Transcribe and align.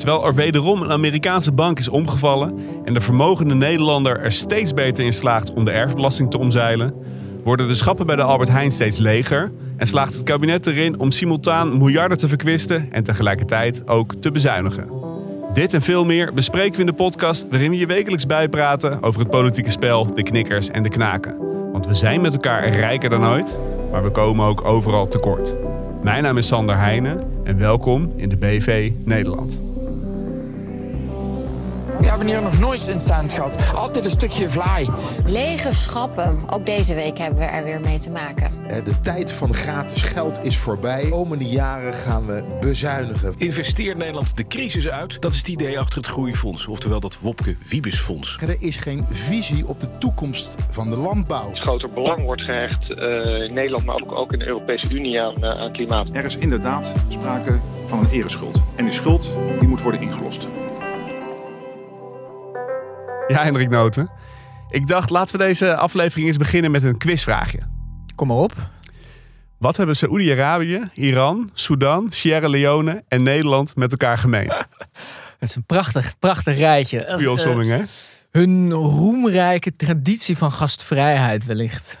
Terwijl 0.00 0.26
er 0.26 0.34
wederom 0.34 0.82
een 0.82 0.92
Amerikaanse 0.92 1.52
bank 1.52 1.78
is 1.78 1.88
omgevallen 1.88 2.58
en 2.84 2.94
de 2.94 3.00
vermogende 3.00 3.54
Nederlander 3.54 4.20
er 4.20 4.32
steeds 4.32 4.74
beter 4.74 5.04
in 5.04 5.12
slaagt 5.12 5.52
om 5.52 5.64
de 5.64 5.70
erfbelasting 5.70 6.30
te 6.30 6.38
omzeilen, 6.38 6.94
worden 7.44 7.68
de 7.68 7.74
schappen 7.74 8.06
bij 8.06 8.16
de 8.16 8.22
Albert 8.22 8.48
Heijn 8.48 8.72
steeds 8.72 8.98
leger 8.98 9.52
en 9.76 9.86
slaagt 9.86 10.14
het 10.14 10.22
kabinet 10.22 10.66
erin 10.66 10.98
om 10.98 11.10
simultaan 11.10 11.78
miljarden 11.78 12.18
te 12.18 12.28
verkwisten 12.28 12.92
en 12.92 13.04
tegelijkertijd 13.04 13.88
ook 13.88 14.14
te 14.14 14.30
bezuinigen. 14.30 14.90
Dit 15.52 15.74
en 15.74 15.82
veel 15.82 16.04
meer 16.04 16.32
bespreken 16.32 16.74
we 16.74 16.80
in 16.80 16.86
de 16.86 16.92
podcast 16.92 17.46
waarin 17.50 17.70
we 17.70 17.78
je 17.78 17.86
wekelijks 17.86 18.26
bijpraten 18.26 19.02
over 19.02 19.20
het 19.20 19.30
politieke 19.30 19.70
spel, 19.70 20.14
de 20.14 20.22
knikkers 20.22 20.70
en 20.70 20.82
de 20.82 20.88
knaken. 20.88 21.38
Want 21.72 21.86
we 21.86 21.94
zijn 21.94 22.20
met 22.20 22.34
elkaar 22.34 22.68
rijker 22.68 23.10
dan 23.10 23.26
ooit, 23.26 23.58
maar 23.90 24.02
we 24.02 24.10
komen 24.10 24.46
ook 24.46 24.64
overal 24.64 25.08
tekort. 25.08 25.54
Mijn 26.02 26.22
naam 26.22 26.38
is 26.38 26.46
Sander 26.46 26.76
Heijnen 26.76 27.24
en 27.44 27.58
welkom 27.58 28.12
in 28.16 28.28
de 28.28 28.36
BV 28.36 28.90
Nederland. 29.04 29.69
Hebben 32.20 32.38
hier 32.38 32.50
nog 32.50 32.60
nooit 32.60 32.86
een 32.86 33.00
stand 33.00 33.32
gehad. 33.32 33.72
Altijd 33.74 34.04
een 34.04 34.10
stukje 34.10 34.48
vlaai. 34.48 34.88
Lege 35.24 35.72
schappen. 35.74 36.38
Ook 36.50 36.66
deze 36.66 36.94
week 36.94 37.18
hebben 37.18 37.38
we 37.38 37.44
er 37.44 37.64
weer 37.64 37.80
mee 37.80 37.98
te 37.98 38.10
maken. 38.10 38.50
Eh, 38.66 38.84
De 38.84 39.00
tijd 39.00 39.32
van 39.32 39.54
gratis 39.54 40.02
geld 40.02 40.44
is 40.44 40.58
voorbij. 40.58 41.02
De 41.02 41.08
komende 41.08 41.44
jaren 41.44 41.94
gaan 41.94 42.26
we 42.26 42.44
bezuinigen. 42.60 43.34
Investeert 43.36 43.96
Nederland 43.96 44.36
de 44.36 44.46
crisis 44.46 44.88
uit? 44.88 45.20
Dat 45.20 45.32
is 45.32 45.38
het 45.38 45.48
idee 45.48 45.78
achter 45.78 45.98
het 45.98 46.06
Groeifonds, 46.06 46.66
oftewel 46.66 47.00
dat 47.00 47.18
Wopke 47.20 47.56
Wiebesfonds. 47.68 48.36
Er 48.42 48.56
is 48.58 48.76
geen 48.76 49.04
visie 49.08 49.66
op 49.66 49.80
de 49.80 49.98
toekomst 49.98 50.56
van 50.70 50.90
de 50.90 50.96
landbouw. 50.96 51.50
groter 51.52 51.88
belang 51.88 52.24
wordt 52.24 52.42
gehecht 52.42 52.90
eh, 52.90 53.46
in 53.48 53.54
Nederland, 53.54 53.84
maar 53.84 53.94
ook, 53.94 54.12
ook 54.12 54.32
in 54.32 54.38
de 54.38 54.46
Europese 54.46 54.94
Unie 54.94 55.22
aan, 55.22 55.44
eh, 55.44 55.60
aan 55.60 55.72
klimaat. 55.72 56.06
Er 56.12 56.24
is 56.24 56.36
inderdaad 56.36 56.92
sprake 57.08 57.58
van 57.86 57.98
een 57.98 58.10
ereschuld. 58.10 58.62
En 58.76 58.84
die 58.84 58.94
schuld 58.94 59.30
die 59.58 59.68
moet 59.68 59.82
worden 59.82 60.00
ingelost. 60.00 60.48
Ja, 63.30 63.42
Hendrik 63.42 63.68
Noten. 63.68 64.10
Ik 64.70 64.86
dacht, 64.86 65.10
laten 65.10 65.38
we 65.38 65.44
deze 65.44 65.76
aflevering 65.76 66.26
eens 66.26 66.36
beginnen 66.36 66.70
met 66.70 66.82
een 66.82 66.98
quizvraagje. 66.98 67.58
Kom 68.14 68.28
maar 68.28 68.36
op. 68.36 68.54
Wat 69.58 69.76
hebben 69.76 69.96
Saoedi-Arabië, 69.96 70.90
Iran, 70.94 71.50
Sudan, 71.54 72.06
Sierra 72.10 72.48
Leone 72.48 73.04
en 73.08 73.22
Nederland 73.22 73.76
met 73.76 73.90
elkaar 73.90 74.18
gemeen? 74.18 74.48
Het 75.38 75.48
is 75.48 75.54
een 75.54 75.64
prachtig, 75.64 76.18
prachtig 76.18 76.56
rijtje. 76.56 77.04
Goeie 77.08 77.26
eh, 77.26 77.32
opzomming, 77.32 77.70
hè? 77.70 77.82
hun 78.30 78.72
roemrijke 78.72 79.76
traditie 79.76 80.36
van 80.36 80.52
gastvrijheid 80.52 81.44
wellicht. 81.44 81.96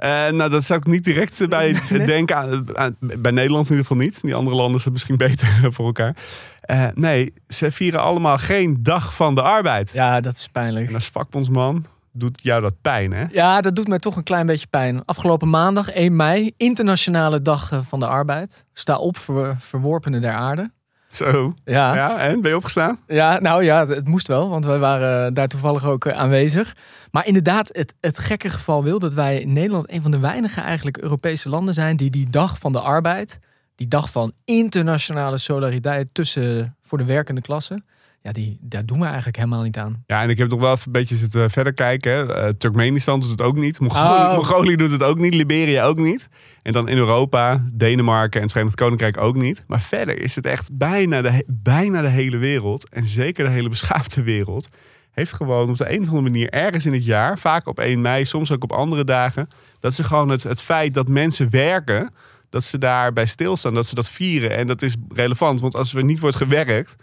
Eh, 0.00 0.28
nou, 0.30 0.50
dat 0.50 0.64
zou 0.64 0.78
ik 0.78 0.86
niet 0.86 1.04
direct 1.04 1.48
bij 1.48 1.80
denken. 1.88 2.36
Aan, 2.36 2.78
aan- 2.78 2.96
bij 3.00 3.30
Nederland 3.30 3.64
in 3.64 3.70
ieder 3.76 3.86
geval 3.86 4.02
niet. 4.02 4.18
Die 4.22 4.34
andere 4.34 4.56
landen 4.56 4.80
zijn 4.80 4.92
misschien 4.92 5.16
beter 5.26 5.48
voor 5.72 5.86
elkaar. 5.86 6.16
Eh, 6.60 6.86
nee, 6.94 7.32
ze 7.48 7.70
vieren 7.70 8.00
allemaal 8.00 8.38
geen 8.38 8.76
dag 8.82 9.14
van 9.14 9.34
de 9.34 9.42
arbeid. 9.42 9.90
Ja, 9.92 10.20
dat 10.20 10.34
is 10.36 10.48
pijnlijk. 10.48 10.88
En 10.88 10.94
als 10.94 11.08
vakbondsman 11.08 11.84
doet 12.12 12.40
jou 12.42 12.60
dat 12.62 12.74
pijn, 12.82 13.12
hè? 13.12 13.24
Ja, 13.32 13.60
dat 13.60 13.76
doet 13.76 13.88
mij 13.88 13.98
toch 13.98 14.16
een 14.16 14.22
klein 14.22 14.46
beetje 14.46 14.66
pijn. 14.66 15.04
Afgelopen 15.04 15.50
maandag, 15.50 15.90
1 15.90 16.16
mei, 16.16 16.52
internationale 16.56 17.42
dag 17.42 17.72
eh, 17.72 17.78
van 17.82 17.98
de 18.00 18.06
arbeid. 18.06 18.64
Sta 18.72 18.96
op, 18.96 19.16
ver, 19.18 19.56
verworpenen 19.58 20.20
der 20.20 20.32
aarde. 20.32 20.70
Zo. 21.10 21.54
Ja, 21.64 21.94
ja. 21.94 21.94
Ja, 21.94 22.18
en? 22.18 22.40
Ben 22.40 22.50
je 22.50 22.56
opgestaan? 22.56 22.98
nou 23.40 23.64
ja, 23.64 23.86
het 23.86 24.08
moest 24.08 24.26
wel, 24.26 24.48
want 24.48 24.64
wij 24.64 24.78
waren 24.78 25.34
daar 25.34 25.48
toevallig 25.48 25.84
ook 25.84 26.04
eh, 26.04 26.18
aanwezig. 26.18 26.76
Maar 27.10 27.26
inderdaad, 27.26 27.68
het, 27.72 27.94
het 28.00 28.18
gekke 28.18 28.50
geval 28.50 28.84
wil 28.84 28.98
dat 28.98 29.14
wij 29.14 29.40
in 29.40 29.52
Nederland 29.52 29.92
een 29.92 30.02
van 30.02 30.10
de 30.10 30.18
weinige 30.18 30.60
eigenlijk 30.60 30.98
Europese 30.98 31.48
landen 31.48 31.74
zijn 31.74 31.96
die 31.96 32.10
die 32.10 32.30
dag 32.30 32.58
van 32.58 32.72
de 32.72 32.80
arbeid, 32.80 33.38
die 33.74 33.88
dag 33.88 34.10
van 34.10 34.32
internationale 34.44 35.38
solidariteit 35.38 36.08
tussen 36.12 36.76
voor 36.82 36.98
de 36.98 37.04
werkende 37.04 37.40
klasse, 37.40 37.82
ja, 38.22 38.32
die, 38.32 38.58
daar 38.60 38.86
doen 38.86 38.98
we 38.98 39.04
eigenlijk 39.04 39.36
helemaal 39.36 39.62
niet 39.62 39.76
aan. 39.76 40.02
Ja, 40.06 40.22
en 40.22 40.28
ik 40.30 40.38
heb 40.38 40.48
nog 40.50 40.60
wel 40.60 40.72
even 40.72 40.86
een 40.86 40.92
beetje 40.92 41.16
zitten 41.16 41.50
verder 41.50 41.72
kijken. 41.72 42.12
hè. 42.12 42.34
Eh, 42.34 42.48
Turkmenistan 42.48 43.20
doet 43.20 43.30
het 43.30 43.42
ook 43.42 43.56
niet. 43.56 43.80
Mongolië, 43.80 44.22
Oh. 44.22 44.34
Mongolië 44.34 44.76
doet 44.76 44.90
het 44.90 45.02
ook 45.02 45.18
niet. 45.18 45.34
Liberia 45.34 45.84
ook 45.84 45.98
niet. 45.98 46.28
En 46.62 46.72
dan 46.72 46.88
in 46.88 46.96
Europa, 46.96 47.64
Denemarken 47.74 48.36
en 48.36 48.42
het 48.42 48.52
Verenigd 48.52 48.76
Koninkrijk 48.76 49.16
ook 49.16 49.36
niet. 49.36 49.64
Maar 49.66 49.80
verder 49.80 50.20
is 50.22 50.34
het 50.36 50.46
echt 50.46 50.70
bijna 50.72 51.22
de, 51.22 51.44
bijna 51.46 52.00
de 52.02 52.08
hele 52.08 52.36
wereld. 52.36 52.88
En 52.88 53.06
zeker 53.06 53.44
de 53.44 53.50
hele 53.50 53.68
beschaafde 53.68 54.22
wereld. 54.22 54.68
Heeft 55.10 55.32
gewoon 55.32 55.70
op 55.70 55.76
de 55.76 55.90
een 55.92 56.00
of 56.00 56.06
andere 56.06 56.22
manier 56.22 56.48
ergens 56.50 56.86
in 56.86 56.92
het 56.92 57.04
jaar. 57.04 57.38
Vaak 57.38 57.66
op 57.66 57.78
1 57.78 58.00
mei, 58.00 58.24
soms 58.24 58.52
ook 58.52 58.62
op 58.62 58.72
andere 58.72 59.04
dagen. 59.04 59.48
Dat 59.80 59.94
ze 59.94 60.04
gewoon 60.04 60.28
het, 60.28 60.42
het 60.42 60.62
feit 60.62 60.94
dat 60.94 61.08
mensen 61.08 61.50
werken. 61.50 62.10
Dat 62.50 62.64
ze 62.64 62.78
daarbij 62.78 63.26
stilstaan. 63.26 63.74
Dat 63.74 63.86
ze 63.86 63.94
dat 63.94 64.08
vieren. 64.10 64.56
En 64.56 64.66
dat 64.66 64.82
is 64.82 64.94
relevant. 65.14 65.60
Want 65.60 65.74
als 65.76 65.94
er 65.94 66.04
niet 66.04 66.20
wordt 66.20 66.36
gewerkt. 66.36 66.96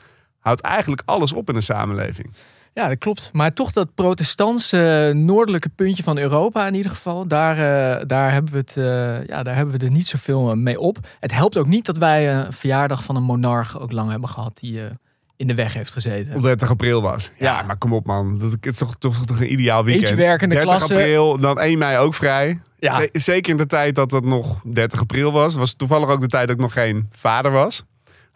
Houdt 0.47 0.61
eigenlijk 0.61 1.01
alles 1.05 1.33
op 1.33 1.49
in 1.49 1.55
een 1.55 1.63
samenleving. 1.63 2.33
Ja, 2.73 2.87
dat 2.87 2.97
klopt. 2.97 3.29
Maar 3.33 3.53
toch 3.53 3.71
dat 3.71 3.95
protestantse 3.95 5.11
noordelijke 5.15 5.69
puntje 5.69 6.03
van 6.03 6.17
Europa 6.17 6.67
in 6.67 6.73
ieder 6.73 6.91
geval, 6.91 7.27
daar, 7.27 7.51
eh, 7.51 8.03
daar, 8.07 8.31
hebben, 8.31 8.51
we 8.51 8.57
het, 8.57 8.77
eh, 8.77 9.27
ja, 9.27 9.43
daar 9.43 9.55
hebben 9.55 9.79
we 9.79 9.85
er 9.85 9.91
niet 9.91 10.07
zoveel 10.07 10.55
mee 10.55 10.79
op. 10.79 10.97
Het 11.19 11.31
helpt 11.33 11.57
ook 11.57 11.67
niet 11.67 11.85
dat 11.85 11.97
wij 11.97 12.29
eh, 12.31 12.45
een 12.45 12.53
verjaardag 12.53 13.03
van 13.03 13.15
een 13.15 13.23
monarch 13.23 13.79
ook 13.79 13.91
lang 13.91 14.09
hebben 14.09 14.29
gehad 14.29 14.57
die 14.59 14.81
eh, 14.83 14.91
in 15.35 15.47
de 15.47 15.55
weg 15.55 15.73
heeft 15.73 15.91
gezeten. 15.91 16.35
op 16.35 16.41
30 16.41 16.69
april 16.69 17.01
was. 17.01 17.31
Ja, 17.37 17.59
Ja. 17.59 17.65
maar 17.65 17.77
kom 17.77 17.93
op 17.93 18.05
man. 18.05 18.39
Dat 18.39 18.57
is 18.61 18.77
toch, 18.77 18.95
toch, 18.97 19.25
toch 19.25 19.39
een 19.39 19.51
ideaal 19.51 19.83
weekend. 19.83 20.17
Werkende 20.17 20.55
30 20.55 20.71
klasse. 20.71 20.93
april, 20.93 21.39
dan 21.39 21.59
1 21.59 21.77
mei 21.77 21.97
ook 21.97 22.13
vrij. 22.13 22.59
Ja. 22.79 23.07
Zeker 23.11 23.51
in 23.51 23.57
de 23.57 23.65
tijd 23.65 23.95
dat 23.95 24.11
het 24.11 24.25
nog 24.25 24.61
30 24.63 24.99
april 24.99 25.31
was. 25.31 25.55
was 25.55 25.73
toevallig 25.73 26.09
ook 26.09 26.21
de 26.21 26.27
tijd 26.27 26.47
dat 26.47 26.55
ik 26.55 26.61
nog 26.61 26.73
geen 26.73 27.07
vader 27.11 27.51
was. 27.51 27.83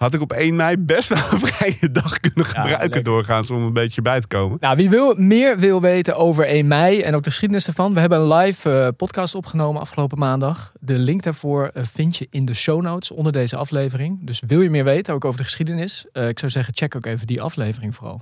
Had 0.01 0.13
ik 0.13 0.21
op 0.21 0.31
1 0.31 0.55
mei 0.55 0.77
best 0.77 1.09
wel 1.09 1.17
een 1.31 1.39
vrije 1.47 1.91
dag 1.91 2.19
kunnen 2.19 2.45
gebruiken 2.45 2.79
lekker. 2.79 3.03
doorgaans 3.03 3.51
om 3.51 3.63
een 3.63 3.73
beetje 3.73 4.01
bij 4.01 4.21
te 4.21 4.27
komen. 4.27 4.57
Nou, 4.59 4.75
wie 4.75 4.89
wil, 4.89 5.15
meer 5.17 5.59
wil 5.59 5.81
weten 5.81 6.15
over 6.15 6.45
1 6.45 6.67
mei 6.67 7.01
en 7.01 7.15
ook 7.15 7.23
de 7.23 7.29
geschiedenis 7.29 7.67
ervan, 7.67 7.93
we 7.93 7.99
hebben 7.99 8.19
een 8.19 8.33
live 8.33 8.71
eh, 8.71 8.87
podcast 8.97 9.35
opgenomen 9.35 9.81
afgelopen 9.81 10.17
maandag. 10.17 10.71
De 10.79 10.97
link 10.97 11.23
daarvoor 11.23 11.67
eh, 11.73 11.83
vind 11.83 12.17
je 12.17 12.27
in 12.29 12.45
de 12.45 12.53
show 12.53 12.81
notes 12.81 13.11
onder 13.11 13.31
deze 13.31 13.55
aflevering. 13.55 14.19
Dus 14.21 14.43
wil 14.47 14.61
je 14.61 14.69
meer 14.69 14.83
weten, 14.83 15.13
ook 15.13 15.25
over 15.25 15.37
de 15.37 15.45
geschiedenis, 15.45 16.05
eh, 16.13 16.27
ik 16.27 16.39
zou 16.39 16.51
zeggen, 16.51 16.75
check 16.75 16.95
ook 16.95 17.05
even 17.05 17.27
die 17.27 17.41
aflevering 17.41 17.95
vooral. 17.95 18.21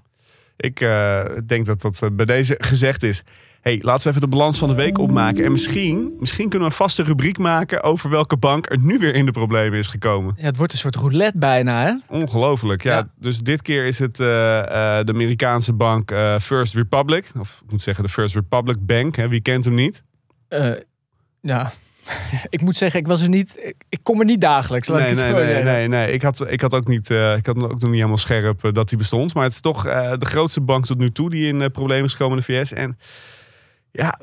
Ik 0.57 0.79
denk 1.47 1.65
dat 1.65 1.81
dat 1.81 2.09
bij 2.11 2.25
deze 2.25 2.55
gezegd 2.57 3.03
is. 3.03 3.23
Hey, 3.61 3.79
laten 3.81 4.03
we 4.03 4.09
even 4.09 4.29
de 4.29 4.35
balans 4.37 4.57
van 4.57 4.67
de 4.69 4.75
week 4.75 4.97
opmaken. 4.97 5.43
En 5.43 5.51
misschien, 5.51 6.13
misschien 6.19 6.49
kunnen 6.49 6.67
we 6.67 6.73
een 6.73 6.79
vaste 6.79 7.03
rubriek 7.03 7.37
maken 7.37 7.83
over 7.83 8.09
welke 8.09 8.37
bank 8.37 8.69
er 8.71 8.79
nu 8.79 8.97
weer 8.97 9.15
in 9.15 9.25
de 9.25 9.31
problemen 9.31 9.79
is 9.79 9.87
gekomen. 9.87 10.33
Ja, 10.37 10.43
het 10.43 10.57
wordt 10.57 10.71
een 10.73 10.77
soort 10.79 10.95
roulette 10.95 11.37
bijna, 11.37 11.83
hè? 11.85 12.15
Ongelooflijk. 12.15 12.83
Ja, 12.83 12.95
Ja. 12.95 13.07
dus 13.17 13.39
dit 13.39 13.61
keer 13.61 13.85
is 13.85 13.99
het 13.99 14.19
eh, 14.19 14.59
eh, 14.59 15.05
de 15.05 15.11
Amerikaanse 15.13 15.73
bank 15.73 16.11
eh, 16.11 16.39
First 16.39 16.73
Republic. 16.73 17.31
Of 17.39 17.61
ik 17.65 17.71
moet 17.71 17.81
zeggen 17.81 18.03
de 18.03 18.09
First 18.09 18.35
Republic 18.35 18.77
Bank. 18.85 19.15
Hè. 19.15 19.27
Wie 19.27 19.41
kent 19.41 19.65
hem 19.65 19.73
niet? 19.73 20.03
Ja, 21.41 21.71
ik 22.49 22.61
moet 22.61 22.75
zeggen, 22.75 22.99
ik 22.99 23.07
was 23.07 23.21
er 23.21 23.29
niet. 23.29 23.73
Ik, 23.89 23.99
kom 24.03 24.19
er 24.19 24.25
niet 24.25 24.41
dagelijks. 24.41 24.87
Laat 24.87 24.99
Nee, 24.99 25.11
ik 25.11 25.17
het 25.17 25.31
nee, 25.33 25.45
nee, 25.45 25.63
nee, 25.63 25.87
nee. 25.87 26.11
Ik 26.11 26.21
had, 26.21 26.51
ik 26.51 26.61
had 26.61 26.73
ook 26.73 26.87
niet, 26.87 27.09
ik 27.09 27.45
had 27.45 27.55
ook 27.55 27.55
nog 27.55 27.81
niet 27.81 27.91
helemaal 27.91 28.17
scherp 28.17 28.69
dat 28.73 28.89
die 28.89 28.97
bestond. 28.97 29.33
Maar 29.33 29.43
het 29.43 29.53
is 29.53 29.61
toch 29.61 29.83
de 30.17 30.25
grootste 30.25 30.61
bank 30.61 30.85
tot 30.85 30.97
nu 30.97 31.11
toe 31.11 31.29
die 31.29 31.47
in 31.47 31.71
problemen 31.71 32.05
is 32.05 32.11
gekomen 32.11 32.37
in 32.37 32.43
de 32.47 32.53
VS. 32.53 32.73
En 32.73 32.97
ja, 33.91 34.19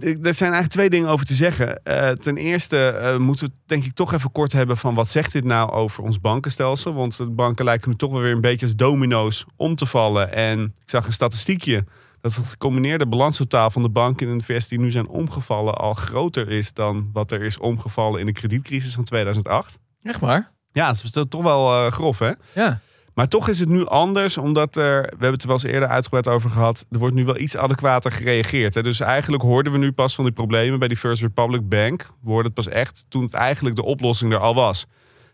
er 0.00 0.34
zijn 0.34 0.52
eigenlijk 0.52 0.68
twee 0.68 0.90
dingen 0.90 1.08
over 1.08 1.26
te 1.26 1.34
zeggen. 1.34 1.82
Eh, 1.82 2.10
ten 2.10 2.36
eerste 2.36 2.88
eh, 2.88 3.16
moeten 3.16 3.46
we 3.46 3.52
het 3.52 3.68
denk 3.68 3.84
ik 3.84 3.94
toch 3.94 4.12
even 4.12 4.32
kort 4.32 4.52
hebben 4.52 4.76
van 4.76 4.94
wat 4.94 5.10
zegt 5.10 5.32
dit 5.32 5.44
nou 5.44 5.70
over 5.70 6.02
ons 6.02 6.20
bankenstelsel? 6.20 6.94
Want 6.94 7.16
de 7.16 7.30
banken 7.30 7.64
lijken 7.64 7.90
nu 7.90 7.96
toch 7.96 8.10
wel 8.10 8.20
weer 8.20 8.32
een 8.32 8.40
beetje 8.40 8.66
als 8.66 8.76
domino's 8.76 9.44
om 9.56 9.74
te 9.74 9.86
vallen. 9.86 10.32
En 10.32 10.62
ik 10.62 10.90
zag 10.90 11.06
een 11.06 11.12
statistiekje 11.12 11.84
dat 12.20 12.34
het 12.34 12.46
gecombineerde 12.46 13.06
balanstotaal 13.06 13.70
van 13.70 13.82
de 13.82 13.88
banken 13.88 14.28
in 14.28 14.38
de 14.38 14.44
VS 14.44 14.68
die 14.68 14.78
nu 14.78 14.90
zijn 14.90 15.08
omgevallen 15.08 15.74
al 15.74 15.94
groter 15.94 16.48
is 16.48 16.72
dan 16.72 17.10
wat 17.12 17.30
er 17.30 17.42
is 17.42 17.58
omgevallen 17.58 18.20
in 18.20 18.26
de 18.26 18.32
kredietcrisis 18.32 18.94
van 18.94 19.04
2008. 19.04 19.78
Echt 20.02 20.20
waar? 20.20 20.52
Ja, 20.72 20.86
dat 20.86 21.02
is 21.04 21.24
toch 21.28 21.42
wel 21.42 21.86
eh, 21.86 21.92
grof 21.92 22.18
hè? 22.18 22.32
Ja. 22.54 22.80
Maar 23.18 23.28
toch 23.28 23.48
is 23.48 23.60
het 23.60 23.68
nu 23.68 23.86
anders, 23.86 24.36
omdat 24.36 24.76
er, 24.76 25.02
we 25.02 25.08
hebben 25.08 25.32
het 25.32 25.42
er 25.42 25.46
wel 25.48 25.56
eens 25.56 25.66
eerder 25.66 25.88
uitgebreid 25.88 26.28
over 26.28 26.50
gehad, 26.50 26.86
er 26.90 26.98
wordt 26.98 27.14
nu 27.14 27.24
wel 27.24 27.38
iets 27.38 27.56
adequater 27.56 28.12
gereageerd. 28.12 28.74
Hè? 28.74 28.82
Dus 28.82 29.00
eigenlijk 29.00 29.42
hoorden 29.42 29.72
we 29.72 29.78
nu 29.78 29.92
pas 29.92 30.14
van 30.14 30.24
die 30.24 30.32
problemen 30.32 30.78
bij 30.78 30.88
die 30.88 30.96
First 30.96 31.22
Republic 31.22 31.68
Bank. 31.68 32.02
We 32.02 32.28
hoorden 32.28 32.44
het 32.44 32.54
pas 32.54 32.68
echt 32.68 33.04
toen 33.08 33.22
het 33.22 33.34
eigenlijk 33.34 33.76
de 33.76 33.84
oplossing 33.84 34.32
er 34.32 34.38
al 34.38 34.54
was. 34.54 34.86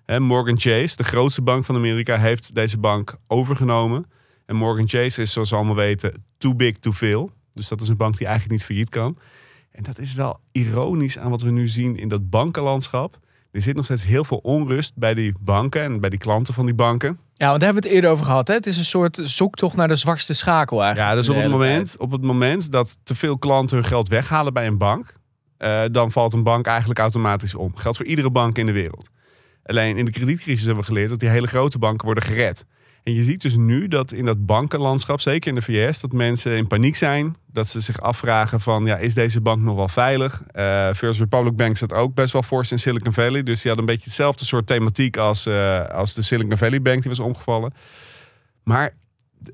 Hè, 0.05 0.21
Morgan 0.21 0.61
Chase, 0.61 0.97
de 0.97 1.05
grootste 1.05 1.43
bank 1.43 1.65
van 1.65 1.75
Amerika, 1.77 2.17
heeft 2.17 2.55
deze 2.55 2.79
bank 2.79 3.17
overgenomen. 3.27 4.07
En 4.47 4.57
Morgan 4.57 4.89
Chase 4.89 5.23
is, 5.23 5.33
zoals 5.33 5.51
we 5.51 5.57
allemaal 5.57 5.75
weten, 5.75 6.25
too 6.39 6.55
big 6.55 6.79
to 6.79 6.93
fail. 6.93 7.31
Dus 7.53 7.69
dat 7.69 7.81
is 7.81 7.89
een 7.89 7.97
bank 7.97 8.17
die 8.17 8.27
eigenlijk 8.27 8.57
niet 8.57 8.67
failliet 8.67 8.89
kan. 8.89 9.19
En 9.71 9.83
dat 9.83 9.99
is 9.99 10.15
wel 10.15 10.41
ironisch 10.53 11.19
aan 11.19 11.31
wat 11.31 11.43
we 11.43 11.51
nu 11.51 11.69
zien 11.69 11.97
in 11.97 12.09
dat 12.09 12.31
bankenlandschap. 12.31 13.19
Er 13.55 13.63
zit 13.63 13.77
nog 13.77 13.85
steeds 13.85 14.05
heel 14.05 14.25
veel 14.25 14.37
onrust 14.37 14.93
bij 14.95 15.15
die 15.15 15.35
banken 15.41 15.83
en 15.83 16.01
bij 16.01 16.11
die 16.11 16.19
klanten 16.19 16.55
van 16.55 16.65
die 16.65 16.75
banken. 16.75 17.19
Ja, 17.35 17.49
want 17.49 17.61
daar 17.61 17.73
hebben 17.73 17.83
we 17.83 17.89
het 17.89 17.97
eerder 17.97 18.11
over 18.11 18.25
gehad. 18.25 18.49
Hè? 18.49 18.55
Het 18.55 18.67
is 18.67 18.79
een 18.79 18.85
soort 18.85 19.21
zoektocht 19.23 19.77
naar 19.77 19.89
de 19.89 19.95
zwakste 19.95 20.35
schakel 20.35 20.83
eigenlijk. 20.83 21.11
Ja, 21.11 21.21
dus 21.21 21.29
op 21.29 21.37
het, 21.37 21.51
moment, 21.51 21.87
tijd. 21.87 21.99
op 21.99 22.11
het 22.11 22.23
moment 22.23 22.71
dat 22.71 22.99
te 23.03 23.15
veel 23.15 23.39
klanten 23.39 23.77
hun 23.77 23.87
geld 23.87 24.09
weghalen 24.09 24.53
bij 24.53 24.67
een 24.67 24.79
bank, 24.79 25.13
eh, 25.57 25.83
dan 25.91 26.13
valt 26.13 26.33
een 26.33 26.43
bank 26.43 26.67
eigenlijk 26.67 26.99
automatisch 26.99 27.55
om. 27.55 27.77
Geldt 27.77 27.97
voor 27.97 28.07
iedere 28.07 28.31
bank 28.31 28.59
in 28.59 28.67
de 28.67 28.73
wereld. 28.73 29.09
Alleen 29.63 29.97
in 29.97 30.05
de 30.05 30.11
kredietcrisis 30.11 30.65
hebben 30.65 30.85
we 30.85 30.89
geleerd 30.89 31.09
dat 31.09 31.21
die 31.21 31.29
hele 31.29 31.47
grote 31.47 31.79
banken 31.79 32.07
worden 32.07 32.25
gered. 32.25 32.65
En 33.05 33.15
je 33.15 33.25
ziet 33.25 33.43
dus 33.43 33.57
nu 33.57 33.89
dat 33.89 34.13
in 34.13 34.25
dat 34.25 34.47
bankenlandschap, 34.47 35.21
zeker 35.21 35.49
in 35.49 35.55
de 35.55 35.63
VS, 35.63 36.01
dat 36.01 36.13
mensen 36.13 36.57
in 36.57 36.67
paniek 36.67 36.97
zijn. 36.97 37.37
Dat 37.53 37.69
ze 37.69 37.81
zich 37.81 38.01
afvragen 38.01 38.61
van, 38.61 38.85
ja, 38.85 38.97
is 38.97 39.15
deze 39.15 39.41
bank 39.41 39.63
nog 39.63 39.77
wel 39.77 39.89
veilig? 39.89 40.43
Eh 40.53 40.95
First 40.95 41.21
Republic 41.21 41.57
Bank 41.57 41.77
zat 41.77 41.93
ook 41.93 42.15
best 42.15 42.33
wel 42.33 42.43
fors 42.43 42.73
in 42.73 42.79
Silicon 42.79 43.13
Valley. 43.13 43.43
Dus 43.43 43.63
die 43.63 43.71
had 43.71 43.81
een 43.81 43.87
beetje 43.87 44.05
hetzelfde 44.05 44.45
soort 44.45 44.67
thematiek 44.67 45.17
als, 45.17 45.47
eh, 45.47 45.87
als 45.87 46.15
de 46.15 46.23
Silicon 46.23 46.59
Valley 46.59 46.83
Bank 46.83 47.01
die 47.01 47.11
was 47.11 47.21
omgevallen. 47.21 47.75
Maar 48.63 48.93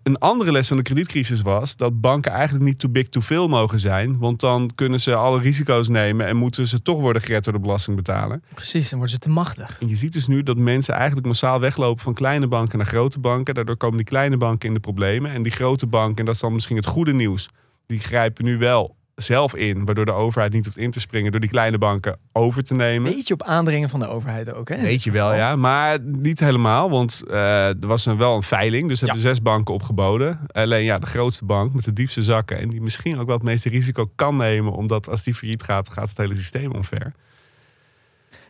een 0.02 0.18
andere 0.18 0.52
les 0.52 0.68
van 0.68 0.76
de 0.76 0.82
kredietcrisis 0.82 1.42
was 1.42 1.76
dat 1.76 2.00
banken 2.00 2.32
eigenlijk 2.32 2.64
niet 2.64 2.78
too 2.78 2.90
big 2.90 3.08
to 3.08 3.20
fail 3.20 3.48
mogen 3.48 3.78
zijn. 3.80 4.18
Want 4.18 4.40
dan 4.40 4.70
kunnen 4.74 5.00
ze 5.00 5.14
alle 5.14 5.40
risico's 5.40 5.88
nemen 5.88 6.26
en 6.26 6.36
moeten 6.36 6.66
ze 6.66 6.82
toch 6.82 7.00
worden 7.00 7.22
gered 7.22 7.44
door 7.44 7.52
de 7.52 7.58
belastingbetaler. 7.58 8.40
Precies, 8.54 8.88
dan 8.88 8.98
worden 8.98 9.16
ze 9.16 9.22
te 9.22 9.30
machtig. 9.30 9.76
En 9.80 9.88
je 9.88 9.96
ziet 9.96 10.12
dus 10.12 10.26
nu 10.26 10.42
dat 10.42 10.56
mensen 10.56 10.94
eigenlijk 10.94 11.26
massaal 11.26 11.60
weglopen 11.60 12.02
van 12.02 12.14
kleine 12.14 12.48
banken 12.48 12.78
naar 12.78 12.86
grote 12.86 13.18
banken. 13.18 13.54
Daardoor 13.54 13.76
komen 13.76 13.96
die 13.96 14.06
kleine 14.06 14.36
banken 14.36 14.68
in 14.68 14.74
de 14.74 14.80
problemen. 14.80 15.30
En 15.30 15.42
die 15.42 15.52
grote 15.52 15.86
banken, 15.86 16.18
en 16.18 16.24
dat 16.24 16.34
is 16.34 16.40
dan 16.40 16.52
misschien 16.52 16.76
het 16.76 16.86
goede 16.86 17.12
nieuws, 17.12 17.48
die 17.86 17.98
grijpen 17.98 18.44
nu 18.44 18.58
wel 18.58 18.98
zelf 19.22 19.54
in. 19.54 19.84
Waardoor 19.84 20.04
de 20.04 20.12
overheid 20.12 20.52
niet 20.52 20.64
hoeft 20.64 20.76
in 20.76 20.90
te 20.90 21.00
springen 21.00 21.30
door 21.30 21.40
die 21.40 21.50
kleine 21.50 21.78
banken 21.78 22.18
over 22.32 22.64
te 22.64 22.74
nemen. 22.74 23.12
Beetje 23.12 23.34
op 23.34 23.42
aandringen 23.42 23.88
van 23.88 24.00
de 24.00 24.08
overheid 24.08 24.52
ook, 24.54 24.68
hè? 24.68 24.80
Weet 24.80 25.02
je 25.02 25.10
wel, 25.10 25.34
ja. 25.34 25.56
Maar 25.56 25.98
niet 26.02 26.40
helemaal, 26.40 26.90
want 26.90 27.22
eh, 27.30 27.68
er 27.68 27.86
was 27.86 28.06
een, 28.06 28.16
wel 28.16 28.36
een 28.36 28.42
veiling. 28.42 28.88
Dus 28.88 29.00
hebben 29.00 29.20
zes 29.20 29.42
banken 29.42 29.74
opgeboden. 29.74 30.40
Alleen 30.52 30.84
ja, 30.84 30.98
de 30.98 31.06
grootste 31.06 31.44
bank 31.44 31.74
met 31.74 31.84
de 31.84 31.92
diepste 31.92 32.22
zakken... 32.22 32.58
en 32.58 32.68
die 32.68 32.80
misschien 32.80 33.18
ook 33.18 33.26
wel 33.26 33.36
het 33.36 33.44
meeste 33.44 33.68
risico 33.68 34.10
kan 34.14 34.36
nemen... 34.36 34.72
omdat 34.72 35.08
als 35.08 35.22
die 35.24 35.34
failliet 35.34 35.62
gaat, 35.62 35.88
gaat 35.88 36.08
het 36.08 36.16
hele 36.18 36.34
systeem 36.34 36.72
omver. 36.72 37.12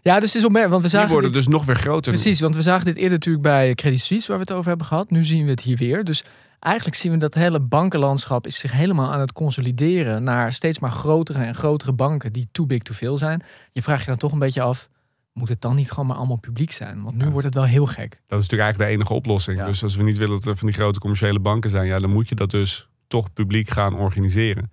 Ja, 0.03 0.21
dus 0.21 0.33
het 0.33 0.43
is 0.43 0.45
opmerkelijk, 0.49 0.71
want 0.71 0.83
we 0.83 0.89
Die 0.91 0.99
zagen 0.99 1.13
worden 1.13 1.33
dit- 1.33 1.45
dus 1.45 1.53
nog 1.53 1.65
weer 1.65 1.77
groter. 1.77 2.13
Precies, 2.13 2.41
want 2.41 2.57
we 2.57 2.63
zagen 2.63 2.85
dit 2.85 2.95
eerder 2.97 3.11
natuurlijk 3.13 3.45
bij 3.45 3.75
Credit 3.75 4.01
Suisse, 4.01 4.29
waar 4.29 4.37
we 4.37 4.43
het 4.43 4.53
over 4.53 4.69
hebben 4.69 4.87
gehad. 4.87 5.11
Nu 5.11 5.25
zien 5.25 5.45
we 5.45 5.51
het 5.51 5.61
hier 5.61 5.77
weer. 5.77 6.05
Dus 6.05 6.25
eigenlijk 6.61 6.97
zien 6.97 7.13
we 7.13 7.19
dat 7.19 7.35
het 7.35 7.43
hele 7.43 7.61
bankenlandschap 7.61 8.47
is 8.47 8.59
zich 8.59 8.73
helemaal 8.73 9.13
aan 9.13 9.21
het 9.21 9.33
consolideren 9.33 10.23
naar 10.23 10.53
steeds 10.53 10.79
maar 10.79 10.91
grotere 10.91 11.45
en 11.45 11.55
grotere 11.55 11.93
banken 11.93 12.33
die 12.33 12.49
too 12.53 12.67
big 12.67 12.83
to 12.83 12.95
fail 12.95 13.17
zijn. 13.17 13.43
Je 13.73 13.83
vraagt 13.83 14.01
je 14.01 14.07
dan 14.07 14.17
toch 14.17 14.33
een 14.33 14.39
beetje 14.39 14.63
af, 14.63 14.89
moet 15.33 15.49
het 15.49 15.61
dan 15.61 15.77
niet 15.77 15.91
gewoon 15.91 16.07
maar 16.07 16.17
allemaal 16.17 16.37
publiek 16.37 16.73
zijn? 16.73 17.03
Want 17.03 17.17
nu 17.17 17.29
wordt 17.29 17.47
het 17.47 17.55
wel 17.55 17.65
heel 17.65 17.87
gek. 17.87 18.11
Dat 18.11 18.41
is 18.41 18.49
natuurlijk 18.49 18.63
eigenlijk 18.63 18.91
de 18.91 18.97
enige 18.97 19.13
oplossing. 19.13 19.59
Ja. 19.59 19.67
Dus 19.67 19.83
als 19.83 19.97
we 19.97 20.03
niet 20.03 20.17
willen 20.17 20.35
dat 20.35 20.47
er 20.47 20.57
van 20.57 20.67
die 20.67 20.77
grote 20.77 20.99
commerciële 20.99 21.41
banken 21.41 21.71
zijn... 21.71 21.87
Ja, 21.87 21.99
dan 21.99 22.11
moet 22.11 22.29
je 22.29 22.35
dat 22.35 22.51
dus 22.51 22.89
toch 23.07 23.33
publiek 23.33 23.71
gaan 23.71 23.99
organiseren. 23.99 24.73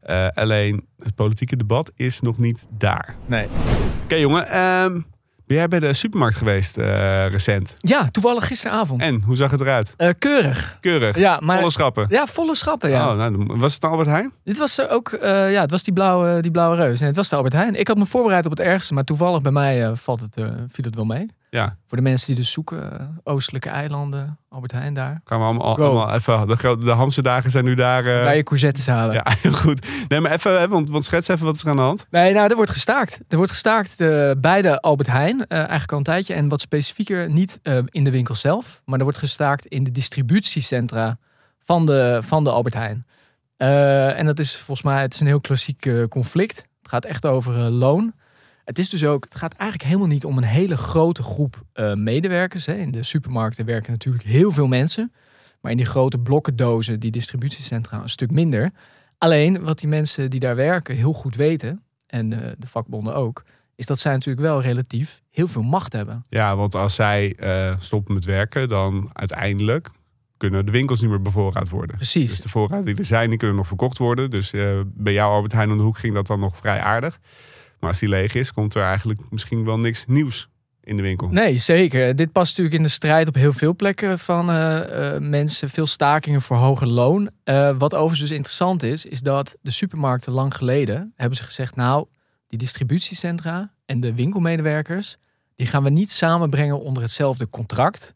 Eh, 0.00 0.28
alleen 0.34 0.86
het 0.98 1.14
politieke 1.14 1.56
debat 1.56 1.90
is 1.94 2.20
nog 2.20 2.38
niet 2.38 2.66
daar. 2.78 3.16
Nee. 3.26 3.46
Oké 4.04 4.14
jongen, 4.14 4.46
ehm, 4.46 5.00
ben 5.52 5.60
jij 5.60 5.68
bij 5.68 5.88
de 5.88 5.94
supermarkt 5.94 6.36
geweest 6.36 6.78
eh, 6.78 7.26
recent? 7.28 7.74
Ja, 7.78 8.08
toevallig 8.10 8.46
gisteravond. 8.46 9.02
En, 9.02 9.22
hoe 9.22 9.36
zag 9.36 9.50
het 9.50 9.60
eruit? 9.60 9.94
Eh, 9.96 10.08
keurig. 10.18 10.78
Keurig. 10.80 11.16
Ja, 11.16 11.40
maar 11.42 11.58
Volle 11.58 11.70
schappen. 11.70 12.06
ja, 12.08 12.26
volle 12.26 12.54
schappen. 12.54 12.90
Ja. 12.90 13.10
Oh, 13.10 13.16
nou, 13.16 13.58
was 13.58 13.74
het 13.74 13.84
Albert 13.84 14.08
Heijn? 14.08 14.32
Dit 14.44 14.58
was 14.58 14.78
er 14.78 14.90
ook, 14.90 15.12
eh, 15.12 15.52
ja, 15.52 15.60
het 15.60 15.70
was 15.70 15.82
die 15.82 15.92
blauwe, 15.92 16.42
die 16.42 16.50
blauwe 16.50 16.76
reus. 16.76 17.00
En 17.00 17.06
het 17.06 17.16
was 17.16 17.28
de 17.28 17.36
Albert 17.36 17.54
Heijn. 17.54 17.74
Ik 17.74 17.88
had 17.88 17.96
me 17.96 18.06
voorbereid 18.06 18.44
op 18.44 18.50
het 18.50 18.60
ergste, 18.60 18.94
maar 18.94 19.04
toevallig 19.04 19.42
bij 19.42 19.52
mij 19.52 19.84
eh, 19.84 19.90
valt 19.94 20.20
het, 20.20 20.36
eh, 20.36 20.44
viel 20.68 20.84
het 20.84 20.94
wel 20.94 21.04
mee. 21.04 21.26
Ja, 21.54 21.76
Voor 21.86 21.96
de 21.96 22.02
mensen 22.02 22.26
die 22.26 22.36
dus 22.36 22.52
zoeken, 22.52 23.00
eh, 23.00 23.06
oostelijke 23.24 23.68
eilanden, 23.68 24.38
Albert 24.48 24.72
Heijn 24.72 24.94
daar. 24.94 25.20
gaan 25.24 25.38
we 25.38 25.44
allemaal, 25.62 26.12
even. 26.14 26.48
De, 26.48 26.76
de 26.78 26.90
Hamsterdagen 26.90 27.50
zijn 27.50 27.64
nu 27.64 27.74
daar. 27.74 28.06
eh, 28.06 28.22
Daar 28.24 28.36
je 28.36 28.42
courgettes 28.42 28.86
halen. 28.86 29.14
ja, 29.14 29.24
heel 29.42 29.52
goed. 29.52 29.86
Nee, 30.08 30.20
maar 30.20 30.32
even, 30.32 30.68
want, 30.68 30.90
want 30.90 31.04
schets 31.04 31.28
even 31.28 31.44
wat 31.46 31.54
is 31.54 31.62
er 31.62 31.68
aan 31.70 31.76
de 31.76 31.82
hand. 31.82 32.06
Nee, 32.10 32.34
nou, 32.34 32.48
er 32.48 32.56
wordt 32.56 32.70
gestaakt. 32.70 33.20
Er 33.28 33.36
wordt 33.36 33.52
gestaakt 33.52 34.00
eh, 34.00 34.30
bij 34.38 34.62
de 34.62 34.80
Albert 34.80 35.08
Heijn, 35.08 35.46
eh, 35.46 35.58
eigenlijk 35.58 35.92
al 35.92 35.98
een 35.98 36.04
tijdje. 36.04 36.34
En 36.34 36.48
wat 36.48 36.60
specifieker, 36.60 37.30
niet 37.30 37.58
eh, 37.62 37.78
in 37.86 38.04
de 38.04 38.10
winkel 38.10 38.34
zelf, 38.34 38.82
maar 38.84 38.98
er 38.98 39.04
wordt 39.04 39.18
gestaakt 39.18 39.66
in 39.66 39.84
de 39.84 39.90
distributiecentra 39.90 41.18
van 41.62 41.86
de, 41.86 42.18
van 42.22 42.44
de 42.44 42.50
Albert 42.50 42.74
Heijn. 42.74 43.06
Eh, 43.56 44.18
en 44.18 44.26
dat 44.26 44.38
is 44.38 44.56
volgens 44.56 44.82
mij 44.86 45.00
het 45.02 45.14
is 45.14 45.20
een 45.20 45.26
heel 45.26 45.40
klassiek 45.40 45.90
conflict. 46.08 46.56
Het 46.56 46.88
gaat 46.90 47.04
echt 47.04 47.26
over 47.26 47.54
loon. 47.54 48.12
Het 48.64 48.78
is 48.78 48.88
dus 48.88 49.04
ook, 49.04 49.24
het 49.24 49.34
gaat 49.34 49.54
eigenlijk 49.54 49.90
helemaal 49.90 50.12
niet 50.12 50.24
om 50.24 50.36
een 50.36 50.44
hele 50.44 50.76
grote 50.76 51.22
groep 51.22 51.62
eh, 51.72 51.94
medewerkers. 51.94 52.66
Hè. 52.66 52.74
In 52.74 52.90
de 52.90 53.02
supermarkten 53.02 53.64
werken 53.64 53.92
natuurlijk 53.92 54.24
heel 54.24 54.52
veel 54.52 54.66
mensen. 54.66 55.12
Maar 55.60 55.70
in 55.70 55.76
die 55.76 55.86
grote 55.86 56.18
blokkendozen, 56.18 57.00
die 57.00 57.10
distributiecentra, 57.10 58.02
een 58.02 58.08
stuk 58.08 58.30
minder. 58.30 58.70
Alleen 59.18 59.62
wat 59.64 59.78
die 59.78 59.88
mensen 59.88 60.30
die 60.30 60.40
daar 60.40 60.56
werken 60.56 60.96
heel 60.96 61.12
goed 61.12 61.34
weten, 61.34 61.82
en 62.06 62.28
de, 62.28 62.54
de 62.58 62.66
vakbonden 62.66 63.14
ook, 63.14 63.44
is 63.74 63.86
dat 63.86 63.98
zij 63.98 64.12
natuurlijk 64.12 64.46
wel 64.46 64.60
relatief 64.60 65.22
heel 65.30 65.48
veel 65.48 65.62
macht 65.62 65.92
hebben. 65.92 66.24
Ja, 66.28 66.56
want 66.56 66.74
als 66.74 66.94
zij 66.94 67.34
eh, 67.34 67.74
stoppen 67.78 68.14
met 68.14 68.24
werken, 68.24 68.68
dan 68.68 69.10
uiteindelijk 69.12 69.90
kunnen 70.36 70.66
de 70.66 70.72
winkels 70.72 71.00
niet 71.00 71.10
meer 71.10 71.22
bevoorraad 71.22 71.70
worden. 71.70 71.96
Precies. 71.96 72.30
Dus 72.30 72.40
de 72.40 72.48
voorraden 72.48 72.84
die 72.84 72.94
er 72.94 73.04
zijn, 73.04 73.28
die 73.28 73.38
kunnen 73.38 73.56
nog 73.56 73.66
verkocht 73.66 73.98
worden. 73.98 74.30
Dus 74.30 74.52
eh, 74.52 74.80
bij 74.84 75.12
jou 75.12 75.32
Albert 75.32 75.52
Heijn 75.52 75.70
om 75.70 75.76
de 75.76 75.82
hoek 75.82 75.98
ging 75.98 76.14
dat 76.14 76.26
dan 76.26 76.40
nog 76.40 76.56
vrij 76.56 76.80
aardig. 76.80 77.20
Maar 77.82 77.90
als 77.90 78.00
die 78.00 78.08
leeg 78.08 78.34
is, 78.34 78.52
komt 78.52 78.74
er 78.74 78.82
eigenlijk 78.82 79.20
misschien 79.30 79.64
wel 79.64 79.78
niks 79.78 80.04
nieuws 80.06 80.48
in 80.80 80.96
de 80.96 81.02
winkel. 81.02 81.28
Nee, 81.28 81.58
zeker. 81.58 82.16
Dit 82.16 82.32
past 82.32 82.48
natuurlijk 82.48 82.76
in 82.76 82.82
de 82.82 82.88
strijd 82.88 83.28
op 83.28 83.34
heel 83.34 83.52
veel 83.52 83.76
plekken 83.76 84.18
van 84.18 84.50
eh, 84.50 85.14
eh, 85.14 85.20
mensen. 85.22 85.70
Veel 85.70 85.86
stakingen 85.86 86.42
voor 86.42 86.56
hoger 86.56 86.86
loon. 86.86 87.30
Eh, 87.44 87.78
wat 87.78 87.94
overigens 87.94 88.20
dus 88.20 88.30
interessant 88.30 88.82
is, 88.82 89.04
is 89.04 89.20
dat 89.20 89.56
de 89.62 89.70
supermarkten 89.70 90.32
lang 90.32 90.54
geleden 90.54 91.12
hebben 91.16 91.36
ze 91.36 91.44
gezegd... 91.44 91.76
nou, 91.76 92.06
die 92.48 92.58
distributiecentra 92.58 93.74
en 93.86 94.00
de 94.00 94.14
winkelmedewerkers... 94.14 95.16
die 95.54 95.66
gaan 95.66 95.82
we 95.82 95.90
niet 95.90 96.10
samenbrengen 96.10 96.80
onder 96.80 97.02
hetzelfde 97.02 97.48
contract. 97.48 98.12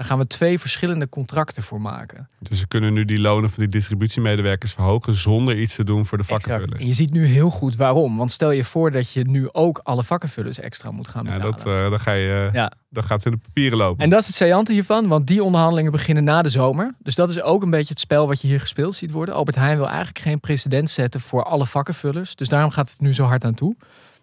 Daar 0.00 0.08
gaan 0.08 0.18
we 0.18 0.26
twee 0.26 0.58
verschillende 0.58 1.08
contracten 1.08 1.62
voor 1.62 1.80
maken. 1.80 2.28
Dus 2.38 2.58
ze 2.58 2.66
kunnen 2.66 2.92
nu 2.92 3.04
die 3.04 3.20
lonen 3.20 3.50
van 3.50 3.58
die 3.62 3.72
distributiemedewerkers 3.72 4.72
verhogen 4.72 5.14
zonder 5.14 5.58
iets 5.58 5.74
te 5.74 5.84
doen 5.84 6.06
voor 6.06 6.18
de 6.18 6.24
Exact. 6.24 6.42
vakkenvullers. 6.42 6.82
En 6.82 6.88
je 6.88 6.94
ziet 6.94 7.10
nu 7.12 7.24
heel 7.24 7.50
goed 7.50 7.76
waarom. 7.76 8.16
Want 8.16 8.30
stel 8.30 8.50
je 8.50 8.64
voor 8.64 8.90
dat 8.90 9.12
je 9.12 9.24
nu 9.24 9.48
ook 9.52 9.80
alle 9.82 10.02
vakkenvullers 10.04 10.60
extra 10.60 10.90
moet 10.90 11.08
gaan 11.08 11.24
Ja, 11.24 11.32
betalen. 11.32 11.56
dat, 11.56 11.66
eh, 11.66 11.90
dan, 11.90 12.00
ga 12.00 12.12
je, 12.12 12.46
eh, 12.48 12.54
Ja. 12.54 12.72
dan 12.90 13.02
gaat 13.04 13.16
het 13.24 13.32
in 13.32 13.38
de 13.38 13.44
papieren 13.46 13.78
lopen. 13.78 14.04
En 14.04 14.10
dat 14.10 14.20
is 14.20 14.26
het 14.26 14.34
saillante 14.36 14.72
hiervan, 14.72 15.08
want 15.08 15.26
die 15.26 15.42
onderhandelingen 15.44 15.92
beginnen 15.92 16.24
na 16.24 16.42
de 16.42 16.48
zomer. 16.48 16.94
Dus 16.98 17.14
dat 17.14 17.30
is 17.30 17.42
ook 17.42 17.62
een 17.62 17.70
beetje 17.70 17.88
het 17.88 17.98
spel 18.00 18.26
wat 18.26 18.40
je 18.40 18.46
hier 18.48 18.60
gespeeld 18.60 18.94
ziet 18.94 19.10
worden. 19.10 19.34
Albert 19.34 19.56
Heijn 19.56 19.76
wil 19.76 19.86
eigenlijk 19.88 20.18
geen 20.18 20.40
precedent 20.40 20.90
zetten 20.90 21.20
voor 21.20 21.42
alle 21.44 21.66
vakkenvullers. 21.66 22.34
Dus 22.34 22.48
daarom 22.48 22.70
gaat 22.70 22.90
het 22.90 23.00
nu 23.00 23.14
zo 23.14 23.24
hard 23.24 23.44
aan 23.44 23.54
toe. 23.54 23.76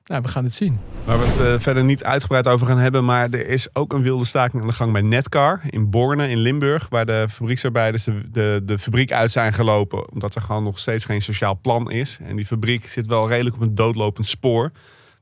Nou, 0.08 0.22
we 0.22 0.28
gaan 0.28 0.44
het 0.44 0.54
zien. 0.54 0.80
Waar 1.04 1.20
we 1.20 1.26
het 1.26 1.40
eh, 1.40 1.60
verder 1.60 1.84
niet 1.84 2.04
uitgebreid 2.04 2.48
over 2.48 2.68
gaan 2.68 2.78
hebben. 2.78 3.06
Maar 3.06 3.30
er 3.32 3.48
is 3.48 3.76
ook 3.76 3.94
een 3.94 4.02
wilde 4.02 4.26
staking 4.26 4.62
aan 4.62 4.68
de 4.68 4.74
gang 4.74 4.92
bij 4.92 5.02
Netcar 5.02 5.62
in 5.70 5.90
Borne 5.90 6.30
in 6.30 6.38
Limburg. 6.38 6.90
Waar 6.90 7.06
de 7.06 7.26
fabrieksarbeiders 7.30 8.04
de, 8.04 8.22
de, 8.32 8.62
de 8.66 8.80
fabriek 8.80 9.12
uit 9.12 9.32
zijn 9.32 9.54
gelopen. 9.54 10.12
Omdat 10.12 10.36
er 10.36 10.42
gewoon 10.42 10.64
nog 10.64 10.80
steeds 10.80 11.06
geen 11.06 11.22
sociaal 11.22 11.60
plan 11.62 11.92
is. 11.92 12.18
En 12.24 12.36
die 12.36 12.46
fabriek 12.46 12.88
zit 12.88 13.08
wel 13.08 13.28
redelijk 13.28 13.56
op 13.56 13.62
een 13.62 13.76
doodlopend 13.76 14.28
spoor. 14.28 14.72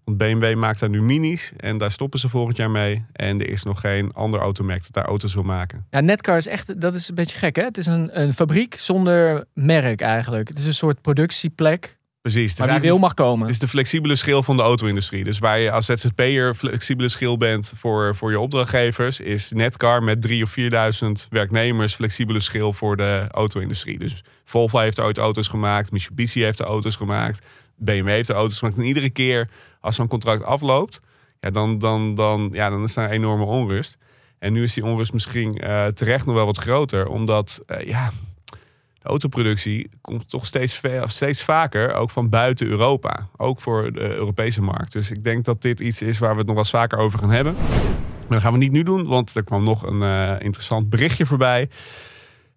Want 0.04 0.18
BMW 0.18 0.56
maakt 0.56 0.80
daar 0.80 0.90
nu 0.90 1.02
minis. 1.02 1.54
En 1.58 1.78
daar 1.78 1.92
stoppen 1.92 2.20
ze 2.20 2.30
volgend 2.30 2.58
jaar 2.58 2.72
mee. 2.72 3.06
En 3.12 3.40
er 3.40 3.50
is 3.50 3.64
nog 3.64 3.80
geen 3.80 4.14
ander 4.14 4.40
automerk 4.40 4.82
dat 4.82 4.94
daar 4.94 5.06
auto's 5.06 5.34
wil 5.34 5.44
maken. 5.44 5.86
Ja, 5.90 6.00
Netcar 6.00 6.38
is 6.38 6.48
echt, 6.48 6.82
dat 6.82 6.94
is 6.94 7.10
een 7.10 7.16
beetje 7.16 7.38
gek 7.38 7.56
hè. 7.56 7.64
Het 7.64 7.78
is 7.78 7.86
een, 7.86 8.22
een 8.22 8.34
fabriek 8.34 8.76
zonder 8.76 9.46
merk 9.54 10.02
eigenlijk. 10.02 10.48
Het 10.48 10.58
is 10.58 10.66
een 10.66 10.74
soort 10.74 11.02
productieplek 11.02 11.98
Precies. 12.26 12.58
Waar 12.58 12.68
wie 12.68 12.80
wil 12.80 12.98
mag 12.98 13.14
komen. 13.14 13.46
Het 13.46 13.54
is 13.54 13.60
de 13.60 13.68
flexibele 13.68 14.16
schil 14.16 14.44
van 14.44 14.58
de 14.58 14.64
auto-industrie. 14.64 15.24
Dus 15.24 15.40
waar 15.40 15.60
je 15.60 15.72
als 15.72 15.86
ZZP'er 15.86 16.56
flexibele 16.56 17.10
schil 17.10 17.38
bent 17.38 17.74
voor, 17.76 18.16
voor 18.16 18.32
je 18.32 18.40
opdrachtgevers, 18.40 19.20
is 19.20 19.52
Netcar 19.52 20.04
met 20.04 20.28
3.000 20.28 20.42
of 20.42 20.56
4.000 20.60 21.30
werknemers 21.30 21.96
flexibele 21.96 22.40
schil 22.40 22.74
voor 22.74 22.98
de 22.98 23.28
auto-industrie. 23.32 24.00
Dus 24.00 24.24
Volvo 24.46 24.80
heeft 24.80 24.98
er 24.98 25.04
ooit 25.04 25.18
auto's 25.18 25.48
gemaakt, 25.48 25.92
Mitsubishi 25.92 26.44
heeft 26.44 26.60
er 26.60 26.66
auto's 26.66 26.96
gemaakt, 26.96 27.46
BMW 27.76 28.08
heeft 28.08 28.30
er 28.30 28.36
auto's 28.36 28.58
gemaakt. 28.58 28.78
En 28.78 28.84
iedere 28.84 29.10
keer 29.10 29.50
als 29.82 29.96
zo'n 29.96 30.08
contract 30.08 30.44
afloopt, 30.44 31.02
ja, 31.40 31.50
dan, 31.50 31.80
dan, 31.80 32.16
dan, 32.16 32.50
ja, 32.54 32.70
dan 32.70 32.84
is 32.84 32.96
er 32.96 33.04
een 33.04 33.10
enorme 33.10 33.46
onrust. 33.46 33.98
En 34.40 34.54
nu 34.54 34.64
is 34.64 34.74
die 34.74 34.86
onrust 34.86 35.14
misschien 35.14 35.54
eh, 35.54 35.86
terecht 35.88 36.26
nog 36.26 36.36
wel 36.36 36.46
wat 36.46 36.58
groter, 36.58 37.08
omdat 37.08 37.62
eh, 37.68 37.88
ja, 37.88 38.12
autoproductie 39.06 39.90
komt 40.02 40.30
toch 40.30 40.46
steeds, 40.46 40.82
steeds 41.06 41.44
vaker 41.44 41.94
ook 41.94 42.10
van 42.10 42.30
buiten 42.30 42.68
Europa. 42.68 43.28
Ook 43.38 43.62
voor 43.62 43.92
de 43.92 44.16
Europese 44.16 44.62
markt. 44.62 44.92
Dus 44.92 45.12
ik 45.12 45.24
denk 45.24 45.46
dat 45.46 45.62
dit 45.62 45.80
iets 45.80 46.02
is 46.02 46.20
waar 46.20 46.32
we 46.32 46.38
het 46.38 46.46
nog 46.46 46.56
wel 46.56 46.64
eens 46.64 46.74
vaker 46.74 46.98
over 46.98 47.20
gaan 47.20 47.32
hebben. 47.32 47.54
Maar 47.54 48.38
dat 48.38 48.42
gaan 48.42 48.52
we 48.52 48.58
niet 48.58 48.72
nu 48.72 48.84
doen, 48.84 49.06
want 49.06 49.36
er 49.36 49.44
kwam 49.44 49.64
nog 49.64 49.84
een 49.84 50.02
eh, 50.02 50.46
interessant 50.46 50.90
berichtje 50.90 51.26
voorbij. 51.26 51.70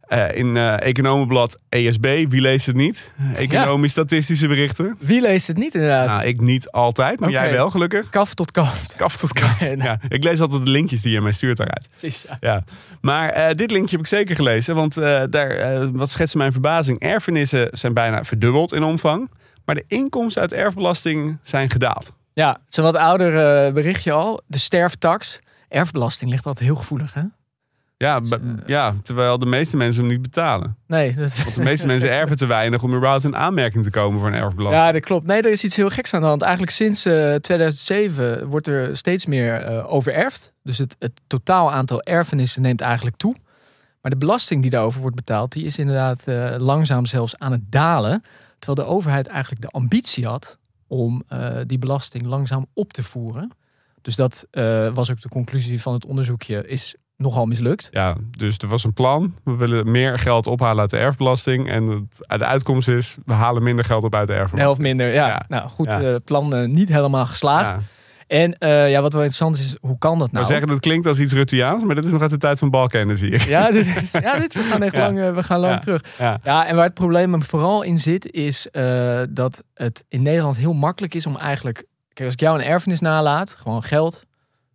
Eh, 0.08 0.36
in 0.36 0.56
eh 0.56 0.86
Economenblad 0.86 1.58
ESB, 1.68 2.24
wie 2.28 2.40
leest 2.40 2.66
het 2.66 2.76
niet? 2.76 3.12
Economisch-statistische 3.34 4.48
berichten. 4.48 4.96
Wie 4.98 5.20
leest 5.20 5.46
het 5.46 5.56
niet 5.56 5.74
inderdaad? 5.74 6.06
Nou, 6.06 6.24
ik 6.24 6.40
niet 6.40 6.70
altijd, 6.70 7.20
maar 7.20 7.30
jij 7.30 7.52
wel 7.52 7.70
gelukkig. 7.70 8.10
Kaf 8.10 8.34
tot 8.34 8.50
kaf. 8.50 8.96
Kaf 8.96 9.16
tot 9.16 9.32
kaf. 9.32 9.60
Nee. 9.60 9.76
Ja, 9.76 10.00
ik 10.08 10.24
lees 10.24 10.40
altijd 10.40 10.64
de 10.64 10.70
linkjes 10.70 11.02
die 11.02 11.12
je 11.12 11.20
mij 11.20 11.32
stuurt 11.32 11.56
daaruit. 11.56 11.88
Precies. 11.98 12.24
ja. 12.28 12.36
Ja, 12.40 12.64
maar 13.00 13.28
eh, 13.28 13.54
dit 13.54 13.70
linkje 13.70 13.90
heb 13.90 14.00
ik 14.00 14.06
zeker 14.06 14.34
gelezen. 14.36 14.74
Want 14.74 14.94
daar, 15.30 15.92
wat 15.92 16.10
schetst 16.10 16.34
mijn 16.34 16.52
verbazing? 16.52 16.98
Erfenissen 16.98 17.68
zijn 17.72 17.94
bijna 17.94 18.24
verdubbeld 18.24 18.72
in 18.72 18.82
omvang. 18.82 19.30
Maar 19.64 19.74
de 19.74 19.84
inkomsten 19.88 20.42
uit 20.42 20.52
erfbelasting 20.52 21.38
zijn 21.42 21.70
gedaald. 21.70 22.12
Ja, 22.32 22.52
het 22.52 22.70
is 22.70 22.76
een 22.76 22.84
wat 22.84 22.96
ouder 22.96 23.72
berichtje 23.72 24.12
al. 24.12 24.40
De 24.46 24.58
sterftax. 24.58 25.40
Erfbelasting 25.68 26.30
ligt 26.30 26.46
altijd 26.46 26.64
heel 26.64 26.76
gevoelig, 26.76 27.14
hè? 27.14 27.22
Ja, 27.98 28.20
is, 28.20 28.30
eh, 28.30 28.38
ja, 28.66 28.94
terwijl 29.02 29.38
de 29.38 29.46
meeste 29.46 29.76
mensen 29.76 30.02
hem 30.02 30.12
niet 30.12 30.22
betalen. 30.22 30.76
Nee, 30.86 31.14
dat 31.14 31.28
is... 31.28 31.42
Want 31.42 31.54
de 31.54 31.62
meeste 31.62 31.86
mensen 31.86 32.10
erven 32.10 32.36
te 32.36 32.46
weinig 32.46 32.82
om 32.82 32.94
überhaupt 32.94 33.24
in 33.24 33.36
aanmerking 33.36 33.84
te 33.84 33.90
komen 33.90 34.18
voor 34.18 34.28
een 34.28 34.34
erfbelasting. 34.34 34.84
Ja, 34.84 34.92
dat 34.92 35.02
klopt. 35.02 35.26
Nee, 35.26 35.42
er 35.42 35.50
is 35.50 35.64
iets 35.64 35.76
heel 35.76 35.90
geks 35.90 36.14
aan 36.14 36.20
de 36.20 36.26
hand. 36.26 36.42
Eigenlijk 36.42 36.72
sinds 36.72 37.04
eh, 37.04 37.34
2007 37.34 38.46
wordt 38.48 38.66
er 38.66 38.96
steeds 38.96 39.26
meer 39.26 39.62
eh 39.62 39.92
overerfd. 39.92 40.52
Dus 40.62 40.78
het, 40.78 40.96
het 40.98 41.12
totaal 41.26 41.72
aantal 41.72 42.02
erfenissen 42.02 42.62
neemt 42.62 42.80
eigenlijk 42.80 43.16
toe. 43.16 43.36
Maar 44.00 44.10
de 44.10 44.16
belasting 44.16 44.62
die 44.62 44.70
daarover 44.70 45.00
wordt 45.00 45.16
betaald, 45.16 45.52
die 45.52 45.64
is 45.64 45.78
inderdaad 45.78 46.26
eh, 46.26 46.54
langzaam 46.58 47.06
zelfs 47.06 47.38
aan 47.38 47.52
het 47.52 47.72
dalen. 47.72 48.22
Terwijl 48.58 48.88
de 48.88 48.94
overheid 48.94 49.26
eigenlijk 49.26 49.62
de 49.62 49.68
ambitie 49.68 50.26
had 50.26 50.58
om 50.86 51.22
eh, 51.28 51.56
die 51.66 51.78
belasting 51.78 52.26
langzaam 52.26 52.66
op 52.74 52.92
te 52.92 53.02
voeren. 53.02 53.50
Dus 54.02 54.16
dat 54.16 54.46
eh, 54.50 54.94
was 54.94 55.10
ook 55.10 55.20
de 55.20 55.28
conclusie 55.28 55.80
van 55.80 55.92
het 55.92 56.06
onderzoekje, 56.06 56.66
is 56.66 56.94
nogal 57.18 57.46
mislukt. 57.46 57.88
Ja, 57.90 58.16
dus 58.30 58.56
er 58.58 58.68
was 58.68 58.84
een 58.84 58.92
plan. 58.92 59.34
We 59.44 59.56
willen 59.56 59.90
meer 59.90 60.18
geld 60.18 60.46
ophalen 60.46 60.80
uit 60.80 60.90
de 60.90 60.96
erfbelasting. 60.98 61.68
En 61.68 61.86
het, 61.86 62.38
de 62.38 62.44
uitkomst 62.44 62.88
is, 62.88 63.16
we 63.24 63.32
halen 63.32 63.62
minder 63.62 63.84
geld 63.84 64.04
op 64.04 64.14
uit 64.14 64.26
de 64.26 64.32
erfbelasting. 64.32 64.60
helft 64.62 64.80
minder, 64.80 65.12
ja. 65.14 65.26
Ja. 65.26 65.42
Nou 65.48 65.68
goed, 65.68 65.86
Ja. 65.86 66.00
eh, 66.00 66.14
plan 66.24 66.54
eh, 66.54 66.68
niet 66.68 66.88
helemaal 66.88 67.26
geslaagd. 67.26 67.66
Ja. 67.68 67.80
En 68.26 68.58
eh, 68.58 68.90
ja, 68.90 69.00
wat 69.02 69.12
wel 69.12 69.22
interessant 69.22 69.58
is, 69.58 69.76
hoe 69.80 69.98
kan 69.98 70.18
dat 70.18 70.26
We 70.28 70.34
nou? 70.34 70.46
zeggen 70.46 70.66
dat 70.66 70.80
klinkt 70.80 71.06
als 71.06 71.18
iets 71.18 71.32
Ruttiaans, 71.32 71.84
maar 71.84 71.94
dat 71.94 72.04
is 72.04 72.12
nog 72.12 72.20
uit 72.22 72.30
de 72.30 72.36
tijd 72.38 72.58
van 72.58 72.70
Balkenende, 72.70 73.16
zie 73.16 73.30
ik. 73.30 73.42
Ja, 73.42 73.70
dit 73.70 73.86
is, 74.02 74.10
ja 74.12 74.38
dit, 74.38 74.54
we 74.54 74.60
gaan 74.60 74.82
echt 74.82 74.96
lang, 75.04 75.20
eh, 75.20 75.34
we 75.34 75.42
gaan 75.42 75.60
lang 75.60 75.80
terug. 75.80 76.04
Ja. 76.18 76.40
En 76.66 76.74
waar 76.76 76.84
het 76.84 76.94
probleem 76.94 77.32
hem 77.32 77.42
vooral 77.42 77.82
in 77.82 77.98
zit, 77.98 78.32
is 78.32 78.70
eh, 78.70 79.20
dat 79.30 79.62
het 79.74 80.04
in 80.08 80.22
Nederland 80.22 80.56
heel 80.56 80.72
makkelijk 80.72 81.14
is 81.14 81.26
om 81.26 81.36
eigenlijk... 81.36 81.84
Kijk, 82.12 82.30
als 82.30 82.32
ik 82.32 82.40
jou 82.40 82.58
een 82.58 82.66
erfenis 82.66 83.00
nalaat, 83.00 83.56
gewoon 83.58 83.82
geld. 83.82 84.24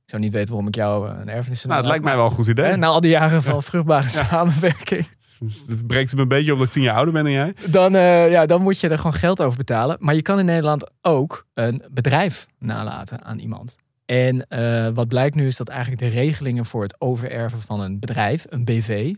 Ik 0.04 0.10
zou 0.10 0.22
niet 0.22 0.32
weten 0.32 0.50
waarom 0.50 0.68
ik 0.68 0.76
jou 0.76 1.10
eh, 1.10 1.20
een 1.20 1.30
erfenis 1.30 1.66
Nou, 1.66 1.78
het 1.78 1.88
lijkt 1.88 2.04
mij 2.04 2.16
wel 2.16 2.26
een 2.26 2.32
goed 2.32 2.48
idee. 2.48 2.66
Hè, 2.66 2.78
na 2.78 2.88
al 2.88 3.02
die 3.02 3.10
jaren 3.10 3.44
van 3.44 3.64
vruchtbare 3.70 4.10
samenwerking. 4.10 5.08
Het 5.68 5.88
breekt 5.88 6.08
het 6.08 6.16
me 6.16 6.22
een 6.22 6.28
beetje 6.28 6.52
op 6.52 6.58
dat 6.58 6.68
ik 6.68 6.74
tien 6.74 6.84
jaar 6.84 6.96
ouder 6.96 7.14
ben 7.14 7.24
dan 7.24 7.32
jij. 7.32 7.56
Dan, 7.70 7.96
eh, 7.96 8.32
ja, 8.32 8.46
dan 8.46 8.62
moet 8.62 8.80
je 8.80 8.90
er 8.90 8.98
gewoon 8.98 9.14
geld 9.14 9.42
over 9.42 9.58
betalen. 9.58 9.98
Maar 10.00 10.16
je 10.16 10.22
kan 10.22 10.40
in 10.40 10.46
Nederland 10.46 10.92
ook 11.02 11.46
een 11.54 11.84
bedrijf 11.92 12.48
nalaten 12.60 13.24
aan 13.24 13.40
iemand. 13.40 13.76
En 14.06 14.48
eh, 14.48 14.88
wat 14.94 15.08
blijkt 15.08 15.36
nu 15.36 15.48
is 15.48 15.58
dat 15.58 15.70
eigenlijk 15.70 16.02
de 16.02 16.08
regelingen 16.08 16.66
voor 16.66 16.82
het 16.82 16.96
overerven 17.02 17.62
van 17.62 17.80
een 17.80 18.00
bedrijf, 18.00 18.46
een 18.50 18.66
BV, 18.66 19.14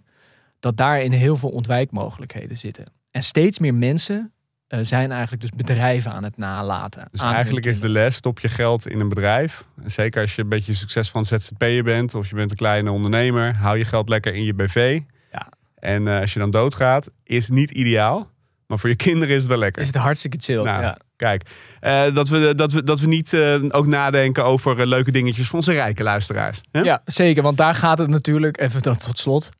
dat 0.59 0.77
daarin 0.77 1.11
heel 1.11 1.37
veel 1.37 1.49
ontwijkmogelijkheden 1.49 2.57
zitten. 2.57 2.85
En 3.11 3.23
steeds 3.23 3.59
meer 3.59 3.73
mensen 3.73 4.33
eh, 4.67 4.79
zijn 4.81 5.11
eigenlijk 5.11 5.41
dus 5.41 5.51
bedrijven 5.51 6.11
aan 6.11 6.23
het 6.23 6.37
nalaten. 6.37 7.07
Dus 7.11 7.21
eigenlijk 7.21 7.65
is 7.65 7.79
de 7.79 7.89
les, 7.89 8.15
stop 8.15 8.39
je 8.39 8.47
geld 8.47 8.87
in 8.87 8.99
een 8.99 9.09
bedrijf. 9.09 9.65
En 9.83 9.91
zeker 9.91 10.21
als 10.21 10.35
je 10.35 10.41
een 10.41 10.49
beetje 10.49 10.73
succesvol 10.73 11.23
ZZP'er 11.23 11.83
bent 11.83 12.15
of 12.15 12.29
je 12.29 12.35
bent 12.35 12.51
een 12.51 12.57
kleine 12.57 12.91
ondernemer, 12.91 13.55
hou 13.57 13.77
je 13.77 13.85
geld 13.85 14.09
lekker 14.09 14.33
in 14.33 14.43
je 14.43 14.53
BV. 14.53 14.99
Ja. 15.31 15.49
En 15.75 16.07
eh, 16.07 16.19
als 16.19 16.33
je 16.33 16.39
dan 16.39 16.51
doodgaat, 16.51 17.09
is 17.23 17.49
niet 17.49 17.71
ideaal. 17.71 18.33
Maar 18.67 18.79
voor 18.79 18.89
je 18.89 18.95
kinderen 18.95 19.35
is 19.35 19.41
het 19.41 19.49
wel 19.49 19.57
lekker. 19.57 19.81
Is 19.81 19.87
het 19.87 19.95
hartstikke 19.95 20.37
chill. 20.39 20.63
Nou, 20.63 20.81
ja. 20.81 20.97
Kijk, 21.15 21.43
eh, 21.79 22.13
dat, 22.13 22.29
we, 22.29 22.55
dat, 22.55 22.71
we, 22.71 22.83
dat 22.83 22.99
we 22.99 23.07
niet 23.07 23.35
ook 23.69 23.87
nadenken 23.87 24.43
over 24.43 24.87
leuke 24.87 25.11
dingetjes 25.11 25.47
voor 25.47 25.55
onze 25.55 25.71
rijke 25.71 26.03
luisteraars. 26.03 26.61
Hè? 26.71 26.79
ja, 26.79 27.01
zeker. 27.05 27.43
Want 27.43 27.57
daar 27.57 27.75
gaat 27.75 27.97
het 27.97 28.09
natuurlijk, 28.09 28.59
even 28.59 28.81
dat 28.81 29.03
tot 29.03 29.17
slot. 29.17 29.51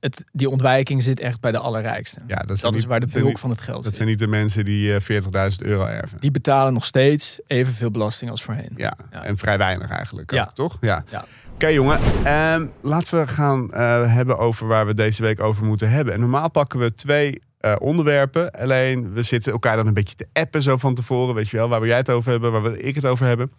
Het, 0.00 0.24
die 0.32 0.48
ontwijking 0.50 1.02
zit 1.02 1.20
echt 1.20 1.40
bij 1.40 1.52
de 1.52 1.58
allerrijksten. 1.58 2.22
Ja, 2.26 2.36
dat, 2.36 2.60
dat 2.60 2.74
is 2.74 2.84
waar 2.84 3.00
de 3.00 3.06
dat 3.12 3.22
bulk 3.22 3.38
van 3.38 3.50
het 3.50 3.60
geld 3.60 3.76
Dat 3.76 3.84
zit. 3.84 3.94
zijn 3.94 4.08
niet 4.08 4.18
de 4.18 4.26
mensen 4.26 4.64
die 4.64 4.94
eh, 4.94 5.22
40.000 5.22 5.28
euro 5.58 5.84
erven. 5.84 6.20
Die 6.20 6.30
betalen 6.30 6.72
nog 6.72 6.84
steeds 6.84 7.40
evenveel 7.46 7.90
belasting 7.90 8.30
als 8.30 8.42
voorheen. 8.42 8.72
Ja, 8.76 8.96
Ja. 9.10 9.24
en 9.24 9.36
vrij 9.38 9.58
weinig 9.58 9.90
eigenlijk 9.90 10.32
ook, 10.32 10.38
Ja. 10.38 10.50
toch? 10.54 10.76
Ja. 10.80 11.04
Ja. 11.10 11.24
Oké 11.54 11.66
jongen, 11.66 11.98
Ehm, 12.24 12.66
laten 12.82 13.20
we 13.20 13.26
gaan 13.26 13.72
eh, 13.72 14.12
hebben 14.14 14.38
over 14.38 14.66
waar 14.66 14.86
we 14.86 14.94
deze 14.94 15.22
week 15.22 15.40
over 15.40 15.64
moeten 15.64 15.90
hebben. 15.90 16.14
En 16.14 16.20
normaal 16.20 16.50
pakken 16.50 16.78
we 16.78 16.94
twee 16.94 17.42
eh, 17.60 17.74
onderwerpen. 17.78 18.50
Alleen 18.50 19.12
we 19.12 19.22
zitten 19.22 19.52
elkaar 19.52 19.76
dan 19.76 19.86
een 19.86 19.94
beetje 19.94 20.14
te 20.16 20.26
appen 20.32 20.62
zo 20.62 20.76
van 20.76 20.94
tevoren. 20.94 21.34
Weet 21.34 21.48
je 21.48 21.56
wel, 21.56 21.68
waar 21.68 21.78
wil 21.80 21.88
jij 21.88 21.98
het 21.98 22.10
over 22.10 22.30
hebben, 22.30 22.52
waar 22.52 22.62
wil 22.62 22.74
ik 22.78 22.94
het 22.94 23.06
over 23.06 23.26
hebben. 23.26 23.52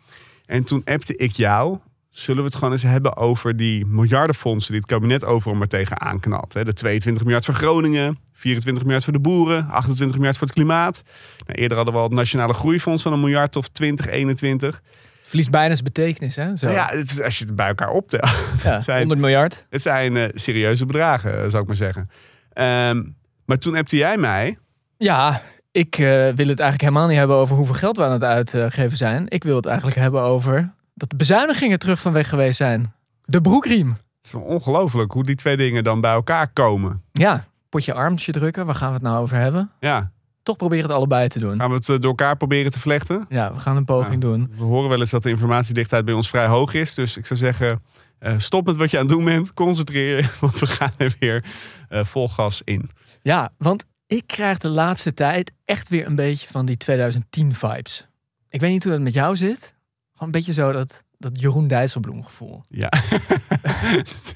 En 0.46 0.63
toen 0.63 0.82
appte 0.86 1.15
ik 1.15 1.32
jou. 1.32 1.77
Zullen 2.15 2.41
we 2.41 2.48
het 2.48 2.55
gewoon 2.57 2.72
eens 2.72 2.84
hebben 2.84 3.17
over 3.17 3.55
die 3.55 3.86
miljardenfondsen 3.86 4.72
die 4.72 4.81
het 4.81 4.89
kabinet 4.91 5.24
overal 5.24 5.55
maar 5.57 5.67
tegenaan 5.67 6.19
knalt. 6.19 6.51
De 6.51 6.74
22 6.74 7.24
miljard 7.24 7.45
voor 7.45 7.53
Groningen, 7.53 8.17
24 8.34 8.84
miljard 8.84 9.03
voor 9.03 9.13
de 9.13 9.19
boeren, 9.19 9.67
28 9.69 10.15
miljard 10.15 10.38
voor 10.38 10.48
het 10.48 10.55
klimaat. 10.55 11.01
Nou, 11.45 11.60
eerder 11.60 11.75
hadden 11.77 11.93
we 11.95 12.00
al 12.00 12.05
het 12.05 12.15
Nationale 12.17 12.53
Groeifonds 12.53 13.03
van 13.03 13.13
een 13.13 13.19
miljard 13.19 13.55
of 13.55 13.67
20, 13.67 14.07
21. 14.07 14.81
Verliest 15.22 15.51
bijna 15.51 15.74
zijn 15.74 15.84
betekenis, 15.84 16.36
hè? 16.36 16.55
Zo. 16.57 16.65
Nou 16.65 16.77
ja, 16.77 16.88
het 16.89 17.12
is- 17.12 17.22
als 17.22 17.38
je 17.38 17.45
het 17.45 17.55
bij 17.55 17.67
elkaar 17.67 17.89
optelt. 17.89 18.24
Ja, 18.63 18.74
het 18.74 18.84
zijn, 18.84 18.98
100 18.98 19.19
miljard. 19.19 19.65
het 19.69 19.81
zijn 19.81 20.17
eh, 20.17 20.29
serieuze 20.34 20.86
bedragen, 20.86 21.43
eh, 21.43 21.50
zou 21.50 21.62
ik 21.62 21.67
maar 21.67 21.75
zeggen. 21.75 22.10
Ehm, 22.53 23.03
maar 23.45 23.57
toen 23.57 23.75
appte 23.75 23.95
jij 23.98 24.17
mij. 24.17 24.57
Ja, 24.98 25.41
ik 25.72 25.93
eh, 25.98 26.00
wil 26.07 26.27
het 26.48 26.60
eigenlijk 26.60 26.81
helemaal 26.81 27.07
niet 27.07 27.17
hebben 27.17 27.36
over 27.36 27.55
hoeveel 27.55 27.75
geld 27.75 27.98
we 27.98 28.03
aan 28.03 28.12
het 28.12 28.24
uitgeven 28.24 28.98
zijn. 28.98 29.25
Ik 29.29 29.43
wil 29.43 29.55
het 29.55 29.65
eigenlijk 29.65 29.98
hebben 29.98 30.22
over 30.22 30.74
dat 30.95 31.09
de 31.09 31.15
bezuinigingen 31.15 31.79
terug 31.79 32.01
van 32.01 32.13
weg 32.13 32.29
geweest 32.29 32.57
zijn. 32.57 32.93
De 33.25 33.41
broekriem. 33.41 33.89
Het 33.89 34.25
is 34.25 34.33
ongelooflijk 34.33 35.11
hoe 35.11 35.23
die 35.23 35.35
twee 35.35 35.57
dingen 35.57 35.83
dan 35.83 36.01
bij 36.01 36.11
elkaar 36.11 36.47
komen. 36.53 37.03
Ja, 37.11 37.45
potje 37.69 37.93
armtje 37.93 38.31
drukken. 38.31 38.65
Waar 38.65 38.75
gaan 38.75 38.87
we 38.87 38.93
het 38.93 39.03
nou 39.03 39.21
over 39.21 39.37
hebben? 39.37 39.71
Ja, 39.79 40.11
Toch 40.43 40.57
proberen 40.57 40.83
het 40.85 40.93
allebei 40.93 41.27
te 41.27 41.39
doen. 41.39 41.57
gaan 41.59 41.69
we 41.69 41.75
het 41.75 41.89
eh, 41.89 41.95
door 41.95 42.09
elkaar 42.09 42.37
proberen 42.37 42.71
te 42.71 42.79
vlechten? 42.79 43.25
Ja, 43.29 43.53
we 43.53 43.59
gaan 43.59 43.75
een 43.77 43.85
poging 43.85 44.21
doen. 44.21 44.51
We 44.57 44.63
horen 44.63 44.89
wel 44.89 44.99
eens 44.99 45.09
dat 45.09 45.23
de 45.23 45.29
informatiedichtheid 45.29 46.05
bij 46.05 46.13
ons 46.13 46.29
vrij 46.29 46.45
hoog 46.47 46.73
is. 46.73 46.93
Dus 46.93 47.17
ik 47.17 47.25
zou 47.25 47.39
zeggen, 47.39 47.83
eh, 48.19 48.33
stop 48.37 48.65
met 48.65 48.77
wat 48.77 48.91
je 48.91 48.97
aan 48.97 49.05
het 49.05 49.13
doen 49.15 49.23
bent. 49.25 49.53
Concentreer 49.53 50.17
je, 50.17 50.27
want 50.41 50.59
we 50.59 50.67
gaan 50.67 50.91
er 50.97 51.15
weer 51.19 51.45
eh, 51.89 52.05
vol 52.05 52.29
gas 52.29 52.61
in. 52.63 52.89
Ja, 53.21 53.51
want 53.57 53.85
ik 54.07 54.23
krijg 54.27 54.57
de 54.57 54.67
laatste 54.69 55.13
tijd 55.13 55.51
echt 55.65 55.89
weer 55.89 56.05
een 56.05 56.15
beetje 56.15 56.47
van 56.51 56.65
die 56.65 56.77
2010 56.77 57.53
vibes. 57.53 58.07
Ik 58.49 58.59
weet 58.59 58.71
niet 58.71 58.83
hoe 58.83 58.91
dat 58.93 59.01
met 59.01 59.13
jou 59.13 59.35
zit. 59.35 59.73
Gewoon 60.17 60.34
een 60.34 60.39
beetje 60.39 60.53
zo 60.53 60.72
dat, 60.72 61.03
dat 61.17 61.41
Jeroen 61.41 61.67
Dijsselbloem 61.67 62.24
gevoel. 62.24 62.63
Ja, 62.67 62.89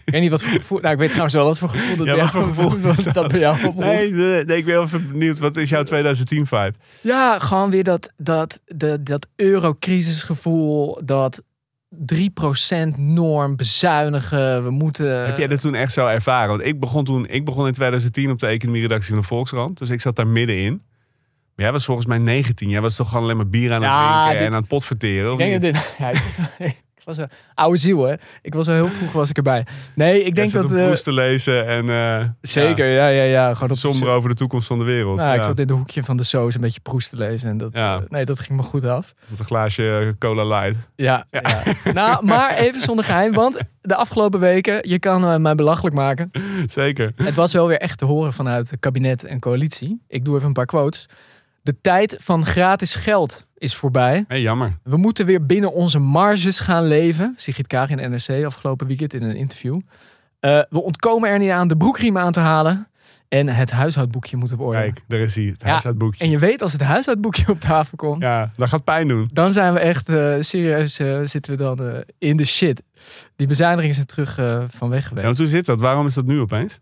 Ik 0.06 0.12
weet 0.12 0.22
niet 0.22 0.30
wat 0.30 0.44
voor 0.44 0.60
gevoel. 0.60 0.80
Nou, 0.80 0.94
ik 0.94 1.00
weet 1.00 1.08
trouwens 1.08 1.34
wel 1.36 1.46
wat 1.46 1.60
voor 1.60 1.70
gevoel 1.70 1.98
dat 1.98 2.08
Ja, 2.08 2.16
wat 2.16 2.32
voor 2.32 2.44
gevoel 2.44 2.90
is 2.90 3.04
dat, 3.04 3.14
dat? 3.14 3.28
bij 3.28 3.40
jou 3.40 3.74
nee, 3.76 4.12
nee, 4.12 4.44
nee, 4.46 4.58
ik 4.58 4.66
ben 4.66 4.74
wel 4.74 4.84
even 4.84 5.08
benieuwd. 5.08 5.40
Wat 5.40 5.58
is 5.58 5.70
jouw 5.70 5.84
2010 5.84 6.46
vibe? 6.48 6.74
Ja, 7.02 7.40
gewoon 7.40 7.70
weer 7.70 7.84
dat, 7.84 8.12
dat, 8.18 8.60
dat, 8.66 9.06
dat 9.06 9.28
eurocrisisgevoel, 9.36 11.02
dat 11.06 11.42
3% 11.96 12.96
norm 12.98 13.56
bezuinigen. 13.56 14.64
We 14.64 14.70
moeten. 14.70 15.26
Heb 15.26 15.38
jij 15.38 15.48
dat 15.48 15.62
toen 15.62 15.76
echt 15.76 15.94
zo 15.94 16.08
ervaren? 16.08 16.50
Want 16.50 16.66
ik 16.66 16.80
begon 16.80 17.04
toen, 17.04 17.28
ik 17.28 17.46
begon 17.46 17.66
in 17.68 17.74
2010 17.74 18.32
op 18.32 18.40
de 18.40 18.48
economieredactie 18.48 19.10
van 19.10 19.22
de 19.22 19.28
Volkskrant. 19.28 19.78
Dus 19.78 19.90
ik 19.90 20.02
zat 20.02 20.16
daar 20.16 20.28
middenin. 20.28 20.82
Jij 21.60 21.72
was 21.72 21.86
volgens 21.86 22.08
mij 22.08 22.18
19. 22.18 22.70
Jij 22.70 22.82
was 22.82 22.96
toch 22.96 23.08
gewoon 23.08 23.24
alleen 23.24 23.38
maar 23.38 23.50
bier 23.50 23.70
aan 23.74 23.82
het 23.82 23.92
Ja, 23.92 24.14
drinken 24.24 24.38
dit- 24.38 24.48
en 24.48 24.54
aan 24.54 24.60
het 24.60 24.70
potverteren? 24.70 25.32
Ik 25.32 25.38
denk 25.38 25.52
niet? 25.52 25.62
dat 25.62 25.74
dit. 25.74 25.96
Ja, 26.00 26.10
ik 26.10 26.16
was, 26.16 26.38
ik 27.00 27.06
was 27.06 27.18
een 27.18 27.30
oude 27.54 27.78
ziel, 27.78 28.04
hè? 28.04 28.14
Ik 28.42 28.54
was 28.54 28.68
al 28.68 28.74
heel 28.74 28.88
vroeg 28.88 29.12
was 29.12 29.30
ik 29.30 29.38
erbij. 29.38 29.66
Nee, 29.96 30.24
ik 30.24 30.36
denk 30.36 30.52
dat. 30.52 30.64
op 30.66 30.72
eh, 30.72 30.86
Proest 30.86 31.04
te 31.04 31.12
lezen 31.14 31.68
en 31.68 31.90
eh, 31.90 32.26
zeker, 32.42 32.86
ja, 32.86 33.08
ja, 33.08 33.24
ja. 33.24 33.54
Gewoon 33.54 33.68
ja, 33.68 33.74
op 33.74 33.80
somber 33.80 34.10
over 34.10 34.30
de 34.30 34.36
toekomst 34.36 34.68
van 34.68 34.80
de 34.80 34.86
wereld. 34.86 35.16
Nou, 35.18 35.30
ja. 35.30 35.36
ik 35.36 35.44
zat 35.44 35.60
in 35.60 35.68
de 35.68 35.74
hoekje 35.74 36.04
van 36.04 36.18
de 36.18 36.24
soos 36.24 36.56
een 36.56 36.62
beetje 36.62 36.80
proest 36.80 37.10
te 37.10 37.16
lezen. 37.16 37.50
En 37.50 37.58
dat, 37.58 37.72
eh, 37.72 37.98
nee, 38.10 38.26
dat 38.26 38.40
ging 38.40 38.60
me 38.60 38.66
goed 38.66 38.84
af. 38.84 39.14
Met 39.28 39.40
een 39.40 39.46
glaasje 39.46 40.16
cola 40.20 40.46
light. 40.60 40.78
Ja, 40.96 41.26
ja. 41.32 41.42
nou, 41.94 42.26
maar 42.26 42.56
even 42.56 42.82
zonder 42.82 43.06
geheim. 43.06 43.34
Want 43.34 43.58
de 43.82 43.96
afgelopen 43.96 44.40
weken, 44.40 44.90
je 44.90 45.00
kan 45.00 45.26
eh, 45.26 45.36
mij 45.36 45.56
belachelijk 45.56 45.96
maken. 45.96 46.32
Zeker. 46.66 47.12
Het 47.16 47.36
was 47.36 47.54
wel 47.54 47.68
weer 47.68 47.80
echt 47.80 47.98
te 47.98 48.06
horen 48.06 48.34
vanuit 48.34 48.70
het 48.70 48.80
kabinet 48.80 49.24
en 49.24 49.40
coalitie. 49.40 50.02
Ik 50.08 50.26
doe 50.26 50.36
even 50.36 50.48
een 50.48 50.54
paar 50.54 50.66
quotes. 50.66 51.06
De 51.62 51.82
tijd 51.82 52.18
van 52.22 52.46
gratis 52.46 52.96
geld 52.96 53.46
is 53.58 53.76
voorbij. 53.76 54.26
Hé, 54.28 54.36
jammer. 54.36 54.78
We 54.84 54.98
moeten 54.98 55.26
weer 55.26 55.46
binnen 55.46 55.74
onze 55.74 56.00
marges 56.00 56.60
gaan 56.60 56.88
leven. 56.88 57.34
Sigrid 57.36 57.68
Kaag 57.68 57.90
in 57.90 58.12
NRC 58.12 58.46
afgelopen 58.46 58.88
weekend 58.88 59.14
in 59.14 59.24
een 59.24 59.36
interview. 59.36 59.80
Eh, 60.40 60.60
we 60.70 60.82
ontkomen 60.82 61.30
er 61.30 61.40
niet 61.40 61.50
aan 61.50 61.68
de 61.68 61.78
broekriem 61.78 62.18
aan 62.18 62.32
te 62.32 62.40
halen. 62.40 62.88
En 63.28 63.48
het 63.48 63.72
huishoudboekje 63.72 64.38
moet 64.38 64.52
op 64.52 64.60
orde. 64.60 64.78
Kijk, 64.80 65.02
daar 65.08 65.20
is 65.20 65.36
hij. 65.36 65.44
Het 65.46 65.62
Ja, 65.62 65.68
huishoudboekje. 65.70 66.24
En 66.24 66.30
je 66.30 66.38
weet 66.40 66.62
als 66.62 66.72
het 66.72 66.82
huishoudboekje 66.82 67.48
op 67.50 67.60
tafel 67.60 67.98
komt. 67.98 68.22
Ja, 68.24 68.52
dat 68.58 68.70
gaat 68.70 68.84
pijn 68.84 69.08
doen. 69.08 69.28
Dan 69.34 69.54
zijn 69.54 69.74
we 69.74 69.80
echt 69.80 70.10
eh, 70.10 70.36
serieus 70.40 71.00
eh, 71.00 71.20
zitten 71.24 71.52
we 71.52 71.58
dan 71.58 72.04
in 72.18 72.38
de 72.38 72.46
shit. 72.46 72.82
Die 73.36 73.48
bezuinigingen 73.48 73.96
zijn 73.96 74.08
terug 74.08 74.34
van 74.72 74.90
weg 74.90 75.02
Ja, 75.02 75.08
geweest. 75.08 75.26
want 75.26 75.38
hoe 75.38 75.48
zit 75.48 75.66
dat? 75.66 75.80
Waarom 75.80 76.08
is 76.08 76.14
dat 76.14 76.26
nu 76.26 76.40
opeens? 76.40 76.80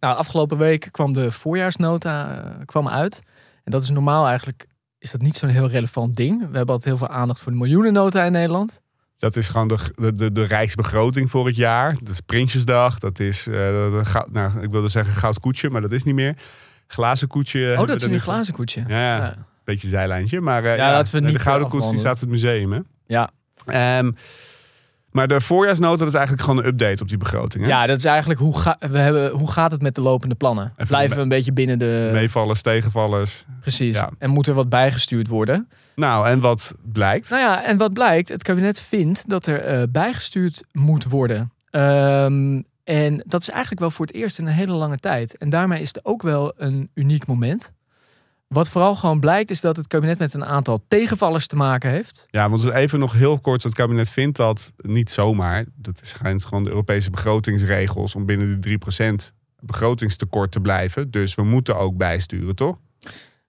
Nou, 0.00 0.16
afgelopen 0.16 0.58
week 0.58 0.88
kwam 0.90 1.12
de 1.12 1.30
voorjaarsnota 1.30 2.42
kwam 2.64 2.88
uit. 2.88 3.22
En 3.68 3.74
dat 3.74 3.82
is 3.82 3.90
normaal 3.90 4.26
eigenlijk 4.26 4.66
is 4.98 5.10
dat 5.10 5.20
niet 5.20 5.36
zo'n 5.36 5.48
heel 5.48 5.68
relevant 5.68 6.16
ding. 6.16 6.38
We 6.38 6.44
hebben 6.56 6.74
altijd 6.74 6.84
heel 6.84 6.96
veel 6.96 7.08
aandacht 7.08 7.40
voor 7.40 7.52
de 7.52 7.58
miljoenennota 7.58 8.24
in 8.24 8.32
Nederland. 8.32 8.80
Dat 9.16 9.36
is 9.36 9.48
gewoon 9.48 9.68
de, 9.68 9.78
de, 9.96 10.14
de, 10.14 10.32
de 10.32 10.44
rijksbegroting 10.44 11.30
voor 11.30 11.46
het 11.46 11.56
jaar. 11.56 11.96
Dat 11.98 12.08
is 12.08 12.20
Prinsjesdag. 12.20 12.98
Dat 12.98 13.18
is, 13.18 13.46
eh, 13.46 13.52
de 13.52 14.00
goud, 14.02 14.30
nou, 14.30 14.60
ik 14.60 14.70
wilde 14.70 14.88
zeggen 14.88 15.14
goud 15.14 15.40
koetje, 15.40 15.70
maar 15.70 15.80
dat 15.80 15.92
is 15.92 16.02
niet 16.02 16.14
meer. 16.14 16.36
Glazen 16.86 17.28
koetje. 17.28 17.76
Oh, 17.78 17.86
dat 17.86 17.96
is 17.96 18.02
een 18.02 18.20
glazen 18.20 18.54
koetje. 18.54 18.84
Ja, 18.86 19.16
ja. 19.16 19.46
Beetje 19.64 19.88
zijlijntje. 19.88 20.40
Maar 20.40 20.64
eh, 20.64 20.76
Ja, 20.76 21.02
we 21.02 21.20
de 21.20 21.26
niet, 21.26 21.38
gouden 21.38 21.66
eh, 21.66 21.72
koets 21.72 21.90
die 21.90 21.98
afwandelen. 21.98 22.00
staat 22.00 22.14
in 22.14 22.20
het 22.20 22.28
museum. 22.28 22.72
Hè? 22.72 22.80
Ja. 23.06 23.30
Ehm, 23.66 24.10
Maar 25.10 25.28
de 25.28 25.40
voorjaarsnota 25.40 25.96
dat 25.96 26.08
is 26.08 26.14
eigenlijk 26.14 26.44
gewoon 26.44 26.58
een 26.58 26.66
update 26.66 27.02
op 27.02 27.08
die 27.08 27.16
begroting. 27.16 27.64
Hè? 27.64 27.70
Ja, 27.70 27.86
dat 27.86 27.98
is 27.98 28.04
eigenlijk 28.04 28.40
hoe, 28.40 28.58
ga, 28.58 28.76
we 28.90 28.98
hebben, 28.98 29.30
hoe 29.30 29.50
gaat 29.50 29.70
het 29.70 29.82
met 29.82 29.94
de 29.94 30.00
lopende 30.00 30.34
plannen? 30.34 30.72
Even 30.72 30.86
Blijven 30.86 31.16
we 31.16 31.22
een 31.22 31.28
beetje 31.28 31.52
binnen 31.52 31.78
de... 31.78 32.10
Meevallers, 32.12 32.62
tegenvallers. 32.62 33.44
Precies. 33.60 33.96
Ja. 33.96 34.10
En 34.18 34.30
moet 34.30 34.46
er 34.46 34.54
wat 34.54 34.68
bijgestuurd 34.68 35.28
worden? 35.28 35.68
Nou, 35.94 36.28
en 36.28 36.40
wat 36.40 36.74
blijkt? 36.82 37.30
Nou 37.30 37.42
ja, 37.42 37.64
en 37.64 37.76
wat 37.76 37.92
blijkt, 37.92 38.28
het 38.28 38.42
kabinet 38.42 38.80
vindt 38.80 39.28
dat 39.28 39.46
er 39.46 39.60
eh, 39.60 39.82
bijgestuurd 39.88 40.64
moet 40.72 41.04
worden. 41.04 41.52
Ehm, 41.70 42.62
en 42.84 43.22
dat 43.26 43.40
is 43.40 43.50
eigenlijk 43.50 43.80
wel 43.80 43.90
voor 43.90 44.06
het 44.06 44.14
eerst 44.14 44.38
in 44.38 44.46
een 44.46 44.52
hele 44.52 44.72
lange 44.72 44.98
tijd. 44.98 45.36
En 45.38 45.48
daarmee 45.48 45.80
is 45.80 45.88
het 45.88 46.04
ook 46.04 46.22
wel 46.22 46.52
een 46.56 46.90
uniek 46.94 47.26
moment. 47.26 47.72
Wat 48.48 48.68
vooral 48.68 48.96
gewoon 48.96 49.20
blijkt, 49.20 49.50
is 49.50 49.60
dat 49.60 49.76
het 49.76 49.86
kabinet 49.86 50.18
met 50.18 50.34
een 50.34 50.44
aantal 50.44 50.84
tegenvallers 50.88 51.46
te 51.46 51.56
maken 51.56 51.90
heeft. 51.90 52.26
Ja, 52.30 52.50
want 52.50 52.70
even 52.70 52.98
nog 52.98 53.12
heel 53.12 53.38
kort. 53.38 53.62
Het 53.62 53.74
kabinet 53.74 54.10
vindt 54.10 54.36
dat 54.36 54.72
niet 54.76 55.10
zomaar. 55.10 55.64
Dat 55.74 56.00
is 56.02 56.08
schijnt 56.08 56.44
gewoon 56.44 56.64
de 56.64 56.70
Europese 56.70 57.10
begrotingsregels 57.10 58.14
om 58.14 58.26
binnen 58.26 58.60
de 58.60 58.78
3% 59.30 59.34
begrotingstekort 59.60 60.52
te 60.52 60.60
blijven. 60.60 61.10
Dus 61.10 61.34
we 61.34 61.42
moeten 61.42 61.76
ook 61.76 61.96
bijsturen, 61.96 62.54
toch? 62.54 62.78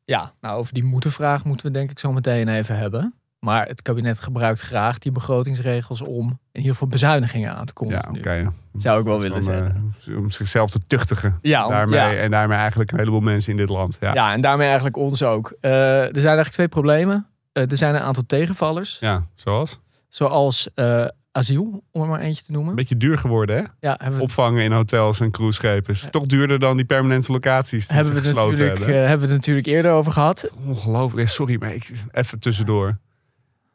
Ja, 0.05 0.33
nou 0.41 0.57
over 0.57 0.73
die 0.73 0.83
moeten-vraag 0.83 1.45
moeten 1.45 1.65
we 1.65 1.71
denk 1.71 1.91
ik 1.91 1.99
zo 1.99 2.11
meteen 2.11 2.47
even 2.47 2.77
hebben. 2.77 3.18
Maar 3.39 3.67
het 3.67 3.81
kabinet 3.81 4.19
gebruikt 4.19 4.61
graag 4.61 4.97
die 4.97 5.11
begrotingsregels 5.11 6.01
om 6.01 6.25
in 6.27 6.37
ieder 6.51 6.71
geval 6.71 6.87
bezuinigingen 6.87 7.51
aan 7.55 7.65
te 7.65 7.73
Ja, 7.75 7.79
kondigen. 8.01 8.09
oké. 8.17 8.51
nu. 8.73 8.79
Zou 8.81 8.99
ik 8.99 9.05
wel 9.05 9.19
willen 9.21 9.35
Om, 9.37 9.41
zeggen. 9.43 9.93
eh, 10.07 10.17
om 10.17 10.31
zichzelf 10.31 10.71
te 10.71 10.79
tuchtigen. 10.87 11.37
Ja, 11.41 11.65
om- 11.65 11.71
daarmee, 11.71 11.99
ja. 11.99 12.13
En 12.13 12.31
daarmee 12.31 12.57
eigenlijk 12.57 12.91
een 12.91 12.97
heleboel 12.97 13.19
mensen 13.19 13.51
in 13.51 13.57
dit 13.57 13.69
land. 13.69 13.97
Ja, 13.99 14.13
Ja, 14.13 14.33
en 14.33 14.41
daarmee 14.41 14.65
eigenlijk 14.65 14.97
ons 14.97 15.23
ook. 15.23 15.53
Eh, 15.61 15.71
er 15.71 15.99
zijn 15.99 16.13
eigenlijk 16.25 16.49
twee 16.49 16.67
problemen. 16.67 17.27
Eh, 17.51 17.71
er 17.71 17.77
zijn 17.77 17.95
een 17.95 18.01
aantal 18.01 18.23
tegenvallers. 18.25 18.97
Ja, 18.99 19.23
zoals? 19.35 19.79
Zoals 20.07 20.69
eh, 20.75 21.05
asiel, 21.31 21.83
om 21.91 22.01
er 22.01 22.07
maar 22.07 22.19
eentje 22.19 22.43
te 22.43 22.51
noemen. 22.51 22.69
Een 22.69 22.75
beetje 22.75 22.97
duur 22.97 23.17
geworden, 23.17 23.55
hè? 23.55 23.63
Ja, 23.79 23.99
we, 24.11 24.21
Opvangen 24.21 24.63
in 24.63 24.71
hotels 24.71 25.19
en 25.19 25.31
cruiseschepen. 25.31 25.93
Is 25.93 26.07
toch 26.11 26.25
duurder 26.25 26.59
dan 26.59 26.77
die 26.77 26.85
permanente 26.85 27.31
locaties 27.31 27.87
die 27.87 27.95
hebben, 27.97 28.15
ze 28.15 28.21
we 28.21 28.27
het 28.27 28.35
gesloten 28.37 28.57
natuurlijk, 28.59 28.79
hebben. 28.85 28.95
eh, 29.03 29.07
hebben 29.09 29.27
we 29.27 29.33
het 29.33 29.41
natuurlijk 29.41 29.67
eerder 29.67 29.91
over 29.91 30.11
gehad. 30.11 30.51
Ongelooflijk. 30.65 31.27
Sorry, 31.29 31.55
maar 31.59 31.73
ik, 31.73 31.91
even 32.11 32.39
tussendoor. 32.39 32.97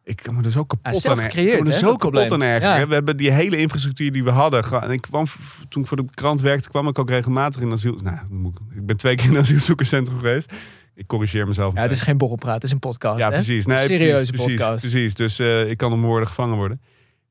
Ik 0.05 0.17
kan 0.23 0.35
me 0.35 0.43
er 0.43 0.51
zo 0.51 0.65
kapot 0.65 1.07
aan 1.09 1.17
gecreëerd, 1.17 1.59
Ik 1.59 1.65
me 1.65 1.71
er 1.73 1.79
zo 1.79 1.97
kapot 1.97 2.33
aan. 2.33 2.41
Ja. 2.41 2.87
We 2.87 2.95
hebben 2.95 3.17
die 3.17 3.31
hele 3.31 3.57
infrastructuur 3.57 4.13
die 4.13 4.25
we 4.25 4.31
hadden. 4.31 4.91
ik 4.91 5.01
kwam, 5.01 5.27
toen 5.69 5.83
ik 5.83 5.89
voor 5.89 5.97
de 5.97 6.05
krant 6.15 6.41
werkte, 6.41 6.69
kwam 6.69 6.89
ik 6.89 6.99
ook 6.99 7.09
regelmatig 7.09 7.61
in 7.61 7.73
asiel. 7.73 7.99
Nou, 8.03 8.17
ik- 8.75 8.87
ben 8.87 8.97
twee 8.97 9.15
keer 9.17 9.25
in 9.27 9.35
een 9.35 9.41
asielzoekerscentrum 9.41 10.17
geweest. 10.19 10.53
Ik 10.95 11.07
corrigeer 11.07 11.47
mezelf. 11.47 11.75
Ja, 11.75 11.81
het 11.81 11.91
is 11.91 12.01
geen 12.01 12.19
borrelpraat, 12.19 12.55
het 12.55 12.65
is 12.65 12.71
een 12.71 12.79
podcast. 12.79 13.19
Ja, 13.19 13.27
hè? 13.27 13.33
precies. 13.33 13.67
Nee, 13.67 13.79
een 13.79 13.97
serieuze 13.97 14.33
precies, 14.33 14.55
podcast. 14.55 14.81
Precies, 14.81 15.15
dus 15.15 15.39
eh, 15.39 15.71
ik 15.71 15.77
kan 15.77 15.93
om 15.93 16.03
woorden 16.03 16.29
gevangen 16.29 16.57
worden. 16.57 16.81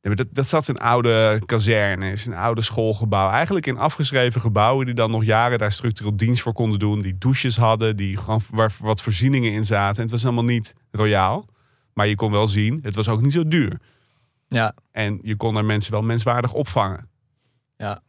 Nee, 0.02 0.16
dat, 0.16 0.28
dat 0.32 0.48
zat 0.48 0.68
in 0.68 0.78
oude 0.78 1.42
kazernes, 1.46 2.26
in 2.28 2.34
oude 2.34 2.62
schoolgebouwen. 2.62 3.34
Eigenlijk 3.34 3.66
in 3.66 3.78
afgeschreven 3.78 4.42
gebouwen 4.42 4.86
die 4.86 4.96
dan 4.96 5.12
nog 5.12 5.24
jaren 5.24 5.58
daar 5.60 5.72
structureel 5.72 6.16
dienst 6.16 6.42
voor 6.42 6.54
konden 6.54 6.80
doen. 6.80 7.02
Die 7.02 7.16
douches 7.18 7.58
hadden, 7.58 7.96
die 7.96 8.18
gewoon 8.18 8.42
waar 8.52 8.72
wat 8.80 9.02
voorzieningen 9.02 9.52
in 9.52 9.66
zaten. 9.66 9.96
En 9.96 10.02
het 10.02 10.12
was 10.12 10.24
allemaal 10.26 10.44
niet 10.44 10.74
royaal. 10.92 11.46
Maar 11.94 12.08
je 12.08 12.16
kon 12.16 12.32
wel 12.32 12.48
zien, 12.48 12.80
het 12.82 12.96
was 12.96 13.08
ook 13.10 13.22
niet 13.22 13.34
zo 13.34 13.48
duur. 13.48 13.80
Ja, 14.48 14.74
En 14.92 15.20
je 15.22 15.36
kon 15.36 15.54
daar 15.54 15.66
mensen 15.66 15.92
wel 15.92 16.02
menswaardig 16.04 16.54
opvangen. 16.54 17.10
ja. 17.78 18.02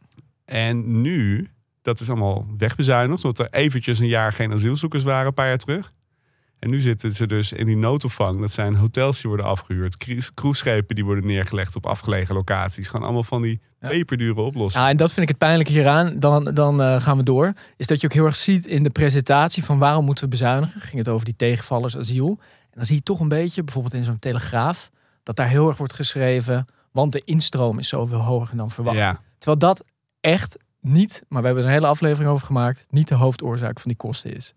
En 0.45 1.01
nu, 1.01 1.49
dat 1.81 1.99
is 1.99 2.09
allemaal 2.09 2.45
wegbezuinigd. 2.57 3.23
Omdat 3.23 3.39
er 3.51 3.59
eventjes 3.59 3.99
een 3.99 4.07
jaar 4.07 4.33
geen 4.33 4.53
asielzoekers 4.53 5.03
waren, 5.03 5.27
een 5.27 5.33
paar 5.33 5.47
jaar 5.47 5.57
terug. 5.57 5.91
En 6.59 6.69
nu 6.69 6.79
zitten 6.79 7.11
ze 7.11 7.27
dus 7.27 7.51
in 7.51 7.65
die 7.65 7.77
noodopvang. 7.77 8.39
Dat 8.39 8.51
zijn 8.51 8.75
hotels 8.75 9.21
die 9.21 9.27
worden 9.29 9.45
afgehuurd. 9.45 9.97
cruise- 9.97 10.33
Cruiseschepen 10.33 10.95
die 10.95 11.05
worden 11.05 11.25
neergelegd 11.25 11.75
op 11.75 11.85
afgelegen 11.85 12.35
locaties. 12.35 12.87
Gewoon 12.87 13.05
allemaal 13.05 13.23
van 13.23 13.41
die 13.41 13.59
Ja. 13.79 13.87
peperdure 13.89 14.41
oplossingen. 14.41 14.85
Ja, 14.85 14.91
en 14.91 14.97
dat 14.97 15.09
vind 15.09 15.21
ik 15.21 15.27
het 15.27 15.37
pijnlijke 15.37 15.71
hieraan. 15.71 16.19
Dan, 16.19 16.43
dan 16.43 16.81
eh, 16.81 17.01
gaan 17.01 17.17
we 17.17 17.23
door. 17.23 17.53
Is 17.77 17.87
dat 17.87 18.01
je 18.01 18.07
ook 18.07 18.13
heel 18.13 18.25
erg 18.25 18.35
ziet 18.35 18.65
in 18.65 18.83
de 18.83 18.89
presentatie 18.89 19.63
van 19.63 19.79
waarom 19.79 20.05
moeten 20.05 20.23
we 20.23 20.29
bezuinigen. 20.29 20.81
Ging 20.81 20.97
het 20.97 21.07
over 21.09 21.25
die 21.25 21.35
tegenvallers 21.35 21.97
asiel. 21.97 22.39
En 22.75 22.81
dan 22.81 22.85
zie 22.85 22.95
je 22.95 23.03
toch 23.03 23.19
een 23.19 23.27
beetje, 23.27 23.63
bijvoorbeeld 23.63 23.93
in 23.93 24.03
zo'n 24.03 24.19
telegraaf, 24.19 24.91
dat 25.23 25.35
daar 25.35 25.47
heel 25.47 25.67
erg 25.67 25.77
wordt 25.77 25.93
geschreven. 25.93 26.65
Want 26.91 27.11
de 27.11 27.21
instroom 27.25 27.79
is 27.79 27.87
zoveel 27.87 28.19
hoger 28.19 28.57
dan 28.57 28.71
verwacht. 28.71 28.97
Ja, 28.97 29.21
Terwijl 29.37 29.59
dat 29.59 29.83
echt 30.19 30.57
niet, 30.81 31.23
maar 31.27 31.41
we 31.41 31.45
hebben 31.47 31.63
er 31.63 31.69
een 31.69 31.75
hele 31.75 31.87
aflevering 31.87 32.29
over 32.29 32.45
gemaakt, 32.45 32.85
niet 32.89 33.07
de 33.07 33.15
hoofdoorzaak 33.15 33.79
van 33.79 33.89
die 33.89 33.97
kosten 33.97 34.35
is. 34.35 34.53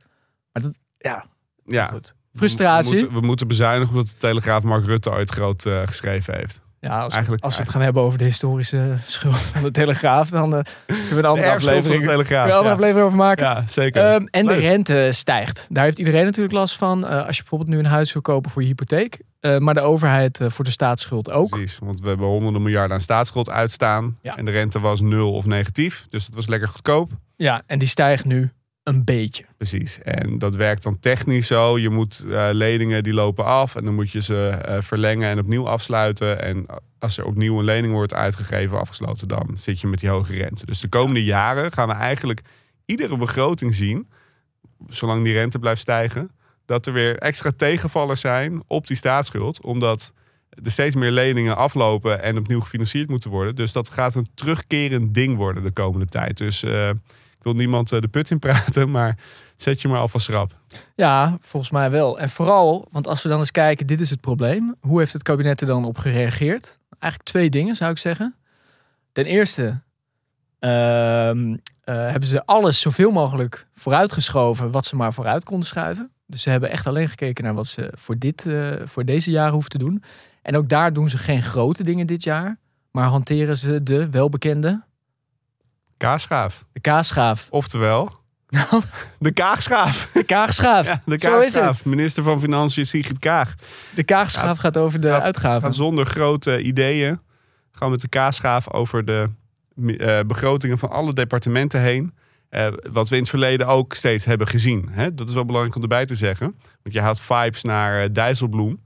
Maar 0.52 0.62
dat, 0.62 0.78
ja, 0.98 1.26
ja. 1.64 1.87
goed. 1.87 2.14
Frustratie. 2.33 2.90
We 2.90 3.00
moeten, 3.00 3.20
we 3.20 3.26
moeten 3.26 3.46
bezuinigen 3.46 3.94
omdat 3.94 4.09
de 4.09 4.16
Telegraaf 4.16 4.62
Mark 4.62 4.85
Rutte 4.85 5.11
ooit 5.11 5.31
groot 5.31 5.66
eh, 5.66 5.83
geschreven 5.87 6.35
heeft. 6.35 6.61
Ja, 6.80 7.00
als, 7.02 7.12
Eigenlijk- 7.12 7.44
als 7.44 7.56
we 7.56 7.62
het 7.62 7.70
gaan 7.70 7.80
hebben 7.82 8.02
over 8.02 8.18
de 8.18 8.24
historische 8.24 8.94
schuld 9.06 9.36
van 9.36 9.62
de 9.62 9.70
Telegraaf, 9.70 10.28
dan 10.28 10.56
eh, 10.56 10.60
kunnen 10.86 11.08
we 11.08 11.14
een 11.14 11.22
De 11.22 11.26
andere 11.28 11.46
de 11.48 11.52
aflevering, 11.54 12.04
Telegraaf. 12.04 12.44
we 12.44 12.50
een 12.50 12.56
andere 12.56 12.64
Ja, 12.64 12.72
aflevering 12.72 13.06
over 13.06 13.18
maken. 13.18 13.44
ja 13.44 13.64
zeker. 13.68 14.02
Ehm, 14.14 14.26
en 14.30 14.46
de 14.46 14.54
rente 14.54 15.08
stijgt. 15.12 15.66
Daar 15.70 15.84
heeft 15.84 15.98
iedereen 15.98 16.24
natuurlijk 16.24 16.54
last 16.54 16.76
van. 16.76 17.06
Eh, 17.06 17.26
als 17.26 17.36
je 17.36 17.42
bijvoorbeeld 17.42 17.70
nu 17.70 17.78
een 17.78 17.84
huis 17.90 18.12
wil 18.12 18.22
kopen 18.22 18.50
voor 18.50 18.62
je 18.62 18.68
hypotheek. 18.68 19.18
Eh, 19.40 19.58
maar 19.58 19.74
de 19.74 19.80
overheid 19.80 20.40
voor 20.48 20.64
de 20.64 20.70
staatsschuld 20.70 21.30
ook. 21.30 21.48
Precies, 21.48 21.78
want 21.78 22.00
we 22.00 22.08
hebben 22.08 22.26
honderden 22.26 22.62
miljarden 22.62 22.92
aan 22.96 23.02
staatsschuld 23.02 23.50
uitstaan. 23.50 24.16
Ja. 24.22 24.36
En 24.36 24.44
de 24.44 24.50
rente 24.50 24.80
was 24.80 25.00
nul 25.00 25.32
of 25.32 25.46
negatief. 25.46 26.06
Dus 26.10 26.26
dat 26.26 26.34
was 26.34 26.46
lekker 26.48 26.68
goedkoop. 26.68 27.10
Ja, 27.36 27.62
en 27.66 27.78
die 27.78 27.88
stijgt 27.88 28.24
nu 28.24 28.52
een 28.88 29.05
beetje. 29.05 29.44
Precies. 29.57 30.03
En 30.03 30.38
dat 30.38 30.55
werkt 30.55 30.83
dan 30.83 30.98
technisch 30.98 31.46
zo. 31.46 31.79
Je 31.79 31.90
moet 31.90 32.24
eh, 32.31 32.48
leningen 32.53 33.03
die 33.03 33.14
lopen 33.14 33.44
af. 33.44 33.74
En 33.74 33.85
dan 33.85 33.94
moet 33.94 34.11
je 34.11 34.20
ze 34.20 34.48
eh, 34.48 34.83
verlengen 34.83 35.29
en 35.29 35.38
opnieuw 35.38 35.68
afsluiten. 35.68 36.42
En 36.42 36.66
als 36.98 37.18
er 37.18 37.24
opnieuw 37.24 37.59
een 37.59 37.64
lening 37.64 37.92
wordt 37.92 38.14
uitgegeven, 38.14 38.79
afgesloten, 38.79 39.29
dan 39.29 39.51
zit 39.55 39.81
je 39.81 39.87
met 39.87 39.98
die 40.01 40.09
hoge 40.09 40.35
rente. 40.35 40.66
Dus 40.66 40.81
de 40.81 40.88
komende 40.88 41.24
jaren 41.24 41.72
gaan 41.72 41.88
we 41.88 41.94
eigenlijk 41.94 42.40
iedere 42.85 43.16
begroting 43.16 43.74
zien, 43.74 44.09
zolang 44.88 45.24
die 45.24 45.33
rente 45.33 45.59
blijft 45.59 45.81
stijgen, 45.81 46.31
dat 46.66 46.87
er 46.87 46.92
weer 46.92 47.18
extra 47.18 47.51
tegenvallers 47.57 48.20
zijn 48.20 48.62
op 48.66 48.87
die 48.87 48.96
staatsschuld. 48.96 49.62
Omdat 49.62 50.12
er 50.64 50.70
steeds 50.70 50.94
meer 50.94 51.11
leningen 51.11 51.57
aflopen 51.57 52.22
en 52.22 52.38
opnieuw 52.38 52.61
gefinancierd 52.61 53.09
moeten 53.09 53.31
worden. 53.31 53.57
Dus 53.57 53.72
dat 53.72 53.90
gaat 53.90 54.14
een 54.14 54.29
terugkerend 54.35 55.14
ding 55.14 55.37
worden 55.37 55.62
de 55.62 55.70
komende 55.70 56.07
tijd. 56.07 56.37
Dus 56.37 56.62
eh, 56.62 56.90
ik 57.38 57.44
wil 57.44 57.53
niemand 57.53 57.92
eh, 57.92 58.01
de 58.01 58.09
put 58.09 58.31
in 58.31 58.38
praten, 58.38 58.90
maar 58.96 59.18
zet 59.57 59.81
je 59.81 59.88
maar 59.88 60.01
alvast 60.01 60.24
schrap. 60.24 60.57
Ja, 60.94 61.38
volgens 61.40 61.72
mij 61.72 61.90
wel. 61.90 62.18
En 62.18 62.29
vooral, 62.29 62.88
want 62.90 63.07
als 63.07 63.22
we 63.22 63.29
dan 63.29 63.38
eens 63.38 63.51
kijken, 63.51 63.87
dit 63.87 64.01
is 64.01 64.11
het 64.11 64.20
probleem. 64.20 64.74
Hoe 64.81 64.98
heeft 64.98 65.12
het 65.12 65.22
kabinet 65.22 65.61
er 65.61 65.66
dan 65.66 65.85
op 65.85 65.98
gereageerd? 65.98 66.79
Eigenlijk 66.98 67.31
twee 67.31 67.51
dingen 67.51 67.74
zou 67.74 67.90
ik 67.90 67.98
zeggen. 67.98 68.35
Ten 69.12 69.24
eerste 69.24 69.83
ehm, 70.59 71.57
eh, 71.85 72.11
hebben 72.11 72.29
ze 72.29 72.46
alles 72.46 72.81
zoveel 72.81 73.11
mogelijk 73.11 73.66
vooruitgeschoven 73.74 74.70
wat 74.70 74.85
ze 74.85 74.96
maar 74.96 75.12
vooruit 75.12 75.44
konden 75.44 75.66
schuiven. 75.66 76.11
Dus 76.27 76.42
ze 76.42 76.51
hebben 76.51 76.70
echt 76.70 76.87
alleen 76.87 77.09
gekeken 77.09 77.44
naar 77.44 77.55
wat 77.55 77.66
ze 77.66 77.92
voor, 77.94 78.18
dit, 78.18 78.46
eh, 78.46 78.72
voor 78.85 79.05
deze 79.05 79.31
jaren 79.31 79.53
hoeven 79.53 79.70
te 79.70 79.79
doen. 79.79 80.03
En 80.42 80.57
ook 80.57 80.68
daar 80.68 80.92
doen 80.92 81.09
ze 81.09 81.18
geen 81.18 81.42
grote 81.42 81.85
dingen 81.85 82.07
dit 82.07 82.24
jaar. 82.24 82.59
Maar 82.90 83.07
hanteren 83.07 83.57
ze 83.57 83.83
de 83.83 84.11
welbekende, 84.11 84.83
Kaasschaaf. 85.98 86.64
de 86.72 86.80
kaasschaaf. 86.80 87.46
Oftewel, 87.50 88.11
de 89.18 89.32
Kaagschaaf. 89.32 90.11
De 90.12 90.22
kaagschaaf. 90.24 90.87
Ja, 90.87 91.02
de 91.04 91.18
Zo 91.18 91.38
is 91.38 91.44
het. 91.44 91.54
Kaagschaaf. 91.54 91.84
Minister 91.84 92.22
van 92.22 92.40
Financiën 92.40 92.87
Sigrid 92.87 93.18
Kaag. 93.18 93.54
De 93.94 94.02
kaagschaaf 94.02 94.44
Gaat- 94.46 94.58
gaat 94.58 94.76
over 94.76 95.00
de 95.00 95.11
gaat- 95.11 95.22
uitgaven. 95.22 95.62
Gaat 95.62 95.74
zonder 95.74 96.06
grote 96.06 96.61
ideeën. 96.62 97.20
Gewoon 97.72 97.92
met 97.92 98.00
de 98.00 98.08
Kaasschaaf 98.08 98.72
over 98.72 99.04
de 99.04 99.28
eh, 99.98 100.20
begrotingen 100.26 100.78
van 100.78 100.90
alle 100.90 101.12
departementen 101.12 101.80
heen. 101.80 102.14
Eh, 102.48 102.66
wat 102.90 103.08
we 103.08 103.14
in 103.14 103.20
het 103.20 103.30
verleden 103.30 103.66
ook 103.66 103.94
steeds 103.94 104.24
hebben 104.24 104.46
gezien. 104.46 104.88
Hè? 104.92 105.14
Dat 105.14 105.28
is 105.28 105.34
wel 105.34 105.44
belangrijk 105.44 105.76
om 105.76 105.82
erbij 105.82 106.06
te 106.06 106.14
zeggen. 106.14 106.46
Want 106.82 106.94
je 106.94 107.00
haalt 107.00 107.20
vibes 107.20 107.62
naar 107.62 108.02
eh, 108.02 108.08
Dijsselbloem. 108.12 108.80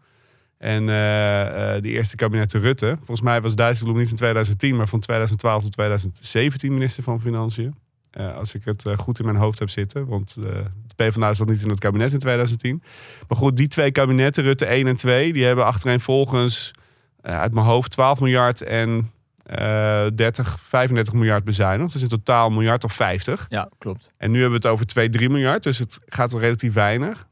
En 0.63 0.89
eh, 0.89 1.75
eh, 1.77 1.83
de 1.83 1.89
eerste 1.89 2.17
kabinetten 2.17 2.61
Rutte. 2.61 2.97
Volgens 2.97 3.21
mij 3.21 3.41
was 3.41 3.55
Dijsselbloem 3.55 3.99
niet 3.99 4.11
in 4.11 4.17
2010, 4.17 4.77
maar 4.77 4.89
van 4.89 5.01
2012 5.01 5.63
tot 5.63 5.73
2017 5.73 6.73
minister 6.73 7.03
van 7.03 7.21
Financiën. 7.21 7.75
Eh, 8.11 8.37
als 8.37 8.55
ik 8.55 8.65
het 8.65 8.85
goed 8.97 9.19
in 9.19 9.25
mijn 9.25 9.37
hoofd 9.37 9.59
heb 9.59 9.71
zitten. 9.71 10.07
Want 10.07 10.37
eh 10.39 10.45
de 10.87 10.95
PvdA 10.95 11.33
zat 11.33 11.49
niet 11.49 11.63
in 11.63 11.69
het 11.69 11.79
kabinet 11.79 12.13
in 12.13 12.19
2010. 12.19 12.83
Maar 13.29 13.39
goed, 13.39 13.57
die 13.57 13.69
twee 13.69 13.91
kabinetten, 13.91 14.43
Rutte 14.43 14.67
1 14.67 14.87
en 14.87 14.97
2, 14.97 15.33
die 15.33 15.45
hebben 15.45 15.65
achtereenvolgens 15.65 16.71
uit 17.23 17.55
mijn 17.55 17.67
hoofd 17.67 17.91
12 17.91 18.21
miljard 18.21 18.63
en 18.63 19.11
eh 19.43 20.07
30, 20.15 20.59
35 20.61 21.15
miljard 21.15 21.45
bezuinigd. 21.45 21.93
Dus 21.93 22.03
in 22.03 22.09
totaal 22.09 22.47
een 22.47 22.53
miljard 22.53 22.85
of 22.85 22.93
50. 22.93 23.47
Ja, 23.49 23.69
klopt. 23.79 24.13
En 24.17 24.31
nu 24.31 24.41
hebben 24.41 24.61
we 24.61 24.67
het 24.67 24.75
over 24.75 24.87
2, 24.87 25.09
3 25.09 25.31
miljard. 25.31 25.63
Dus 25.63 25.79
het 25.79 25.99
gaat 26.07 26.33
wel 26.33 26.41
relatief 26.41 26.73
weinig. 26.73 27.27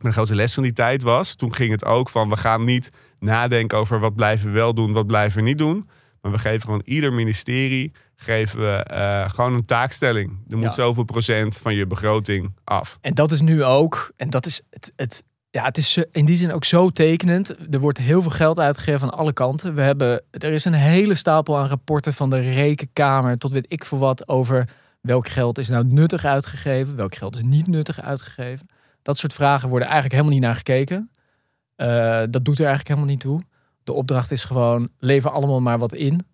De 0.00 0.12
grote 0.12 0.34
les 0.34 0.54
van 0.54 0.62
die 0.62 0.72
tijd 0.72 1.02
was, 1.02 1.34
toen 1.34 1.54
ging 1.54 1.70
het 1.70 1.84
ook 1.84 2.08
van 2.08 2.28
we 2.28 2.36
gaan 2.36 2.64
niet 2.64 2.90
nadenken 3.18 3.78
over 3.78 4.00
wat 4.00 4.14
blijven 4.14 4.46
we 4.46 4.52
wel 4.52 4.74
doen, 4.74 4.92
wat 4.92 5.06
blijven 5.06 5.38
we 5.38 5.44
niet 5.48 5.58
doen. 5.58 5.88
Maar 6.20 6.32
we 6.32 6.38
geven 6.38 6.60
gewoon 6.60 6.82
ieder 6.84 7.12
ministerie 7.12 7.92
geven 8.16 8.58
we 8.60 8.82
eh, 8.84 9.28
gewoon 9.30 9.54
een 9.54 9.64
taakstelling. 9.64 10.38
Er 10.48 10.56
moet 10.56 10.66
Ja. 10.66 10.72
zoveel 10.72 11.04
procent 11.04 11.58
van 11.58 11.74
je 11.74 11.86
begroting 11.86 12.54
af. 12.64 12.98
En 13.00 13.14
dat 13.14 13.32
is 13.32 13.40
nu 13.40 13.64
ook, 13.64 14.12
en 14.16 14.30
dat 14.30 14.46
is 14.46 14.60
het, 14.70 14.92
het 14.96 15.24
ja, 15.50 15.64
het 15.64 15.76
is 15.76 15.98
in 16.12 16.24
die 16.24 16.36
zin 16.36 16.52
ook 16.52 16.64
zo 16.64 16.90
tekenend. 16.90 17.54
Er 17.70 17.80
wordt 17.80 17.98
heel 17.98 18.22
veel 18.22 18.30
geld 18.30 18.58
uitgegeven 18.58 19.02
aan 19.12 19.18
alle 19.18 19.32
kanten. 19.32 19.74
We 19.74 19.80
hebben, 19.80 20.22
er 20.30 20.52
is 20.52 20.64
een 20.64 20.72
hele 20.72 21.14
stapel 21.14 21.58
aan 21.58 21.66
rapporten 21.68 22.12
van 22.12 22.30
de 22.30 22.40
rekenkamer 22.52 23.38
tot 23.38 23.50
weet 23.50 23.66
ik 23.68 23.84
veel 23.84 23.98
wat 23.98 24.28
over 24.28 24.68
welk 25.00 25.28
geld 25.28 25.58
is 25.58 25.68
nou 25.68 25.84
nuttig 25.84 26.24
uitgegeven, 26.24 26.96
welk 26.96 27.14
geld 27.14 27.34
is 27.36 27.42
niet 27.42 27.66
nuttig 27.66 28.00
uitgegeven. 28.00 28.68
Dat 29.02 29.18
soort 29.18 29.32
vragen 29.32 29.68
worden 29.68 29.88
eigenlijk 29.88 30.14
helemaal 30.14 30.38
niet 30.38 30.46
naar 30.46 30.56
gekeken. 30.56 31.10
Uh, 31.76 32.22
dat 32.30 32.44
doet 32.44 32.58
er 32.58 32.66
eigenlijk 32.66 32.88
helemaal 32.88 33.10
niet 33.10 33.20
toe. 33.20 33.42
De 33.84 33.92
opdracht 33.92 34.30
is 34.30 34.44
gewoon 34.44 34.88
lever 34.98 35.30
allemaal 35.30 35.60
maar 35.60 35.78
wat 35.78 35.92
in. 35.92 36.26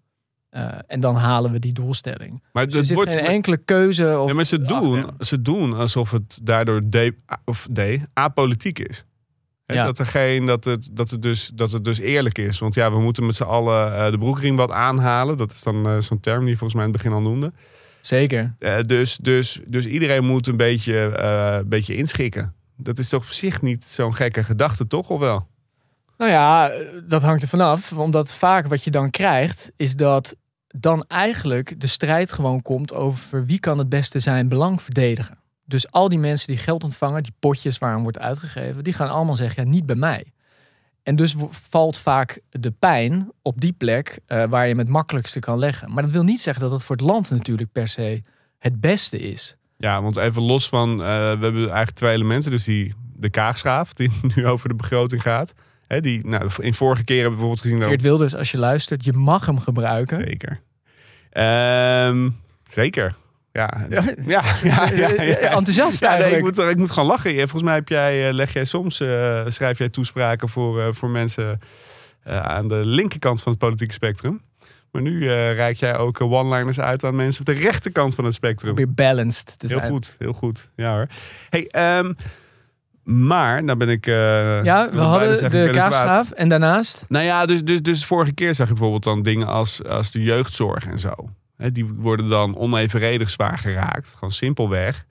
Uh, 0.51 0.69
en 0.87 1.01
dan 1.01 1.15
halen 1.15 1.53
we 1.53 1.59
die 1.59 1.73
doelstelling. 1.73 2.43
Maar 2.53 2.67
dus 2.67 2.75
er 2.75 2.85
zit 2.85 2.97
wordt, 2.97 3.13
geen 3.13 3.25
enkele 3.25 3.57
keuze. 3.57 4.19
Of 4.19 4.29
ja, 4.29 4.35
maar 4.35 4.45
ze 4.45 4.63
doen, 4.63 5.07
ze 5.19 5.43
doen 5.43 5.73
alsof 5.73 6.11
het 6.11 6.39
daardoor 6.43 6.81
de, 6.85 7.15
of 7.45 7.67
de, 7.71 8.01
apolitiek 8.13 8.79
is. 8.79 9.05
Ja. 9.67 9.85
Dat, 9.85 9.99
er 9.99 10.07
geen, 10.07 10.45
dat, 10.45 10.65
het, 10.65 10.89
dat, 10.93 11.11
het 11.11 11.23
dus, 11.23 11.51
dat 11.55 11.73
het 11.73 11.85
dus 11.85 11.99
eerlijk 11.99 12.39
is. 12.39 12.59
Want 12.59 12.75
ja, 12.75 12.91
we 12.91 13.01
moeten 13.01 13.27
met 13.27 13.35
z'n 13.35 13.43
allen 13.43 13.93
uh, 13.93 14.11
de 14.11 14.19
broekriem 14.19 14.57
wat 14.57 14.73
aanhalen. 14.73 15.37
Dat 15.37 15.51
is 15.51 15.63
dan 15.63 16.03
zo'n 16.03 16.21
term 16.21 16.45
die 16.45 16.57
volgens 16.59 16.75
mij 16.75 16.85
in 16.85 16.93
het 16.93 17.03
begin 17.03 17.17
al 17.17 17.23
noemde. 17.23 17.53
Zeker. 18.07 18.57
dus, 18.87 19.17
dus, 19.17 19.61
dus 19.67 19.87
iedereen 19.87 20.25
moet 20.25 20.47
een 20.47 20.57
beetje, 20.57 20.97
een 20.97 21.69
beetje 21.69 21.97
inschikken. 21.97 22.55
Dat 22.77 22.99
is 22.99 23.09
toch 23.09 23.23
op 23.23 23.33
zich 23.33 23.63
niet 23.63 23.85
zo'n 23.85 24.15
gekke 24.15 24.45
gedachte, 24.45 24.87
toch? 24.87 25.11
Of 25.11 25.19
wel? 25.19 25.47
Nou 26.17 26.31
ja, 26.31 26.73
dat 27.07 27.23
hangt 27.23 27.43
er 27.43 27.49
vanaf. 27.49 27.93
Omdat 27.93 28.35
vaak 28.35 28.67
wat 28.67 28.85
je 28.85 28.91
dan 28.91 29.11
krijgt, 29.11 29.73
is 29.77 29.95
dat 29.95 30.37
dan 30.67 31.05
eigenlijk 31.09 31.81
de 31.81 31.87
strijd 31.87 32.33
gewoon 32.33 32.63
komt 32.63 32.93
over 32.93 33.47
wie 33.47 33.61
kan 33.61 33.79
het 33.79 33.89
beste 33.89 34.19
zijn 34.19 34.49
belang 34.49 34.83
verdedigen. 34.83 35.39
Dus 35.65 35.91
al 35.91 36.09
die 36.09 36.19
mensen 36.19 36.49
die 36.49 36.59
geld 36.59 36.85
ontvangen, 36.85 37.23
die 37.23 37.35
potjes 37.39 37.79
waar 37.79 38.01
wordt 38.01 38.19
uitgegeven, 38.19 38.85
die 38.85 38.93
gaan 38.93 39.11
allemaal 39.11 39.37
zeggen, 39.37 39.65
ja, 39.65 39.71
niet 39.71 39.87
bij 39.87 39.97
mij. 39.97 40.33
En 41.07 41.17
dus 41.17 41.35
valt 41.51 41.99
vaak 41.99 42.41
de 42.51 42.71
pijn 42.71 43.33
op 43.43 43.61
die 43.61 43.73
plek 43.73 44.19
uh, 44.29 44.45
waar 44.45 44.63
je 44.63 44.69
hem 44.69 44.79
het 44.79 44.89
makkelijkste 44.89 45.41
kan 45.41 45.59
leggen. 45.59 45.93
Maar 45.93 46.03
dat 46.03 46.13
wil 46.13 46.23
niet 46.23 46.41
zeggen 46.41 46.63
dat 46.63 46.73
het 46.73 46.83
voor 46.83 46.97
het 46.97 47.05
land 47.05 47.31
natuurlijk 47.31 47.73
per 47.73 47.89
se 47.89 48.23
het 48.59 48.81
beste 48.81 49.19
is. 49.19 49.57
Ja, 49.77 50.03
want 50.03 50.17
even 50.17 50.43
los 50.43 50.69
van, 50.69 50.91
uh, 50.91 50.97
we 50.97 51.13
hebben 51.41 51.61
eigenlijk 51.61 51.91
twee 51.91 52.13
elementen. 52.13 52.51
Dus 52.51 52.65
die, 52.65 52.95
de 53.17 53.31
kaagschaaf, 53.31 53.93
die 53.93 54.11
nu 54.35 54.47
over 54.47 54.69
de 54.69 54.75
begroting 54.75 55.23
gaat. 55.23 55.53
Hè, 55.87 56.01
die, 56.01 56.27
nou, 56.27 56.51
in 56.59 56.75
vorige 56.75 57.05
keer 57.05 57.21
hebben 57.21 57.39
we 57.39 57.47
bijvoorbeeld 57.47 57.61
gezien... 57.61 57.89
Geert 57.89 58.03
Wilders, 58.03 58.35
als 58.35 58.51
je 58.51 58.59
luistert, 58.59 59.05
je 59.05 59.13
mag 59.13 59.47
hem 59.47 59.59
gebruiken. 59.59 60.25
Zeker. 60.25 60.61
Um, 62.09 62.37
zeker. 62.65 63.15
Ja, 63.57 63.87
ja, 63.91 64.03
ja, 64.63 64.89
ja, 64.95 65.23
ja, 65.23 65.37
enthousiast 65.59 66.01
ja, 66.01 66.17
nee, 66.17 66.37
ik, 66.37 66.41
moet, 66.41 66.59
ik 66.59 66.77
moet 66.77 66.91
gewoon 66.91 67.09
lachen. 67.09 67.35
Volgens 67.39 67.63
mij 67.63 67.75
heb 67.75 67.89
jij, 67.89 68.29
eh, 68.29 68.35
leg 68.35 68.53
jij 68.53 68.65
soms, 68.65 69.01
uh, 69.01 69.41
schrijf 69.49 69.79
jij 69.79 69.89
toespraken 69.89 70.49
voor, 70.49 70.79
uh, 70.79 70.89
voor 70.91 71.11
mensen 71.11 71.61
uh, 72.27 72.41
aan 72.41 72.69
de 72.69 72.81
linkerkant 72.85 73.43
van 73.43 73.53
het 73.53 73.61
politieke 73.61 73.93
spectrum. 73.93 74.41
Maar 74.91 75.03
nu 75.03 75.29
reik 75.31 75.77
jij 75.77 75.97
ook 75.97 76.21
one-liners 76.21 76.81
uit 76.81 77.05
aan 77.05 77.17
mensen 77.17 77.41
op 77.41 77.47
de 77.47 77.61
rechterkant 77.61 78.15
van 78.15 78.25
het 78.25 78.35
spectrum. 78.35 78.75
Weer 78.75 78.95
balanced 78.95 79.59
te 79.59 79.69
zijn. 79.69 79.81
Heel 79.81 79.91
goed, 79.91 80.17
heel 80.19 80.33
goed. 80.33 80.71
Ja 80.77 80.95
hoor. 80.95 81.07
Hey, 81.51 81.99
um, 81.99 82.17
maar, 83.03 83.65
nou 83.65 83.79
ben 83.79 83.89
ik. 83.89 84.07
Ja, 84.07 84.91
we 84.93 85.01
hadden 85.01 85.51
de 85.51 85.71
kaasgraaf 85.73 86.31
en 86.31 86.49
daarnaast. 86.49 87.05
Nou 87.09 87.25
ja, 87.25 87.47
dus, 87.47 87.63
dus, 87.63 87.83
dus 87.83 88.05
vorige 88.05 88.33
keer 88.33 88.55
zag 88.55 88.67
je 88.67 88.73
bijvoorbeeld 88.73 89.05
dan 89.05 89.23
dingen 89.23 89.47
als, 89.47 89.85
als 89.85 90.11
de 90.11 90.23
jeugdzorg 90.23 90.87
en 90.87 90.99
zo. 90.99 91.13
Die 91.57 91.85
worden 91.85 92.29
dan 92.29 92.57
onevenredig 92.57 93.31
zwaar 93.31 93.59
geraakt. 93.59 94.15
Gewoon 94.15 94.33
simpelweg 94.33 95.07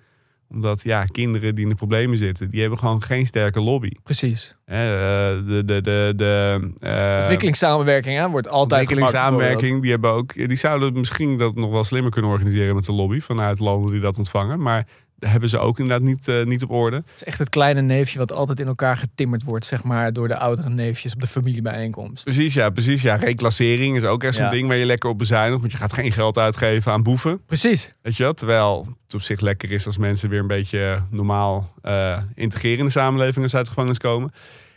omdat 0.50 0.84
ja, 0.84 1.06
kinderen 1.06 1.56
die 1.56 1.64
in 1.64 1.70
de 1.70 1.76
problemen 1.76 2.18
zitten, 2.18 2.50
die 2.50 2.62
hebben 2.62 2.80
gewoon 2.80 3.02
geen 3.04 3.26
sterke 3.26 3.62
lobby. 3.62 3.92
Precies. 4.04 4.56
Uh, 4.66 4.76
de, 4.76 5.62
de, 5.66 5.82
de, 5.82 6.14
de, 6.16 6.60
uh, 6.80 7.18
Ontwikkelingssamenwerking 7.18 8.18
hè, 8.18 8.30
wordt 8.30 8.50
altijd 8.50 8.82
Ontwikkelingssamenwerking, 8.82 9.82
die 9.82 9.92
hebben 9.92 10.12
ook. 10.12 10.34
Die 10.34 10.56
zouden 10.56 10.94
misschien 10.94 11.38
dat 11.38 11.56
nog 11.56 11.72
wel 11.72 11.84
slimmer 11.84 12.12
kunnen 12.12 12.32
organiseren 12.32 12.76
met 12.76 12.86
de 12.86 12.92
lobby 12.92 13.20
vanuit 13.20 13.60
landen 13.60 13.92
die 13.92 14.00
dat 14.00 14.18
ontvangen. 14.18 14.62
Maar 14.62 14.88
hebben 15.20 15.50
ze 15.50 15.60
ook 15.60 15.80
inderdaad 15.80 16.08
niet, 16.08 16.28
uh, 16.28 16.44
niet 16.44 16.64
op 16.64 16.70
orde. 16.72 16.96
Het 16.96 17.16
is 17.16 17.24
echt 17.24 17.40
het 17.40 17.50
kleine 17.50 17.82
neefje 17.82 18.20
wat 18.20 18.32
altijd 18.32 18.60
in 18.60 18.68
elkaar 18.68 18.98
getimmerd 18.98 19.44
wordt, 19.44 19.66
zeg 19.66 19.84
maar, 19.84 20.14
door 20.14 20.28
de 20.28 20.38
oudere 20.38 20.70
neefjes 20.70 21.14
op 21.14 21.22
de 21.22 21.28
familiebijeenkomst. 21.28 22.24
Precies, 22.24 22.54
ja, 22.54 22.70
precies. 22.70 23.02
Ja, 23.02 23.16
reclassering 23.16 23.98
is 23.98 24.04
ook 24.04 24.24
echt 24.24 24.36
zo'n 24.36 24.50
ding 24.50 24.68
waar 24.68 24.78
je 24.78 24.86
lekker 24.86 25.10
op 25.10 25.18
bezuinigt, 25.18 25.60
want 25.60 25.72
je 25.72 25.78
gaat 25.78 25.94
geen 25.94 26.12
geld 26.12 26.38
uitgeven 26.38 26.92
aan 26.92 27.04
boeven. 27.04 27.42
Precies. 27.46 27.94
Weet 28.02 28.18
je 28.18 28.24
wat? 28.24 28.38
Terwijl 28.38 28.88
het 29.04 29.14
op 29.14 29.22
zich 29.22 29.40
lekker 29.40 29.72
is 29.72 29.86
als 29.86 29.98
mensen 29.98 30.30
weer 30.30 30.40
een 30.40 30.48
beetje 30.48 31.04
normaal 31.10 31.74
uh, 31.84 32.22
integreren 32.34 32.80
in 32.80 32.86
de 32.86 32.92
samenleving 32.92 33.44
als 33.44 33.56
uit 33.56 33.64
de 33.64 33.70
gevangenis 33.70 33.98
komen. 33.98 34.32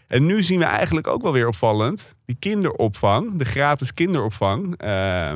En 0.07 0.27
nu 0.27 0.43
zien 0.43 0.59
we 0.59 0.65
eigenlijk 0.65 1.07
ook 1.07 1.23
wel 1.23 1.33
weer 1.33 1.47
opvallend, 1.47 2.15
die 2.25 2.37
kinderopvang, 2.39 3.37
de 3.37 3.45
gratis 3.45 3.95
kinderopvang, 3.95 4.83
uh, 4.85 5.33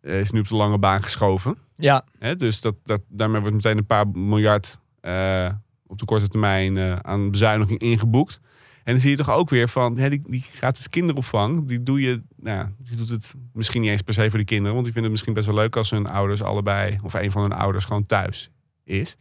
is 0.00 0.30
nu 0.30 0.40
op 0.40 0.48
de 0.48 0.54
lange 0.54 0.78
baan 0.78 1.02
geschoven. 1.02 1.56
Ja. 1.80 2.04
dus 2.36 2.60
dat, 2.60 2.74
dat, 2.84 3.00
daarmee 3.08 3.40
wordt 3.40 3.56
meteen 3.56 3.78
een 3.78 3.86
paar 3.86 4.08
miljard 4.08 4.78
uh, 5.02 5.48
op 5.86 5.98
de 5.98 6.04
korte 6.04 6.28
termijn 6.28 6.76
uh, 6.76 6.96
aan 6.96 7.30
bezuiniging 7.30 7.78
ingeboekt. 7.78 8.40
En 8.84 8.92
dan 8.92 9.00
zie 9.00 9.10
je 9.10 9.16
toch 9.16 9.30
ook 9.30 9.50
weer 9.50 9.68
van, 9.68 9.98
hè, 9.98 10.10
die, 10.10 10.22
die 10.26 10.40
gratis 10.40 10.88
kinderopvang, 10.88 11.66
die 11.66 11.82
doe 11.82 12.00
je, 12.00 12.22
nou, 12.36 12.68
je 12.82 12.96
doet 12.96 13.08
het 13.08 13.34
misschien 13.52 13.80
niet 13.80 13.90
eens 13.90 14.02
per 14.02 14.14
se 14.14 14.30
voor 14.30 14.38
de 14.38 14.44
kinderen, 14.44 14.72
want 14.72 14.84
die 14.84 14.92
vinden 14.92 15.02
het 15.02 15.10
misschien 15.10 15.34
best 15.34 15.46
wel 15.46 15.56
leuk 15.56 15.76
als 15.76 15.90
hun 15.90 16.06
ouders 16.06 16.42
allebei, 16.42 16.98
of 17.02 17.14
een 17.14 17.30
van 17.30 17.42
hun 17.42 17.52
ouders 17.52 17.84
gewoon 17.84 18.06
thuis 18.06 18.50
is. 18.84 19.16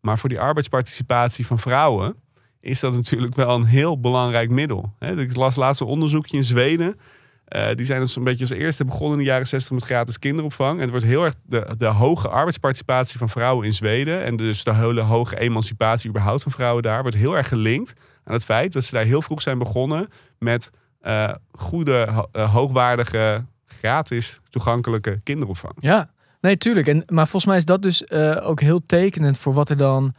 Maar 0.00 0.18
voor 0.18 0.28
die 0.28 0.40
arbeidsparticipatie 0.40 1.46
van 1.46 1.58
vrouwen 1.58 2.16
is 2.60 2.80
dat 2.80 2.94
natuurlijk 2.94 3.34
wel 3.34 3.54
een 3.54 3.64
heel 3.64 4.00
belangrijk 4.00 4.50
middel. 4.50 4.94
Ik 4.98 5.36
las 5.36 5.56
laatst 5.56 5.80
een 5.80 5.86
onderzoekje 5.86 6.36
in 6.36 6.44
Zweden. 6.44 6.96
Uh, 7.56 7.66
die 7.74 7.86
zijn 7.86 8.00
dus 8.00 8.16
een 8.16 8.24
beetje 8.24 8.44
als 8.48 8.58
eerste 8.58 8.84
begonnen 8.84 9.18
in 9.18 9.24
de 9.24 9.30
jaren 9.30 9.46
60 9.46 9.72
met 9.72 9.82
gratis 9.82 10.18
kinderopvang. 10.18 10.74
En 10.74 10.80
het 10.80 10.90
wordt 10.90 11.04
heel 11.04 11.24
erg 11.24 11.34
de, 11.42 11.74
de 11.78 11.86
hoge 11.86 12.28
arbeidsparticipatie 12.28 13.18
van 13.18 13.28
vrouwen 13.28 13.66
in 13.66 13.72
Zweden. 13.72 14.24
En 14.24 14.36
dus 14.36 14.64
de 14.64 14.74
hele 14.74 15.00
hoge 15.00 15.38
emancipatie 15.38 16.08
überhaupt 16.08 16.42
van 16.42 16.52
vrouwen 16.52 16.82
daar. 16.82 17.02
Wordt 17.02 17.16
heel 17.16 17.36
erg 17.36 17.48
gelinkt 17.48 17.92
aan 18.24 18.34
het 18.34 18.44
feit 18.44 18.72
dat 18.72 18.84
ze 18.84 18.94
daar 18.94 19.04
heel 19.04 19.22
vroeg 19.22 19.42
zijn 19.42 19.58
begonnen 19.58 20.08
met 20.38 20.70
uh, 21.02 21.34
goede, 21.52 22.26
uh, 22.32 22.52
hoogwaardige, 22.52 23.44
gratis 23.66 24.40
toegankelijke 24.48 25.20
kinderopvang. 25.22 25.74
Ja, 25.80 26.10
nee, 26.40 26.56
tuurlijk. 26.56 26.86
En, 26.86 27.02
maar 27.06 27.28
volgens 27.28 27.46
mij 27.46 27.56
is 27.56 27.64
dat 27.64 27.82
dus 27.82 28.10
ook 28.40 28.60
heel 28.60 28.86
tekenend 28.86 29.38
voor 29.38 29.52
wat 29.52 29.68
er 29.68 29.76
dan. 29.76 30.14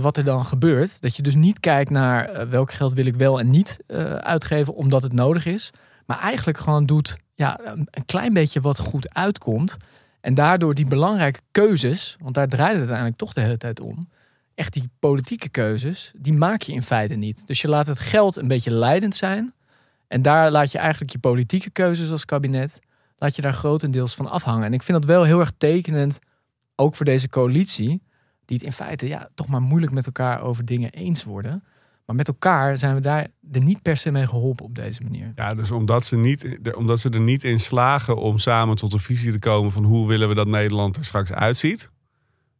wat 0.00 0.16
er 0.16 0.24
dan 0.24 0.44
gebeurt. 0.44 1.00
Dat 1.00 1.16
je 1.16 1.22
dus 1.22 1.34
niet 1.34 1.60
kijkt 1.60 1.90
naar 1.90 2.48
welk 2.48 2.72
geld 2.72 2.92
wil 2.92 3.06
ik 3.06 3.16
wel 3.16 3.38
en 3.38 3.50
niet 3.50 3.78
uitgeven 4.20 4.74
omdat 4.74 5.02
het 5.02 5.12
nodig 5.12 5.46
is. 5.46 5.72
Maar 6.08 6.18
eigenlijk 6.18 6.58
gewoon 6.58 6.86
doet 6.86 7.18
ja, 7.34 7.60
een 7.64 8.04
klein 8.06 8.32
beetje 8.32 8.60
wat 8.60 8.78
goed 8.78 9.14
uitkomt. 9.14 9.76
En 10.20 10.34
daardoor 10.34 10.74
die 10.74 10.86
belangrijke 10.86 11.40
keuzes, 11.50 12.16
want 12.20 12.34
daar 12.34 12.48
draait 12.48 12.70
het 12.70 12.78
uiteindelijk 12.78 13.16
toch 13.16 13.32
de 13.32 13.40
hele 13.40 13.56
tijd 13.56 13.80
om. 13.80 14.08
Echt 14.54 14.72
die 14.72 14.90
politieke 14.98 15.48
keuzes, 15.48 16.12
die 16.16 16.32
maak 16.32 16.62
je 16.62 16.72
in 16.72 16.82
feite 16.82 17.14
niet. 17.14 17.46
Dus 17.46 17.60
je 17.60 17.68
laat 17.68 17.86
het 17.86 17.98
geld 17.98 18.36
een 18.36 18.48
beetje 18.48 18.70
leidend 18.70 19.16
zijn. 19.16 19.54
En 20.06 20.22
daar 20.22 20.50
laat 20.50 20.72
je 20.72 20.78
eigenlijk 20.78 21.12
je 21.12 21.18
politieke 21.18 21.70
keuzes 21.70 22.10
als 22.10 22.24
kabinet, 22.24 22.78
laat 23.16 23.36
je 23.36 23.42
daar 23.42 23.52
grotendeels 23.52 24.14
van 24.14 24.30
afhangen. 24.30 24.64
En 24.64 24.72
ik 24.72 24.82
vind 24.82 24.98
dat 24.98 25.10
wel 25.10 25.24
heel 25.24 25.40
erg 25.40 25.52
tekenend, 25.58 26.18
ook 26.76 26.94
voor 26.94 27.06
deze 27.06 27.28
coalitie, 27.28 28.02
die 28.44 28.56
het 28.56 28.66
in 28.66 28.72
feite 28.72 29.08
ja, 29.08 29.28
toch 29.34 29.48
maar 29.48 29.62
moeilijk 29.62 29.92
met 29.92 30.06
elkaar 30.06 30.40
over 30.40 30.64
dingen 30.64 30.90
eens 30.90 31.24
worden. 31.24 31.64
Maar 32.08 32.16
met 32.16 32.28
elkaar 32.28 32.78
zijn 32.78 32.94
we 32.94 33.00
daar 33.00 33.26
er 33.52 33.60
niet 33.60 33.82
per 33.82 33.96
se 33.96 34.10
mee 34.10 34.26
geholpen 34.26 34.64
op 34.64 34.74
deze 34.74 35.02
manier. 35.02 35.32
Ja, 35.34 35.54
dus 35.54 35.70
omdat 35.70 36.04
ze, 36.04 36.16
niet, 36.16 36.58
omdat 36.76 37.00
ze 37.00 37.10
er 37.10 37.20
niet 37.20 37.44
in 37.44 37.60
slagen 37.60 38.16
om 38.16 38.38
samen 38.38 38.76
tot 38.76 38.92
een 38.92 39.00
visie 39.00 39.32
te 39.32 39.38
komen 39.38 39.72
van 39.72 39.84
hoe 39.84 40.08
willen 40.08 40.28
we 40.28 40.34
dat 40.34 40.46
Nederland 40.46 40.96
er 40.96 41.04
straks 41.04 41.32
uitziet, 41.32 41.90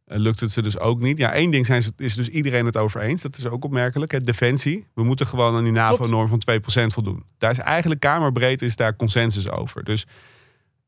eh, 0.05 0.17
lukt 0.17 0.39
het 0.39 0.51
ze 0.51 0.61
dus 0.61 0.79
ook 0.79 0.99
niet. 0.99 1.17
Ja, 1.17 1.33
één 1.33 1.51
ding 1.51 1.65
zijn 1.65 1.81
ze, 1.81 1.91
is 1.97 2.15
dus 2.15 2.27
iedereen 2.27 2.65
het 2.65 2.77
over 2.77 3.01
eens. 3.01 3.21
Dat 3.21 3.37
is 3.37 3.47
ook 3.47 3.63
opmerkelijk. 3.63 4.25
Defensie. 4.25 4.87
We 4.93 5.03
moeten 5.03 5.27
gewoon 5.27 5.55
aan 5.55 5.63
die 5.63 5.73
NAVO-norm 5.73 6.27
van 6.27 6.39
2% 6.39 6.93
voldoen. 6.93 7.23
Daar 7.37 7.51
is 7.51 7.59
eigenlijk 7.59 8.01
kamerbreed 8.01 8.61
is 8.61 8.75
daar 8.75 8.95
consensus 8.95 9.49
over. 9.49 9.83
Dus 9.83 10.05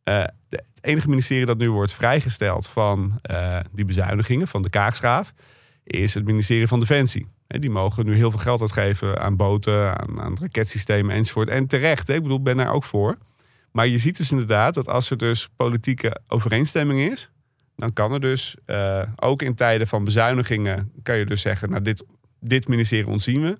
uh, 0.09 0.23
het 0.49 0.63
enige 0.81 1.09
ministerie 1.09 1.45
dat 1.45 1.57
nu 1.57 1.71
wordt 1.71 1.93
vrijgesteld 1.93 2.67
van 2.67 3.19
uh, 3.31 3.59
die 3.71 3.85
bezuinigingen 3.85 4.47
van 4.47 4.61
de 4.61 4.69
Kaagschraaf, 4.69 5.33
is 5.83 6.13
het 6.13 6.25
ministerie 6.25 6.67
van 6.67 6.79
Defensie. 6.79 7.27
Die 7.59 7.69
mogen 7.69 8.05
nu 8.05 8.15
heel 8.15 8.31
veel 8.31 8.39
geld 8.39 8.61
uitgeven 8.61 9.19
aan 9.21 9.35
boten, 9.35 9.99
aan, 9.99 10.21
aan 10.21 10.37
raketsystemen 10.41 11.15
enzovoort. 11.15 11.49
En 11.49 11.67
terecht, 11.67 12.09
ik 12.09 12.21
bedoel, 12.21 12.41
ben 12.41 12.57
daar 12.57 12.73
ook 12.73 12.83
voor. 12.83 13.17
Maar 13.71 13.87
je 13.87 13.97
ziet 13.97 14.17
dus 14.17 14.31
inderdaad 14.31 14.73
dat 14.73 14.87
als 14.87 15.09
er 15.09 15.17
dus 15.17 15.49
politieke 15.55 16.17
overeenstemming 16.27 17.11
is, 17.11 17.31
dan 17.75 17.93
kan 17.93 18.13
er 18.13 18.19
dus 18.19 18.55
uh, 18.65 19.01
ook 19.15 19.41
in 19.41 19.55
tijden 19.55 19.87
van 19.87 20.03
bezuinigingen, 20.03 20.91
kan 21.03 21.17
je 21.17 21.25
dus 21.25 21.41
zeggen, 21.41 21.69
nou 21.69 21.81
dit, 21.81 22.05
dit 22.39 22.67
ministerie 22.67 23.07
ontzien 23.07 23.41
we. 23.41 23.57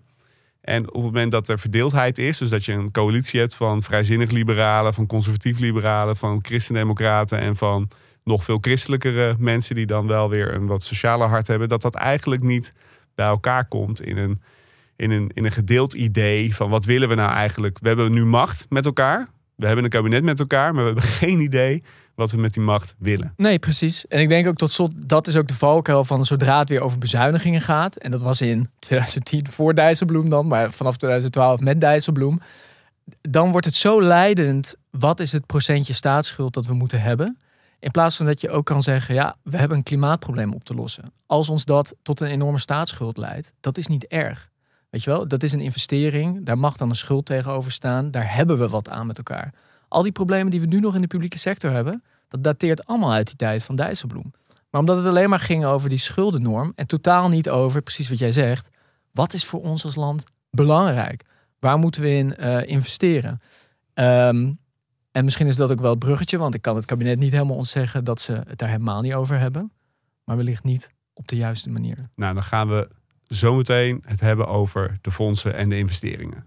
En 0.61 0.87
op 0.87 0.93
het 0.93 1.03
moment 1.03 1.31
dat 1.31 1.49
er 1.49 1.59
verdeeldheid 1.59 2.17
is, 2.17 2.37
dus 2.37 2.49
dat 2.49 2.65
je 2.65 2.73
een 2.73 2.91
coalitie 2.91 3.39
hebt 3.39 3.55
van 3.55 3.83
vrijzinnig 3.83 4.31
liberalen, 4.31 4.93
van 4.93 5.05
conservatief 5.05 5.59
liberalen, 5.59 6.15
van 6.15 6.39
christendemocraten 6.41 7.39
en 7.39 7.55
van 7.55 7.89
nog 8.23 8.43
veel 8.43 8.57
christelijkere 8.61 9.35
mensen 9.39 9.75
die 9.75 9.85
dan 9.85 10.07
wel 10.07 10.29
weer 10.29 10.53
een 10.53 10.67
wat 10.67 10.83
socialer 10.83 11.27
hart 11.27 11.47
hebben, 11.47 11.69
dat 11.69 11.81
dat 11.81 11.95
eigenlijk 11.95 12.41
niet 12.41 12.73
bij 13.15 13.25
elkaar 13.25 13.67
komt 13.67 14.01
in 14.01 14.17
een, 14.17 14.41
in 14.95 15.11
een, 15.11 15.31
in 15.33 15.45
een 15.45 15.51
gedeeld 15.51 15.93
idee 15.93 16.55
van 16.55 16.69
wat 16.69 16.85
willen 16.85 17.09
we 17.09 17.15
nou 17.15 17.31
eigenlijk. 17.31 17.77
We 17.81 17.87
hebben 17.87 18.11
nu 18.11 18.25
macht 18.25 18.65
met 18.69 18.85
elkaar. 18.85 19.27
We 19.55 19.65
hebben 19.65 19.83
een 19.83 19.89
kabinet 19.89 20.23
met 20.23 20.39
elkaar, 20.39 20.73
maar 20.73 20.83
we 20.83 20.89
hebben 20.89 21.09
geen 21.27 21.39
idee 21.39 21.83
wat 22.15 22.31
we 22.31 22.37
met 22.37 22.53
die 22.53 22.63
macht 22.63 22.95
willen. 22.99 23.33
Nee, 23.37 23.59
precies. 23.59 24.07
En 24.07 24.19
ik 24.19 24.29
denk 24.29 24.47
ook 24.47 24.55
tot 24.55 24.71
slot, 24.71 24.91
dat 25.07 25.27
is 25.27 25.35
ook 25.35 25.47
de 25.47 25.53
valkuil 25.53 26.03
van 26.03 26.25
zodra 26.25 26.59
het 26.59 26.69
weer 26.69 26.81
over 26.81 26.97
bezuinigingen 26.97 27.61
gaat. 27.61 27.95
En 27.95 28.11
dat 28.11 28.21
was 28.21 28.41
in 28.41 28.69
2010 28.79 29.47
voor 29.49 29.73
Dijsselbloem 29.73 30.29
dan, 30.29 30.47
maar 30.47 30.71
vanaf 30.71 30.97
2012 30.97 31.59
met 31.59 31.81
Dijsselbloem. 31.81 32.39
Dan 33.21 33.51
wordt 33.51 33.65
het 33.65 33.75
zo 33.75 34.01
leidend, 34.01 34.75
wat 34.89 35.19
is 35.19 35.31
het 35.31 35.45
procentje 35.45 35.93
staatsschuld 35.93 36.53
dat 36.53 36.65
we 36.65 36.73
moeten 36.73 37.01
hebben? 37.01 37.37
In 37.81 37.91
plaats 37.91 38.17
van 38.17 38.25
dat 38.25 38.41
je 38.41 38.49
ook 38.49 38.65
kan 38.65 38.81
zeggen, 38.81 39.15
ja, 39.15 39.35
we 39.43 39.57
hebben 39.57 39.77
een 39.77 39.83
klimaatprobleem 39.83 40.53
op 40.53 40.63
te 40.63 40.73
lossen. 40.73 41.13
Als 41.25 41.49
ons 41.49 41.65
dat 41.65 41.95
tot 42.01 42.19
een 42.19 42.27
enorme 42.27 42.59
staatsschuld 42.59 43.17
leidt, 43.17 43.53
dat 43.59 43.77
is 43.77 43.87
niet 43.87 44.07
erg. 44.07 44.49
Weet 44.89 45.03
je 45.03 45.09
wel, 45.09 45.27
dat 45.27 45.43
is 45.43 45.51
een 45.51 45.61
investering, 45.61 46.45
daar 46.45 46.57
mag 46.57 46.77
dan 46.77 46.89
een 46.89 46.95
schuld 46.95 47.25
tegenover 47.25 47.71
staan, 47.71 48.11
daar 48.11 48.35
hebben 48.35 48.57
we 48.57 48.67
wat 48.67 48.89
aan 48.89 49.07
met 49.07 49.17
elkaar. 49.17 49.53
Al 49.87 50.01
die 50.01 50.11
problemen 50.11 50.51
die 50.51 50.61
we 50.61 50.67
nu 50.67 50.79
nog 50.79 50.95
in 50.95 51.01
de 51.01 51.07
publieke 51.07 51.37
sector 51.37 51.71
hebben, 51.71 52.03
dat 52.27 52.43
dateert 52.43 52.85
allemaal 52.85 53.11
uit 53.11 53.27
die 53.27 53.35
tijd 53.35 53.63
van 53.63 53.75
Dijsselbloem. 53.75 54.33
Maar 54.69 54.81
omdat 54.81 54.97
het 54.97 55.05
alleen 55.05 55.29
maar 55.29 55.39
ging 55.39 55.65
over 55.65 55.89
die 55.89 55.97
schuldennorm 55.97 56.71
en 56.75 56.87
totaal 56.87 57.29
niet 57.29 57.49
over, 57.49 57.81
precies 57.81 58.09
wat 58.09 58.19
jij 58.19 58.31
zegt, 58.31 58.69
wat 59.11 59.33
is 59.33 59.45
voor 59.45 59.61
ons 59.61 59.83
als 59.83 59.95
land 59.95 60.23
belangrijk? 60.49 61.23
Waar 61.59 61.77
moeten 61.77 62.01
we 62.01 62.09
in 62.09 62.35
uh, 62.39 62.67
investeren? 62.67 63.41
Um, 63.93 64.59
en 65.11 65.23
misschien 65.23 65.47
is 65.47 65.55
dat 65.55 65.71
ook 65.71 65.81
wel 65.81 65.89
het 65.89 65.99
bruggetje, 65.99 66.37
want 66.37 66.55
ik 66.55 66.61
kan 66.61 66.75
het 66.75 66.85
kabinet 66.85 67.19
niet 67.19 67.31
helemaal 67.31 67.55
ontzeggen 67.55 68.03
dat 68.03 68.21
ze 68.21 68.41
het 68.47 68.57
daar 68.57 68.69
helemaal 68.69 69.01
niet 69.01 69.13
over 69.13 69.39
hebben. 69.39 69.71
Maar 70.23 70.37
wellicht 70.37 70.63
niet 70.63 70.89
op 71.13 71.27
de 71.27 71.35
juiste 71.35 71.69
manier. 71.69 72.09
Nou, 72.15 72.33
dan 72.33 72.43
gaan 72.43 72.67
we 72.67 72.89
zometeen 73.23 74.03
het 74.05 74.19
hebben 74.19 74.47
over 74.47 74.97
de 75.01 75.11
fondsen 75.11 75.55
en 75.55 75.69
de 75.69 75.77
investeringen. 75.77 76.45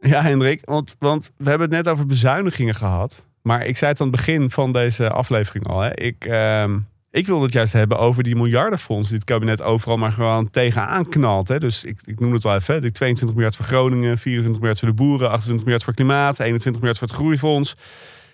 Ja, 0.00 0.22
Hendrik, 0.22 0.64
want, 0.64 0.96
want 0.98 1.30
we 1.36 1.48
hebben 1.48 1.68
het 1.68 1.84
net 1.84 1.92
over 1.92 2.06
bezuinigingen 2.06 2.74
gehad. 2.74 3.26
Maar 3.42 3.66
ik 3.66 3.76
zei 3.76 3.90
het 3.90 4.00
aan 4.00 4.06
het 4.06 4.16
begin 4.16 4.50
van 4.50 4.72
deze 4.72 5.10
aflevering 5.10 5.66
al. 5.66 5.80
Hè. 5.80 5.94
Ik, 5.94 6.26
uh, 6.26 6.74
ik 7.14 7.26
wil 7.26 7.42
het 7.42 7.52
juist 7.52 7.72
hebben 7.72 7.98
over 7.98 8.22
die 8.22 8.36
miljardenfonds 8.36 9.08
die 9.08 9.16
het 9.16 9.26
kabinet 9.26 9.62
overal 9.62 9.96
maar 9.96 10.12
gewoon 10.12 10.50
tegenaan 10.50 11.08
knalt. 11.08 11.48
Hè. 11.48 11.58
Dus 11.58 11.84
ik, 11.84 11.98
ik 12.04 12.20
noem 12.20 12.32
het 12.32 12.42
wel 12.42 12.54
even. 12.54 12.82
De 12.82 12.90
22 12.90 13.36
miljard 13.36 13.56
voor 13.56 13.64
Groningen, 13.64 14.18
24 14.18 14.60
miljard 14.60 14.78
voor 14.78 14.88
de 14.88 14.94
boeren, 14.94 15.30
28 15.30 15.64
miljard 15.64 15.84
voor 15.84 15.94
klimaat, 15.94 16.40
21 16.40 16.80
miljard 16.80 16.98
voor 16.98 17.08
het 17.08 17.16
groeifonds. 17.16 17.74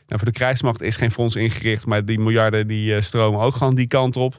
Nou, 0.07 0.23
voor 0.23 0.33
de 0.33 0.39
krijgsmacht 0.39 0.83
is 0.83 0.97
geen 0.97 1.11
fonds 1.11 1.37
ingericht, 1.37 1.87
maar 1.87 2.05
die 2.05 2.19
miljarden 2.19 2.67
die 2.67 2.95
uh, 2.95 3.01
stromen 3.01 3.41
ook 3.41 3.55
gewoon 3.55 3.75
die 3.75 3.87
kant 3.87 4.17
op. 4.17 4.39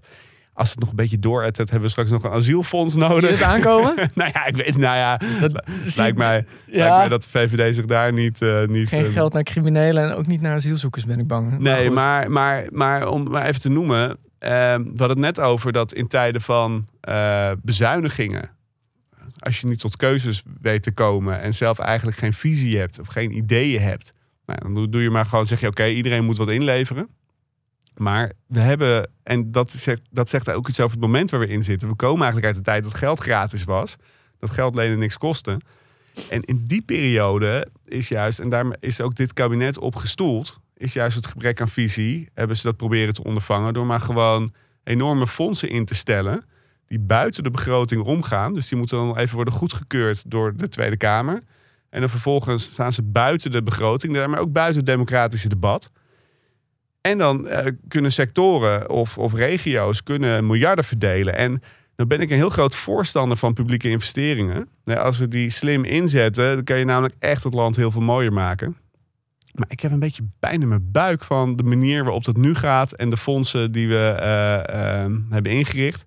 Als 0.53 0.69
het 0.69 0.79
nog 0.79 0.89
een 0.89 0.95
beetje 0.95 1.19
dooret, 1.19 1.57
hebben 1.57 1.81
we 1.81 1.89
straks 1.89 2.09
nog 2.09 2.23
een 2.23 2.31
asielfonds 2.31 2.95
nodig. 2.95 3.35
Zie 3.35 3.45
het 3.45 3.53
aankomen? 3.53 3.95
nou 4.15 4.29
ja, 4.33 4.45
ik 4.45 4.55
weet, 4.55 4.77
nou 4.77 4.97
ja, 4.97 5.19
dat, 5.39 5.63
lijkt, 5.95 6.17
mij, 6.17 6.45
ja. 6.65 6.77
lijkt 6.77 6.97
mij 6.97 7.07
dat 7.07 7.23
de 7.23 7.29
VVD 7.29 7.75
zich 7.75 7.85
daar 7.85 8.13
niet... 8.13 8.41
Uh, 8.41 8.67
niet 8.67 8.87
Geen 8.87 9.05
uh, 9.05 9.11
geld 9.11 9.33
naar 9.33 9.43
criminelen 9.43 10.03
en 10.03 10.13
ook 10.13 10.27
niet 10.27 10.41
naar 10.41 10.55
asielzoekers, 10.55 11.05
ben 11.05 11.19
ik 11.19 11.27
bang. 11.27 11.59
Nee, 11.59 11.89
maar, 11.89 12.31
maar, 12.31 12.65
maar 12.71 13.07
om 13.07 13.23
maar 13.23 13.45
even 13.45 13.61
te 13.61 13.69
noemen, 13.69 14.17
we 14.41 14.83
hadden 14.95 15.09
het 15.09 15.17
net 15.17 15.39
over 15.39 15.71
dat 15.71 15.93
in 15.93 16.07
tijden 16.07 16.41
van 16.41 16.87
bezuinigingen, 17.61 18.49
als 19.39 19.59
je 19.59 19.67
niet 19.67 19.79
tot 19.79 19.95
keuzes 19.95 20.43
weet 20.61 20.83
te 20.83 20.91
komen 20.91 21.41
en 21.41 21.53
zelf 21.53 21.79
eigenlijk 21.79 22.17
geen 22.17 22.33
visie 22.33 22.77
hebt 22.77 22.99
of 22.99 23.07
geen 23.07 23.35
ideeën 23.37 23.81
hebt, 23.81 24.13
nou, 24.45 24.73
dan 24.73 24.91
doe 24.91 25.01
je 25.01 25.09
maar 25.09 25.25
gewoon, 25.25 25.45
zeg 25.45 25.59
je 25.59 25.67
oké, 25.67 25.85
iedereen 25.85 26.25
moet 26.25 26.37
wat 26.37 26.51
inleveren. 26.51 27.09
Maar 27.95 28.31
we 28.47 28.59
hebben, 28.59 29.09
en 29.23 29.51
dat 29.51 29.71
zegt, 29.71 30.01
dat 30.09 30.29
zegt 30.29 30.51
ook 30.51 30.69
iets 30.69 30.79
over 30.79 30.91
het 30.91 31.05
moment 31.05 31.31
waar 31.31 31.39
we 31.39 31.47
in 31.47 31.63
zitten. 31.63 31.87
We 31.87 31.95
komen 31.95 32.21
eigenlijk 32.21 32.45
uit 32.45 32.55
de 32.55 32.71
tijd 32.71 32.83
dat 32.83 32.93
geld 32.93 33.19
gratis 33.19 33.63
was. 33.63 33.95
Dat 34.39 34.49
geld 34.49 34.75
lenen 34.75 34.99
niks 34.99 35.17
kostte. 35.17 35.59
En 36.29 36.41
in 36.41 36.63
die 36.67 36.81
periode 36.81 37.67
is 37.85 38.07
juist, 38.07 38.39
en 38.39 38.49
daar 38.49 38.65
is 38.79 39.01
ook 39.01 39.15
dit 39.15 39.33
kabinet 39.33 39.79
op 39.79 39.95
gestoeld, 39.95 40.59
is 40.81 40.93
juist 40.93 41.15
het 41.15 41.27
gebrek 41.27 41.61
aan 41.61 41.69
visie. 41.69 42.29
Hebben 42.33 42.57
ze 42.57 42.63
dat 42.63 42.77
proberen 42.77 43.13
te 43.13 43.23
ondervangen 43.23 43.73
door 43.73 43.85
maar 43.85 43.99
gewoon 43.99 44.53
enorme 44.83 45.27
fondsen 45.27 45.69
in 45.69 45.85
te 45.85 45.95
stellen. 45.95 46.45
Die 46.87 46.99
buiten 46.99 47.43
de 47.43 47.51
begroting 47.51 48.03
omgaan. 48.03 48.53
Dus 48.53 48.67
die 48.67 48.77
moeten 48.77 48.97
dan 48.97 49.17
even 49.17 49.35
worden 49.35 49.53
goedgekeurd 49.53 50.31
door 50.31 50.55
de 50.55 50.67
Tweede 50.67 50.97
Kamer. 50.97 51.43
En 51.89 51.99
dan 51.99 52.09
vervolgens 52.09 52.63
staan 52.63 52.91
ze 52.91 53.03
buiten 53.03 53.51
de 53.51 53.63
begroting, 53.63 54.27
maar 54.27 54.39
ook 54.39 54.51
buiten 54.51 54.77
het 54.77 54.85
democratische 54.85 55.49
debat. 55.49 55.91
En 57.01 57.17
dan 57.17 57.47
uh, 57.47 57.57
kunnen 57.87 58.11
sectoren 58.11 58.89
of, 58.89 59.17
of 59.17 59.33
regio's 59.33 60.03
kunnen 60.03 60.45
miljarden 60.45 60.85
verdelen. 60.85 61.35
En 61.35 61.61
dan 61.95 62.07
ben 62.07 62.19
ik 62.21 62.29
een 62.29 62.35
heel 62.35 62.49
groot 62.49 62.75
voorstander 62.75 63.37
van 63.37 63.53
publieke 63.53 63.89
investeringen. 63.89 64.69
Als 64.85 65.17
we 65.17 65.27
die 65.27 65.49
slim 65.49 65.83
inzetten, 65.83 66.55
dan 66.55 66.63
kan 66.63 66.79
je 66.79 66.85
namelijk 66.85 67.15
echt 67.19 67.43
het 67.43 67.53
land 67.53 67.75
heel 67.75 67.91
veel 67.91 68.01
mooier 68.01 68.33
maken. 68.33 68.77
Maar 69.55 69.67
ik 69.69 69.79
heb 69.79 69.91
een 69.91 69.99
beetje 69.99 70.23
pijn 70.39 70.61
in 70.61 70.67
mijn 70.67 70.91
buik 70.91 71.23
van 71.23 71.55
de 71.55 71.63
manier 71.63 72.03
waarop 72.03 72.23
dat 72.23 72.37
nu 72.37 72.55
gaat 72.55 72.91
en 72.91 73.09
de 73.09 73.17
fondsen 73.17 73.71
die 73.71 73.87
we 73.87 74.17
uh, 74.19 74.75
uh, 74.75 75.15
hebben 75.29 75.51
ingericht. 75.51 76.05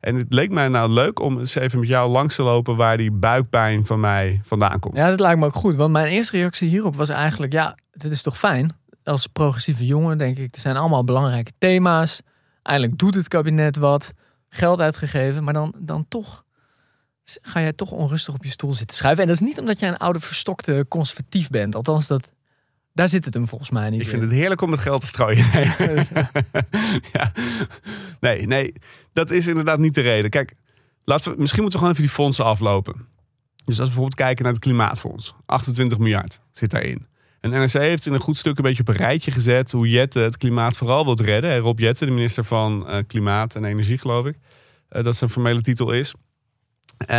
En 0.00 0.16
het 0.16 0.32
leek 0.32 0.50
mij 0.50 0.68
nou 0.68 0.90
leuk 0.90 1.20
om 1.20 1.38
eens 1.38 1.54
even 1.54 1.78
met 1.78 1.88
jou 1.88 2.10
langs 2.10 2.34
te 2.34 2.42
lopen 2.42 2.76
waar 2.76 2.96
die 2.96 3.10
buikpijn 3.10 3.86
van 3.86 4.00
mij 4.00 4.40
vandaan 4.44 4.78
komt. 4.78 4.96
Ja, 4.96 5.10
dat 5.10 5.20
lijkt 5.20 5.40
me 5.40 5.46
ook 5.46 5.54
goed. 5.54 5.76
Want 5.76 5.92
mijn 5.92 6.06
eerste 6.06 6.36
reactie 6.36 6.68
hierop 6.68 6.96
was 6.96 7.08
eigenlijk, 7.08 7.52
ja, 7.52 7.76
dit 7.92 8.12
is 8.12 8.22
toch 8.22 8.38
fijn? 8.38 8.72
Als 9.04 9.26
progressieve 9.26 9.86
jongen 9.86 10.18
denk 10.18 10.36
ik, 10.36 10.54
er 10.54 10.60
zijn 10.60 10.76
allemaal 10.76 11.04
belangrijke 11.04 11.52
thema's. 11.58 12.20
Eindelijk 12.62 12.98
doet 12.98 13.14
het 13.14 13.28
kabinet 13.28 13.76
wat, 13.76 14.12
geld 14.48 14.80
uitgegeven, 14.80 15.44
maar 15.44 15.54
dan, 15.54 15.74
dan 15.78 16.04
toch 16.08 16.44
ga 17.24 17.60
jij 17.60 17.72
toch 17.72 17.90
onrustig 17.90 18.34
op 18.34 18.44
je 18.44 18.50
stoel 18.50 18.72
zitten 18.72 18.96
schuiven. 18.96 19.22
En 19.22 19.28
dat 19.28 19.40
is 19.40 19.46
niet 19.46 19.58
omdat 19.58 19.78
jij 19.78 19.88
een 19.88 19.96
oude 19.96 20.20
verstokte 20.20 20.86
conservatief 20.88 21.48
bent. 21.48 21.74
Althans, 21.74 22.06
dat, 22.06 22.32
daar 22.92 23.08
zit 23.08 23.24
het 23.24 23.34
hem 23.34 23.48
volgens 23.48 23.70
mij 23.70 23.90
niet. 23.90 24.00
Ik 24.00 24.08
vind 24.08 24.22
het 24.22 24.30
heerlijk 24.30 24.60
om 24.60 24.70
het 24.70 24.80
geld 24.80 25.00
te 25.00 25.06
strooien. 25.06 25.46
Nee. 25.52 25.64
ja. 27.12 27.32
nee, 28.20 28.46
nee, 28.46 28.74
dat 29.12 29.30
is 29.30 29.46
inderdaad 29.46 29.78
niet 29.78 29.94
de 29.94 30.00
reden. 30.00 30.30
Kijk, 30.30 30.54
laten 31.04 31.32
we, 31.32 31.40
misschien 31.40 31.62
moeten 31.62 31.80
we 31.80 31.86
gewoon 31.86 32.00
even 32.00 32.14
die 32.14 32.24
fondsen 32.24 32.44
aflopen. 32.44 32.94
Dus 33.64 33.78
als 33.78 33.78
we 33.78 33.84
bijvoorbeeld 33.84 34.14
kijken 34.14 34.44
naar 34.44 34.52
het 34.52 34.62
Klimaatfonds. 34.62 35.34
28 35.46 35.98
miljard 35.98 36.40
zit 36.52 36.70
daarin. 36.70 37.06
En 37.40 37.50
NRC 37.50 37.72
heeft 37.72 38.06
in 38.06 38.12
een 38.12 38.20
goed 38.20 38.36
stuk 38.36 38.56
een 38.56 38.64
beetje 38.64 38.82
op 38.82 38.88
een 38.88 38.94
rijtje 38.94 39.30
gezet 39.30 39.70
hoe 39.70 39.88
Jette 39.88 40.18
het 40.18 40.36
klimaat 40.36 40.76
vooral 40.76 41.04
wilt 41.04 41.20
redden. 41.20 41.58
Rob 41.58 41.78
Jette, 41.78 42.04
de 42.04 42.10
minister 42.10 42.44
van 42.44 42.86
uh, 42.88 42.98
Klimaat 43.06 43.54
en 43.54 43.64
Energie, 43.64 43.98
geloof 43.98 44.26
ik. 44.26 44.36
Uh, 44.90 45.02
dat 45.02 45.16
zijn 45.16 45.30
formele 45.30 45.60
titel 45.60 45.92
is. 45.92 46.14
Uh, 47.10 47.16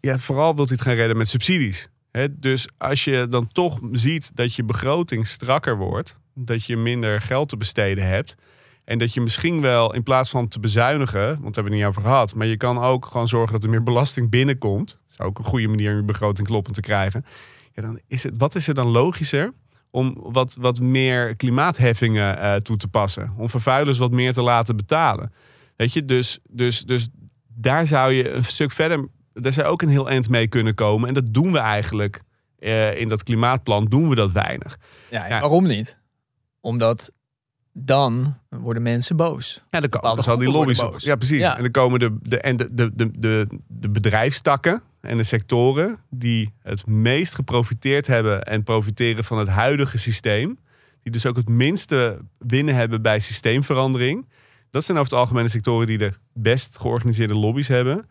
ja, 0.00 0.18
vooral 0.18 0.54
wilt 0.54 0.68
hij 0.68 0.76
het 0.78 0.86
gaan 0.86 0.96
redden 0.96 1.16
met 1.16 1.28
subsidies. 1.28 1.88
Dus 2.30 2.68
als 2.78 3.04
je 3.04 3.26
dan 3.28 3.48
toch 3.48 3.78
ziet 3.92 4.36
dat 4.36 4.54
je 4.54 4.64
begroting 4.64 5.26
strakker 5.26 5.76
wordt, 5.76 6.16
dat 6.34 6.64
je 6.64 6.76
minder 6.76 7.20
geld 7.20 7.48
te 7.48 7.56
besteden 7.56 8.06
hebt. 8.06 8.34
En 8.84 8.98
dat 8.98 9.14
je 9.14 9.20
misschien 9.20 9.60
wel 9.60 9.94
in 9.94 10.02
plaats 10.02 10.30
van 10.30 10.48
te 10.48 10.60
bezuinigen, 10.60 11.26
want 11.26 11.36
daar 11.36 11.42
hebben 11.42 11.64
we 11.64 11.70
het 11.70 11.78
niet 11.78 11.84
over 11.84 12.02
gehad, 12.02 12.34
maar 12.34 12.46
je 12.46 12.56
kan 12.56 12.78
ook 12.78 13.06
gewoon 13.06 13.28
zorgen 13.28 13.52
dat 13.52 13.64
er 13.64 13.70
meer 13.70 13.82
belasting 13.82 14.30
binnenkomt. 14.30 14.88
Dat 14.88 15.10
is 15.18 15.20
ook 15.20 15.38
een 15.38 15.44
goede 15.44 15.68
manier 15.68 15.90
om 15.90 15.96
je 15.96 16.02
begroting 16.02 16.46
kloppend 16.46 16.74
te 16.74 16.80
krijgen. 16.80 17.24
Ja, 17.74 17.82
dan 17.82 18.00
is 18.06 18.22
het, 18.22 18.34
wat 18.36 18.54
is 18.54 18.68
er 18.68 18.74
dan 18.74 18.86
logischer 18.86 19.52
om 19.90 20.16
wat, 20.22 20.56
wat 20.60 20.80
meer 20.80 21.36
klimaatheffingen 21.36 22.38
uh, 22.38 22.54
toe 22.54 22.76
te 22.76 22.88
passen? 22.88 23.34
Om 23.36 23.50
vervuilers 23.50 23.98
wat 23.98 24.10
meer 24.10 24.32
te 24.32 24.42
laten 24.42 24.76
betalen. 24.76 25.32
Weet 25.76 25.92
je, 25.92 26.04
dus, 26.04 26.38
dus, 26.50 26.80
dus 26.80 27.08
daar 27.48 27.86
zou 27.86 28.12
je 28.12 28.30
een 28.30 28.44
stuk 28.44 28.72
verder 28.72 29.08
daar 29.40 29.52
zou 29.52 29.66
ook 29.66 29.82
een 29.82 29.88
heel 29.88 30.08
eind 30.08 30.28
mee 30.28 30.48
kunnen 30.48 30.74
komen. 30.74 31.08
En 31.08 31.14
dat 31.14 31.34
doen 31.34 31.52
we 31.52 31.58
eigenlijk 31.58 32.22
uh, 32.58 33.00
in 33.00 33.08
dat 33.08 33.22
klimaatplan, 33.22 33.84
doen 33.84 34.08
we 34.08 34.14
dat 34.14 34.32
weinig. 34.32 34.78
Ja, 35.10 35.26
ja. 35.26 35.40
waarom 35.40 35.66
niet? 35.66 35.96
Omdat 36.60 37.12
dan 37.72 38.36
worden 38.48 38.82
mensen 38.82 39.16
boos. 39.16 39.62
Ja, 39.70 39.80
dan, 39.80 40.00
dan 40.00 40.22
zal 40.22 40.38
die 40.38 40.50
lobby's. 40.50 40.82
Ja, 40.96 41.16
precies. 41.16 41.38
Ja. 41.38 41.56
En 41.56 41.62
dan 41.62 41.70
komen 41.70 41.98
de, 41.98 42.16
de, 42.22 42.40
en 42.40 42.56
de, 42.56 42.68
de, 42.74 42.90
de, 42.94 43.10
de, 43.18 43.46
de 43.66 43.90
bedrijfstakken 43.90 44.82
en 45.00 45.16
de 45.16 45.24
sectoren 45.24 45.98
die 46.10 46.52
het 46.62 46.86
meest 46.86 47.34
geprofiteerd 47.34 48.06
hebben 48.06 48.42
en 48.42 48.62
profiteren 48.62 49.24
van 49.24 49.38
het 49.38 49.48
huidige 49.48 49.98
systeem. 49.98 50.58
Die 51.02 51.12
dus 51.12 51.26
ook 51.26 51.36
het 51.36 51.48
minste 51.48 52.18
winnen 52.38 52.74
hebben 52.74 53.02
bij 53.02 53.18
systeemverandering. 53.18 54.26
Dat 54.70 54.84
zijn 54.84 54.98
over 54.98 55.10
het 55.10 55.20
algemeen 55.20 55.44
de 55.44 55.50
sectoren 55.50 55.86
die 55.86 55.98
de 55.98 56.12
best 56.32 56.78
georganiseerde 56.78 57.34
lobby's 57.34 57.68
hebben. 57.68 58.08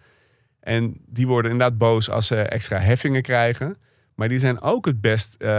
En 0.68 0.96
die 1.06 1.28
worden 1.28 1.52
inderdaad 1.52 1.78
boos 1.78 2.10
als 2.10 2.28
ze 2.28 2.36
extra 2.36 2.80
heffingen 2.80 3.22
krijgen. 3.22 3.78
Maar 4.16 4.28
die 4.28 4.40
zijn 4.40 4.62
ook 4.62 4.86
het 4.86 5.02
best 5.02 5.36
uh, 5.40 5.50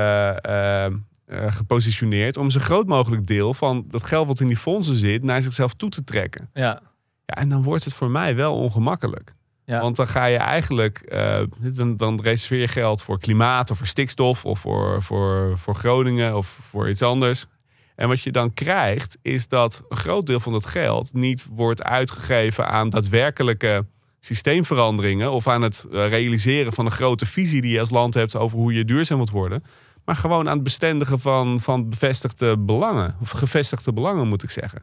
uh, 0.46 0.86
uh, 1.26 1.52
gepositioneerd 1.52 2.36
om 2.36 2.50
zo 2.50 2.60
groot 2.60 2.86
mogelijk 2.86 3.26
deel 3.26 3.54
van 3.54 3.84
dat 3.88 4.02
geld 4.02 4.26
wat 4.26 4.40
in 4.40 4.46
die 4.46 4.56
fondsen 4.56 4.94
zit 4.94 5.22
naar 5.22 5.42
zichzelf 5.42 5.74
toe 5.74 5.88
te 5.88 6.04
trekken. 6.04 6.50
Ja. 6.54 6.80
Ja, 7.24 7.34
en 7.34 7.48
dan 7.48 7.62
wordt 7.62 7.84
het 7.84 7.94
voor 7.94 8.10
mij 8.10 8.36
wel 8.36 8.54
ongemakkelijk. 8.54 9.34
Ja. 9.64 9.80
Want 9.80 9.96
dan 9.96 10.08
ga 10.08 10.24
je 10.24 10.36
eigenlijk, 10.36 11.16
dan, 11.58 11.96
dan 11.96 12.20
reserveer 12.20 12.60
je 12.60 12.68
geld 12.68 13.02
voor 13.02 13.18
klimaat 13.18 13.70
of 13.70 13.78
voor 13.78 13.86
stikstof 13.86 14.44
of 14.44 14.60
voor, 14.60 15.02
voor, 15.02 15.58
voor 15.58 15.74
Groningen 15.74 16.36
of 16.36 16.46
voor 16.46 16.88
iets 16.88 17.02
anders. 17.02 17.46
En 17.94 18.08
wat 18.08 18.20
je 18.20 18.32
dan 18.32 18.54
krijgt, 18.54 19.18
is 19.22 19.48
dat 19.48 19.82
een 19.88 19.96
groot 19.96 20.26
deel 20.26 20.40
van 20.40 20.52
dat 20.52 20.66
geld 20.66 21.14
niet 21.14 21.46
wordt 21.50 21.82
uitgegeven 21.82 22.68
aan 22.68 22.90
daadwerkelijke 22.90 23.86
systeemveranderingen 24.20 25.30
of 25.30 25.46
aan 25.48 25.62
het 25.62 25.86
eh, 25.92 26.08
realiseren 26.08 26.72
van 26.72 26.84
een 26.84 26.90
grote 26.90 27.26
visie 27.26 27.60
die 27.60 27.72
je 27.72 27.80
als 27.80 27.90
land 27.90 28.14
hebt 28.14 28.36
over 28.36 28.58
hoe 28.58 28.72
je 28.72 28.84
duurzaam 28.84 29.16
wilt 29.16 29.30
worden. 29.30 29.64
Maar 30.04 30.16
gewoon 30.16 30.48
aan 30.48 30.54
het 30.54 30.62
bestendigen 30.62 31.20
van, 31.20 31.60
van 31.60 31.88
bevestigde 31.88 32.58
belangen. 32.58 33.16
Of 33.20 33.30
gevestigde 33.30 33.92
belangen, 33.92 34.28
moet 34.28 34.42
ik 34.42 34.50
zeggen. 34.50 34.82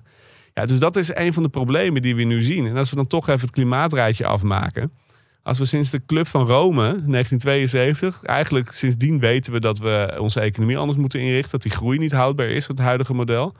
Ja, 0.54 0.65
dus 0.65 0.80
dat 0.80 0.95
is 0.95 1.15
een 1.15 1.34
van 1.34 1.43
de 1.43 1.50
problemen 1.50 2.02
die 2.02 2.15
we 2.15 2.24
nu 2.24 2.41
zien. 2.41 2.65
En 2.65 2.78
als 2.78 2.89
we 2.89 2.95
dan 2.95 3.08
toch 3.08 3.28
even 3.28 3.41
het 3.41 3.52
klimaatrijtje 3.52 4.26
afmaken. 4.26 4.91
Als 5.43 5.58
we 5.58 5.65
sinds 5.65 5.89
de 5.89 6.06
Club 6.06 6.28
van 6.28 6.45
Rome, 6.48 6.82
1972, 6.82 8.24
eigenlijk 8.24 8.71
sindsdien 8.71 9.19
weten 9.19 9.54
we 9.54 9.60
dat 9.60 9.78
we 9.78 10.17
onze 10.19 10.39
economie 10.39 10.78
anders 10.78 10.98
moeten 10.98 11.19
inrichten. 11.19 11.52
Dat 11.52 11.62
die 11.62 11.71
groei 11.71 11.98
niet 11.98 12.12
houdbaar 12.12 12.48
is, 12.48 12.67
het 12.67 12.80
huidige 12.80 13.13
model. 13.13 13.56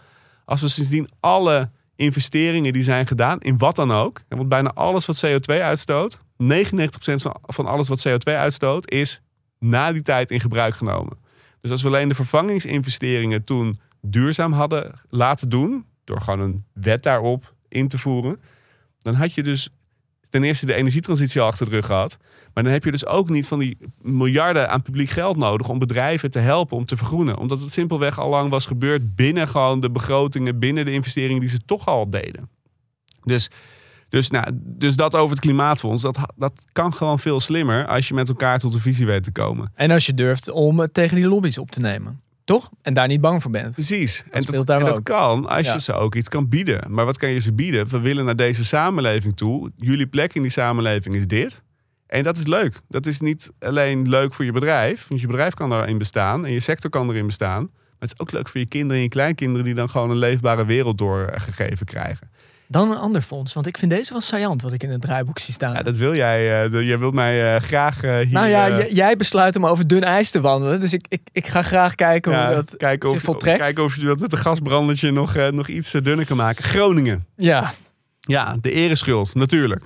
Als 0.46 0.62
we 0.62 0.68
sindsdien 0.68 1.10
alle 1.20 1.70
investeringen 1.96 2.74
die 2.74 2.84
zijn 2.84 3.08
gedaan, 3.08 3.40
in 3.40 3.58
wat 3.58 3.76
dan 3.76 3.92
ook. 3.92 4.22
Want 4.30 4.50
bijna 4.50 4.72
alles 4.74 5.06
wat 5.06 5.26
CO2 5.26 5.62
uitstoot, 5.62 6.18
99% 6.18 6.18
van, 7.42 7.66
alles 7.66 7.88
wat 7.88 8.08
CO2 8.08 8.34
uitstoot, 8.34 8.92
is 8.92 9.22
na 9.60 9.92
die 9.92 10.02
tijd 10.02 10.32
in 10.32 10.40
gebruik 10.40 10.76
genomen. 10.76 11.18
Dus 11.62 11.72
als 11.72 11.82
we 11.82 11.88
alleen 11.88 12.08
de 12.10 12.16
vervangingsinvesteringen 12.16 13.44
toen 13.44 13.80
duurzaam 14.02 14.54
hadden 14.54 14.94
laten 15.10 15.50
doen, 15.50 15.86
door 16.04 16.22
gewoon 16.22 16.40
een 16.40 16.66
wet 16.74 17.04
daarop 17.04 17.54
in 17.68 17.88
te 17.88 17.98
voeren, 17.98 18.40
dan 19.02 19.14
had 19.14 19.34
je 19.34 19.44
dus 19.44 19.70
ten 20.36 20.44
eerste 20.44 20.66
de 20.66 20.74
energietransitie 20.74 21.42
achter 21.42 21.66
de 21.66 21.72
rug 21.72 21.86
gehad. 21.86 22.18
Maar 22.54 22.64
dan 22.64 22.74
heb 22.74 22.84
je 22.84 22.92
dus 22.92 23.06
ook 23.06 23.30
niet 23.30 23.48
van 23.48 23.60
die 23.60 23.78
miljarden 24.02 24.70
aan 24.70 24.82
publiek 24.82 25.10
geld 25.10 25.38
nodig 25.38 25.70
om 25.70 25.80
bedrijven 25.80 26.32
te 26.32 26.40
helpen 26.40 26.78
om 26.78 26.86
te 26.86 26.98
vergroenen. 26.98 27.38
Omdat 27.38 27.60
het 27.60 27.72
simpelweg 27.72 28.20
al 28.20 28.30
lang 28.30 28.50
was 28.50 28.66
gebeurd 28.66 29.16
binnen 29.16 29.48
gewoon 29.48 29.80
de 29.80 29.92
begrotingen, 29.92 30.60
binnen 30.60 30.86
de 30.86 30.92
investeringen 30.92 31.40
die 31.40 31.50
ze 31.50 31.60
toch 31.66 31.88
al 31.88 32.10
deden. 32.10 32.50
Dus, 33.24 33.50
dus, 34.10 34.30
nou, 34.30 34.46
dus 34.54 34.96
dat 34.96 35.16
over 35.16 35.32
het 35.36 35.40
klimaatfonds, 35.40 36.02
dat, 36.02 36.20
dat 36.36 36.66
kan 36.72 36.94
gewoon 36.94 37.20
veel 37.20 37.40
slimmer 37.40 37.88
als 37.88 38.08
je 38.08 38.14
met 38.14 38.30
elkaar 38.30 38.60
tot 38.60 38.74
een 38.74 38.80
visie 38.80 39.06
weet 39.06 39.24
te 39.24 39.32
komen. 39.32 39.72
En 39.76 39.92
als 39.92 40.06
je 40.06 40.14
durft 40.14 40.50
om 40.50 40.88
tegen 40.92 41.16
die 41.16 41.28
lobby's 41.28 41.58
op 41.58 41.72
te 41.72 41.80
nemen. 41.80 42.22
Toch? 42.46 42.70
En 42.82 42.94
daar 42.94 43.08
niet 43.08 43.22
bang 43.22 43.42
voor 43.42 43.52
bent. 43.52 43.74
Precies. 43.74 44.24
en 44.32 44.42
speelt 44.42 44.58
dat, 44.58 44.68
daar 44.68 44.80
en 44.80 44.88
ook. 44.88 44.94
dat 44.94 45.04
kan 45.04 45.48
als 45.48 45.66
Ja. 45.66 45.74
je 45.74 45.80
ze 45.80 45.94
ook 45.94 46.16
iets 46.16 46.30
kan 46.30 46.50
bieden. 46.50 46.92
Maar 46.92 47.06
wat 47.06 47.18
kan 47.18 47.30
je 47.30 47.40
ze 47.40 47.54
bieden? 47.54 47.88
We 47.88 48.00
willen 48.00 48.26
naar 48.26 48.36
deze 48.36 48.66
samenleving 48.66 49.38
toe. 49.38 49.72
Jullie 49.78 50.08
plek 50.08 50.34
in 50.34 50.42
die 50.42 50.52
samenleving 50.52 51.16
is 51.16 51.28
dit. 51.28 51.64
En 52.08 52.24
dat 52.24 52.38
is 52.38 52.48
leuk. 52.48 52.82
Dat 52.88 53.06
is 53.06 53.20
niet 53.20 53.52
alleen 53.60 54.10
leuk 54.10 54.34
voor 54.34 54.46
je 54.46 54.52
bedrijf. 54.52 55.08
Want 55.08 55.22
je 55.22 55.28
bedrijf 55.28 55.54
kan 55.54 55.70
daarin 55.70 55.98
bestaan. 55.98 56.46
En 56.46 56.54
je 56.54 56.60
sector 56.60 56.90
kan 56.90 57.10
erin 57.10 57.26
bestaan. 57.26 57.62
Maar 57.62 58.10
het 58.10 58.12
is 58.14 58.20
ook 58.20 58.32
leuk 58.32 58.50
voor 58.50 58.60
je 58.60 58.68
kinderen 58.68 58.96
en 58.98 59.02
je 59.02 59.10
kleinkinderen... 59.10 59.66
die 59.66 59.74
dan 59.74 59.90
gewoon 59.90 60.10
een 60.10 60.18
leefbare 60.18 60.66
wereld 60.66 60.98
doorgegeven 60.98 61.86
krijgen. 61.86 62.30
Dan 62.68 62.92
een 62.92 62.98
ander 62.98 63.22
fonds. 63.22 63.54
Want 63.54 63.68
ik 63.68 63.78
vind 63.78 63.92
deze 63.92 64.12
wel 64.12 64.22
saillant 64.22 64.62
wat 64.62 64.74
ik 64.74 64.84
in 64.84 64.90
het 64.90 65.02
draaiboek 65.02 65.40
zie 65.40 65.54
staan. 65.54 65.74
Ja, 65.74 65.84
dat 65.84 65.98
wil 65.98 66.16
jij. 66.16 66.70
de- 66.70 66.86
jij 66.86 67.00
wilt 67.00 67.14
mij 67.14 67.56
eh, 67.56 67.62
graag 67.62 68.04
eh, 68.04 68.18
hier... 68.18 68.32
nou 68.32 68.48
ja, 68.48 68.86
jij 68.88 69.16
besluit 69.16 69.56
om 69.56 69.66
over 69.66 69.88
dun 69.88 70.04
ijs 70.04 70.32
te 70.32 70.42
wandelen. 70.42 70.80
Dus 70.80 70.94
ik, 70.94 71.06
ik, 71.10 71.22
ik 71.32 71.48
ga 71.48 71.62
graag 71.62 71.96
kijken 71.96 72.32
ja, 72.32 72.46
hoe 72.46 72.56
dat 72.56 72.78
kijken, 72.78 73.10
of, 73.10 73.22
voltrekt. 73.22 73.58
kijken 73.60 73.84
of 73.84 73.96
je 73.96 74.06
dat 74.06 74.20
met 74.20 74.32
een 74.32 74.38
gasbrandertje 74.38 75.12
nog, 75.12 75.36
nog 75.52 75.68
iets 75.68 75.92
dunner 75.92 76.26
kan 76.26 76.38
maken. 76.38 76.64
Groningen. 76.64 77.26
Ja, 77.36 77.74
Ja, 78.22 78.58
de 78.62 78.72
ereschuld, 78.72 79.34
natuurlijk. 79.34 79.84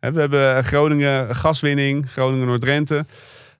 We 0.00 0.20
hebben 0.20 0.64
Groningen 0.64 1.36
gaswinning, 1.36 2.10
Groningen 2.10 2.46
Noord-Drenthe. 2.46 3.06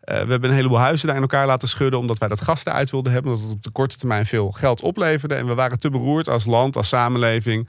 We 0.01 0.15
hebben 0.15 0.45
een 0.45 0.57
heleboel 0.57 0.79
huizen 0.79 1.07
daar 1.07 1.17
in 1.17 1.23
elkaar 1.23 1.47
laten 1.47 1.69
schudden... 1.69 2.01
omdat 2.01 2.19
wij 2.19 2.29
dat 2.29 2.41
gas 2.41 2.65
eruit 2.65 2.91
wilden 2.91 3.13
hebben. 3.13 3.31
Omdat 3.33 3.47
het 3.47 3.57
op 3.57 3.63
de 3.63 3.71
korte 3.71 3.97
termijn 3.97 4.27
veel 4.27 4.51
geld 4.51 4.81
opleverde. 4.81 5.35
En 5.35 5.47
we 5.47 5.55
waren 5.55 5.79
te 5.79 5.91
beroerd 5.91 6.29
als 6.29 6.45
land, 6.45 6.77
als 6.77 6.89
samenleving... 6.89 7.69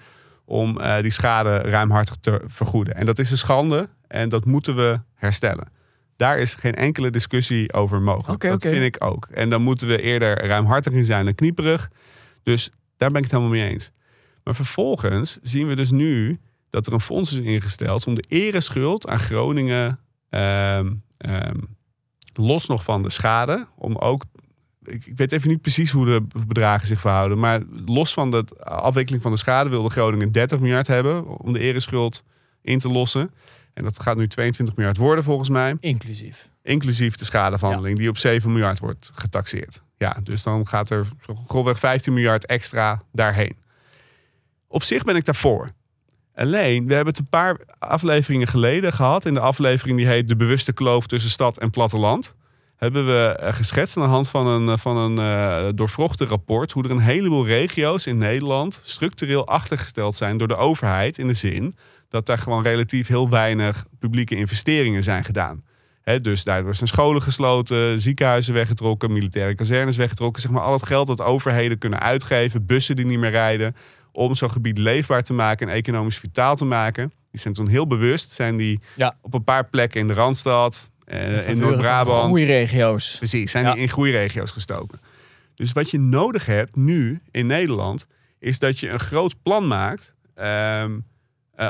om 0.52 0.80
eh, 0.80 1.02
die 1.02 1.12
schade 1.12 1.58
ruimhartig 1.58 2.16
te 2.16 2.42
vergoeden. 2.48 2.96
En 2.96 3.06
dat 3.06 3.20
is 3.20 3.32
een 3.32 3.38
schande 3.38 3.88
en 4.08 4.30
dat 4.30 4.46
moeten 4.46 4.76
we 4.76 5.00
herstellen. 5.16 5.68
Daar 6.16 6.40
is 6.40 6.56
geen 6.56 6.76
enkele 6.76 7.10
discussie 7.10 7.74
over 7.74 8.02
mogelijk. 8.02 8.42
Dat 8.42 8.62
vind 8.62 8.84
ik 8.84 9.04
ook. 9.04 9.28
En 9.32 9.50
dan 9.50 9.62
moeten 9.62 9.88
we 9.88 10.02
eerder 10.02 10.46
ruimhartig 10.48 10.94
in 10.94 11.06
zijn 11.06 11.26
dan 11.26 11.36
knieperig. 11.36 11.90
Dus 12.44 12.70
daar 12.98 13.10
ben 13.10 13.18
ik 13.18 13.24
het 13.24 13.32
helemaal 13.32 13.58
mee 13.58 13.70
eens. 13.70 13.92
Maar 14.44 14.56
vervolgens 14.56 15.40
zien 15.42 15.68
we 15.68 15.76
dus 15.76 15.92
nu 15.92 16.40
dat 16.70 16.88
er 16.88 16.94
een 16.94 17.02
fonds 17.02 17.34
is 17.34 17.40
ingesteld 17.40 18.08
om 18.08 18.16
de 18.16 18.26
ereschuld 18.28 19.08
aan 19.08 19.20
Groningen, 19.20 20.00
ehm, 20.30 20.94
ehm, 21.18 21.60
los 22.34 22.68
nog 22.68 22.84
van 22.84 23.02
de 23.02 23.10
schade, 23.10 23.68
om 23.76 23.96
ook, 23.96 24.24
ik, 24.86 25.06
ik 25.06 25.18
weet 25.18 25.32
even 25.32 25.50
niet 25.50 25.62
precies 25.62 25.92
hoe 25.92 26.06
de 26.06 26.28
bedragen 26.48 26.88
zich 26.88 27.00
verhouden, 27.00 27.40
maar 27.40 27.62
los 27.86 28.14
van 28.14 28.32
de 28.32 28.46
afwikkeling 28.64 29.24
van 29.24 29.32
de 29.32 29.38
schade 29.38 29.70
wilde 29.70 29.90
Groningen 29.90 30.32
30 30.32 30.60
miljard 30.60 30.88
hebben 30.88 31.28
om 31.28 31.54
de 31.54 31.60
ereschuld 31.60 32.24
in 32.62 32.80
te 32.80 32.90
lossen. 32.90 33.32
En 33.74 33.84
dat 33.84 34.02
gaat 34.02 34.18
nu 34.18 34.28
22 34.28 34.76
miljard 34.76 34.98
worden 34.98 35.24
volgens 35.24 35.50
mij. 35.50 35.78
inclusief. 35.80 36.50
Inclusief 36.64 37.16
de 37.16 37.26
schadeverhandeling 37.26 37.98
die 37.98 38.10
op 38.10 38.18
7 38.18 38.52
miljard 38.52 38.80
wordt 38.80 39.12
getaxeerd. 39.14 39.82
Ja, 39.98 40.18
dus 40.24 40.44
dan 40.44 40.68
gaat 40.68 40.90
er 40.90 41.08
grofweg 41.48 41.80
15 41.80 42.14
miljard 42.14 42.46
extra 42.46 43.02
daarheen. 43.12 43.56
Op 44.68 44.84
zich 44.84 45.04
ben 45.04 45.16
ik 45.16 45.26
daarvoor. 45.26 45.70
Alleen, 46.36 46.88
we 46.88 46.94
hebben 46.94 47.14
het 47.14 47.22
een 47.24 47.30
paar 47.30 47.60
afleveringen 47.80 48.48
geleden 48.48 48.94
gehad. 48.94 49.26
In 49.26 49.34
de 49.34 49.40
aflevering 49.40 49.98
die 49.98 50.08
heet 50.08 50.28
De 50.28 50.36
bewuste 50.36 50.74
kloof 50.74 51.08
tussen 51.08 51.32
stad 51.32 51.58
en 51.58 51.70
platteland. 51.70 52.36
Hebben 52.82 53.06
we 53.06 53.36
eh, 53.40 53.54
geschetst 53.54 53.98
aan 53.98 54.04
de 54.04 54.10
hand 54.10 54.30
van 54.30 54.48
een, 54.48 54.70
eh, 54.70 54.78
van 54.78 54.98
een 54.98 55.18
eh, 55.18 55.70
doorvrochte 55.76 56.26
rapport. 56.26 56.72
hoe 56.72 56.84
er 56.84 56.92
een 56.92 57.00
heleboel 57.00 57.46
regio's 57.46 58.06
in 58.06 58.18
Nederland 58.18 58.82
structureel 58.84 59.48
achtergesteld 59.48 60.16
zijn 60.16 60.38
door 60.38 60.48
de 60.48 60.56
overheid. 60.56 61.18
In 61.18 61.28
de 61.28 61.34
zin 61.34 61.76
dat 62.10 62.26
daar 62.26 62.38
gewoon 62.38 62.64
relatief 62.64 63.08
heel 63.08 63.30
weinig 63.30 63.86
publieke 64.00 64.36
investeringen 64.36 65.04
zijn 65.04 65.24
gedaan. 65.24 65.64
Hè, 66.02 66.22
dus 66.22 66.44
daardoor 66.44 66.76
zijn 66.76 66.88
scholen 66.90 67.22
gesloten, 67.22 68.00
ziekenhuizen 68.00 68.54
weggetrokken, 68.54 69.12
militaire 69.12 69.56
kazernes 69.56 69.98
weggetrokken. 69.98 70.42
Zeg 70.42 70.52
maar 70.52 70.64
al 70.64 70.74
het 70.74 70.86
geld 70.86 71.08
dat 71.08 71.22
overheden 71.22 71.78
kunnen 71.78 72.00
uitgeven, 72.00 72.66
bussen 72.66 72.96
die 72.96 73.06
niet 73.06 73.20
meer 73.20 73.32
rijden. 73.32 73.76
om 74.14 74.36
zo'n 74.36 74.52
gebied 74.52 74.78
leefbaar 74.78 75.24
te 75.24 75.34
maken 75.34 75.68
en 75.70 75.76
economisch 75.76 76.18
vitaal 76.18 76.56
te 76.56 76.66
maken. 76.66 77.12
Die 77.32 77.42
zijn 77.42 77.54
toen 77.54 77.68
heel 77.68 77.88
bewust, 77.88 78.32
zijn 78.32 78.58
die 78.58 78.80
Ja. 78.96 79.16
op 79.22 79.34
een 79.34 79.44
paar 79.44 79.66
plekken 79.66 80.00
in 80.00 80.08
de 80.08 80.14
Randstad, 80.14 80.91
eh, 81.12 81.48
in 81.50 81.58
Noord-Brabant. 81.58 82.28
Goede 82.30 82.46
regio's. 82.46 83.16
Precies, 83.18 83.52
zijn 83.52 83.66
Ja. 83.66 83.74
die 83.74 83.82
in 83.82 83.90
groeiregio's 83.90 84.52
gestoken. 84.52 85.00
Dus 85.56 85.72
wat 85.72 85.92
je 85.92 86.00
nodig 86.00 86.46
hebt 86.46 86.76
nu 86.76 87.22
in 87.32 87.46
Nederland, 87.48 88.06
is 88.40 88.60
dat 88.60 88.80
je 88.80 88.90
een 88.90 89.00
groot 89.00 89.36
plan 89.44 89.68
maakt 89.68 90.14
eh, 90.34 90.86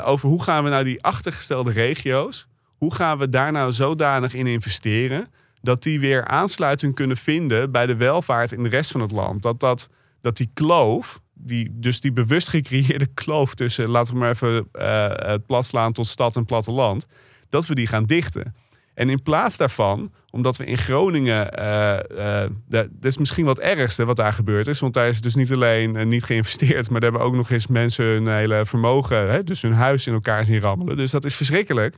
over 0.04 0.28
hoe 0.28 0.42
gaan 0.42 0.64
we 0.64 0.70
nou 0.70 0.84
die 0.84 1.02
achtergestelde 1.02 1.72
regio's, 1.72 2.46
hoe 2.76 2.94
gaan 2.94 3.18
we 3.18 3.28
daar 3.28 3.52
nou 3.52 3.72
zodanig 3.72 4.34
in 4.34 4.46
investeren, 4.46 5.28
dat 5.60 5.82
die 5.82 6.00
weer 6.00 6.24
aansluiting 6.24 6.94
kunnen 6.94 7.16
vinden 7.16 7.70
bij 7.70 7.86
de 7.86 7.96
welvaart 7.96 8.52
in 8.52 8.62
de 8.62 8.68
rest 8.68 8.90
van 8.90 9.00
het 9.00 9.10
land. 9.12 9.42
Dat, 9.42 9.60
dat, 9.60 9.88
dat 10.20 10.36
die 10.36 10.50
kloof, 10.54 11.20
die, 11.34 11.68
dus 11.72 12.00
die 12.00 12.12
bewust 12.12 12.48
gecreëerde 12.48 13.06
kloof 13.14 13.54
tussen, 13.54 13.88
laten 13.88 14.12
we 14.12 14.18
maar 14.18 14.30
even 14.30 14.68
eh, 14.72 15.08
het 15.14 15.46
plat 15.46 15.66
slaan 15.66 15.92
tot 15.92 16.06
stad 16.06 16.36
en 16.36 16.44
platteland, 16.44 17.06
dat 17.48 17.66
we 17.66 17.74
die 17.74 17.86
gaan 17.86 18.04
dichten. 18.04 18.54
En 18.94 19.10
in 19.10 19.22
plaats 19.22 19.56
daarvan, 19.56 20.12
omdat 20.30 20.56
we 20.56 20.64
in 20.64 20.78
Groningen, 20.78 21.52
eh, 21.52 22.42
eh, 22.42 22.50
dat 22.68 22.86
is 23.00 23.18
misschien 23.18 23.44
wat 23.44 23.58
ergste 23.58 24.04
wat 24.04 24.16
daar 24.16 24.32
gebeurd 24.32 24.66
is. 24.66 24.80
Want 24.80 24.94
daar 24.94 25.08
is 25.08 25.20
dus 25.20 25.34
niet 25.34 25.52
alleen 25.52 25.96
eh, 25.96 26.06
niet 26.06 26.24
geïnvesteerd, 26.24 26.90
maar 26.90 27.00
daar 27.00 27.10
hebben 27.10 27.28
ook 27.28 27.34
nog 27.34 27.50
eens 27.50 27.66
mensen 27.66 28.04
hun 28.04 28.28
hele 28.28 28.66
vermogen, 28.66 29.30
hè, 29.30 29.44
dus 29.44 29.62
hun 29.62 29.74
huis 29.74 30.06
in 30.06 30.12
elkaar 30.12 30.44
zien 30.44 30.60
rammelen. 30.60 30.96
Dus 30.96 31.10
dat 31.10 31.24
is 31.24 31.34
verschrikkelijk. 31.34 31.96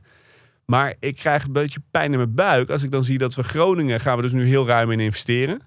Maar 0.65 0.93
ik 0.99 1.15
krijg 1.15 1.43
een 1.43 1.51
beetje 1.51 1.79
pijn 1.91 2.11
in 2.11 2.17
mijn 2.17 2.35
buik 2.35 2.69
als 2.69 2.83
ik 2.83 2.91
dan 2.91 3.03
zie 3.03 3.17
dat 3.17 3.35
we 3.35 3.43
Groningen 3.43 3.99
gaan 3.99 4.15
we 4.15 4.21
dus 4.21 4.31
nu 4.31 4.47
heel 4.47 4.67
ruim 4.67 4.91
in 4.91 4.99
investeren. 4.99 5.61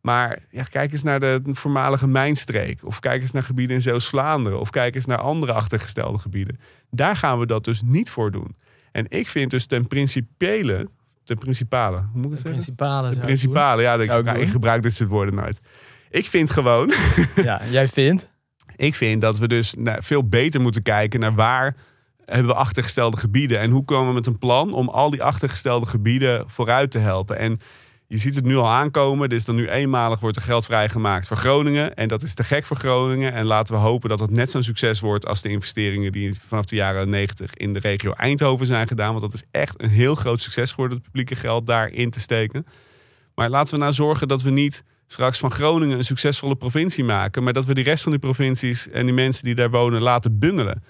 Maar 0.00 0.38
kijk 0.70 0.92
eens 0.92 1.02
naar 1.02 1.20
de 1.20 1.40
voormalige 1.44 2.06
mijnstreek. 2.06 2.84
Of 2.84 3.00
kijk 3.00 3.22
eens 3.22 3.32
naar 3.32 3.42
gebieden 3.42 3.76
in 3.76 3.82
Zeeuws-Vlaanderen. 3.82 4.60
Of 4.60 4.70
kijk 4.70 4.94
eens 4.94 5.06
naar 5.06 5.18
andere 5.18 5.52
achtergestelde 5.52 6.18
gebieden. 6.18 6.58
Daar 6.90 7.16
gaan 7.16 7.38
we 7.38 7.46
dat 7.46 7.64
dus 7.64 7.82
niet 7.84 8.10
voor 8.10 8.30
doen. 8.30 8.56
En 8.96 9.06
ik 9.08 9.28
vind 9.28 9.50
dus 9.50 9.66
ten 9.66 9.86
principiële... 9.86 10.88
Ten 11.24 11.38
principale, 11.38 11.96
hoe 11.96 12.08
moet 12.12 12.24
ik 12.24 12.30
het 12.30 12.40
zeggen? 12.40 12.52
Principale. 12.52 13.10
De 13.10 13.20
principale, 13.20 13.82
ja, 13.82 13.94
ik, 13.94 14.12
ik 14.12 14.34
doen. 14.34 14.48
gebruik 14.48 14.82
dit 14.82 14.96
soort 14.96 15.08
woorden 15.08 15.34
nooit. 15.34 15.60
Ik 16.10 16.26
vind 16.26 16.50
gewoon. 16.50 16.92
Ja, 17.42 17.60
jij 17.70 17.88
vindt. 17.88 18.30
ik 18.76 18.94
vind 18.94 19.20
dat 19.20 19.38
we 19.38 19.48
dus 19.48 19.74
nou, 19.74 20.02
veel 20.02 20.28
beter 20.28 20.60
moeten 20.60 20.82
kijken 20.82 21.20
naar 21.20 21.34
waar 21.34 21.76
hebben 22.24 22.46
we 22.46 22.54
achtergestelde 22.54 23.16
gebieden 23.16 23.58
en 23.58 23.70
hoe 23.70 23.84
komen 23.84 24.08
we 24.08 24.14
met 24.14 24.26
een 24.26 24.38
plan 24.38 24.72
om 24.72 24.88
al 24.88 25.10
die 25.10 25.22
achtergestelde 25.22 25.86
gebieden 25.86 26.44
vooruit 26.46 26.90
te 26.90 26.98
helpen. 26.98 27.38
En 27.38 27.60
je 28.08 28.18
ziet 28.18 28.34
het 28.34 28.44
nu 28.44 28.56
al 28.56 28.68
aankomen. 28.68 29.28
Is 29.28 29.44
dan 29.44 29.54
nu 29.54 29.68
eenmalig 29.68 30.20
wordt 30.20 30.36
er 30.36 30.42
geld 30.42 30.64
vrijgemaakt 30.64 31.28
voor 31.28 31.36
Groningen. 31.36 31.94
En 31.94 32.08
dat 32.08 32.22
is 32.22 32.34
te 32.34 32.44
gek 32.44 32.66
voor 32.66 32.76
Groningen. 32.76 33.32
En 33.32 33.44
laten 33.44 33.74
we 33.74 33.80
hopen 33.80 34.08
dat 34.08 34.20
het 34.20 34.30
net 34.30 34.50
zo'n 34.50 34.62
succes 34.62 35.00
wordt 35.00 35.26
als 35.26 35.42
de 35.42 35.48
investeringen 35.48 36.12
die 36.12 36.40
vanaf 36.46 36.64
de 36.64 36.76
jaren 36.76 37.08
90 37.08 37.54
in 37.54 37.72
de 37.72 37.78
regio 37.78 38.12
Eindhoven 38.12 38.66
zijn 38.66 38.86
gedaan. 38.88 39.08
Want 39.08 39.20
dat 39.20 39.34
is 39.34 39.44
echt 39.50 39.82
een 39.82 39.90
heel 39.90 40.14
groot 40.14 40.42
succes 40.42 40.70
geworden, 40.70 40.96
het 40.96 41.06
publieke 41.06 41.34
geld 41.34 41.66
daarin 41.66 42.10
te 42.10 42.20
steken. 42.20 42.66
Maar 43.34 43.50
laten 43.50 43.74
we 43.74 43.80
nou 43.80 43.92
zorgen 43.92 44.28
dat 44.28 44.42
we 44.42 44.50
niet 44.50 44.82
straks 45.06 45.38
van 45.38 45.50
Groningen 45.50 45.96
een 45.96 46.04
succesvolle 46.04 46.56
provincie 46.56 47.04
maken. 47.04 47.42
Maar 47.42 47.52
dat 47.52 47.64
we 47.64 47.74
die 47.74 47.84
rest 47.84 48.02
van 48.02 48.12
die 48.12 48.20
provincies 48.20 48.88
en 48.88 49.04
die 49.04 49.14
mensen 49.14 49.44
die 49.44 49.54
daar 49.54 49.70
wonen 49.70 50.02
laten 50.02 50.38
bungelen. 50.38 50.82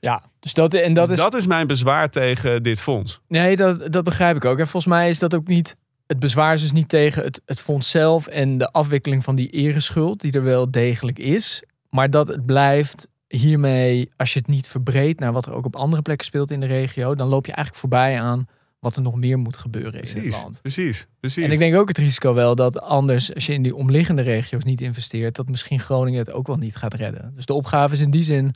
Ja, 0.00 0.22
dus 0.40 0.54
dat, 0.54 0.74
en 0.74 0.94
dat 0.94 1.08
Dus 1.08 1.18
is... 1.18 1.24
dat 1.24 1.34
is 1.34 1.46
mijn 1.46 1.66
bezwaar 1.66 2.10
tegen 2.10 2.62
dit 2.62 2.82
fonds. 2.82 3.20
Nee, 3.28 3.56
dat, 3.56 3.92
dat 3.92 4.04
begrijp 4.04 4.36
ik 4.36 4.44
ook. 4.44 4.58
En 4.58 4.66
volgens 4.66 4.92
mij 4.92 5.08
is 5.08 5.18
dat 5.18 5.34
ook 5.34 5.46
niet. 5.46 5.76
Het 6.06 6.18
bezwaar 6.18 6.54
is 6.54 6.60
dus 6.60 6.72
niet 6.72 6.88
tegen 6.88 7.22
het, 7.22 7.40
het 7.44 7.60
fonds 7.60 7.90
zelf 7.90 8.26
en 8.26 8.58
de 8.58 8.70
afwikkeling 8.70 9.24
van 9.24 9.34
die 9.34 9.48
ereschuld, 9.48 10.20
die 10.20 10.32
er 10.32 10.42
wel 10.42 10.70
degelijk 10.70 11.18
is. 11.18 11.62
Maar 11.90 12.10
dat 12.10 12.28
het 12.28 12.46
blijft 12.46 13.08
hiermee, 13.28 14.10
als 14.16 14.32
je 14.32 14.38
het 14.38 14.48
niet 14.48 14.68
verbreedt 14.68 15.20
naar 15.20 15.32
wat 15.32 15.46
er 15.46 15.52
ook 15.52 15.64
op 15.64 15.76
andere 15.76 16.02
plekken 16.02 16.26
speelt 16.26 16.50
in 16.50 16.60
de 16.60 16.66
regio, 16.66 17.14
dan 17.14 17.28
loop 17.28 17.46
je 17.46 17.52
eigenlijk 17.52 17.80
voorbij 17.80 18.20
aan 18.20 18.46
wat 18.84 18.96
er 18.96 19.02
nog 19.02 19.16
meer 19.16 19.38
moet 19.38 19.56
gebeuren 19.56 20.02
in 20.02 20.24
het 20.24 20.32
land. 20.32 20.60
precies, 20.60 21.06
precies. 21.20 21.44
En 21.44 21.50
ik 21.50 21.58
denk 21.58 21.74
ook 21.74 21.88
het 21.88 21.98
risico 21.98 22.34
wel 22.34 22.54
dat 22.54 22.80
anders, 22.80 23.34
als 23.34 23.46
je 23.46 23.52
in 23.52 23.62
die 23.62 23.74
omliggende 23.74 24.22
regio's 24.22 24.64
niet 24.64 24.80
investeert, 24.80 25.34
dat 25.34 25.48
misschien 25.48 25.80
Groningen 25.80 26.18
het 26.18 26.32
ook 26.32 26.46
wel 26.46 26.56
niet 26.56 26.76
gaat 26.76 26.94
redden. 26.94 27.32
Dus 27.34 27.46
de 27.46 27.52
opgave 27.52 27.94
is 27.94 28.00
in 28.00 28.10
die 28.10 28.22
zin 28.22 28.54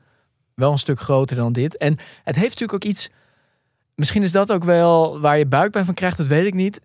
wel 0.55 0.73
een 0.73 0.79
stuk 0.79 1.01
groter 1.01 1.37
dan 1.37 1.53
dit. 1.53 1.77
En 1.77 1.97
het 2.25 2.37
heeft 2.37 2.49
natuurlijk 2.49 2.73
ook 2.73 2.91
iets. 2.91 3.11
Misschien 3.95 4.23
is 4.23 4.33
dat 4.33 4.53
ook 4.53 4.65
wel 4.65 5.21
waar 5.21 5.39
je 5.39 5.47
buikpijn 5.47 5.85
van 5.85 5.95
krijgt, 5.95 6.17
dat 6.17 6.27
weet 6.27 6.47
ik 6.47 6.55
niet. 6.55 6.81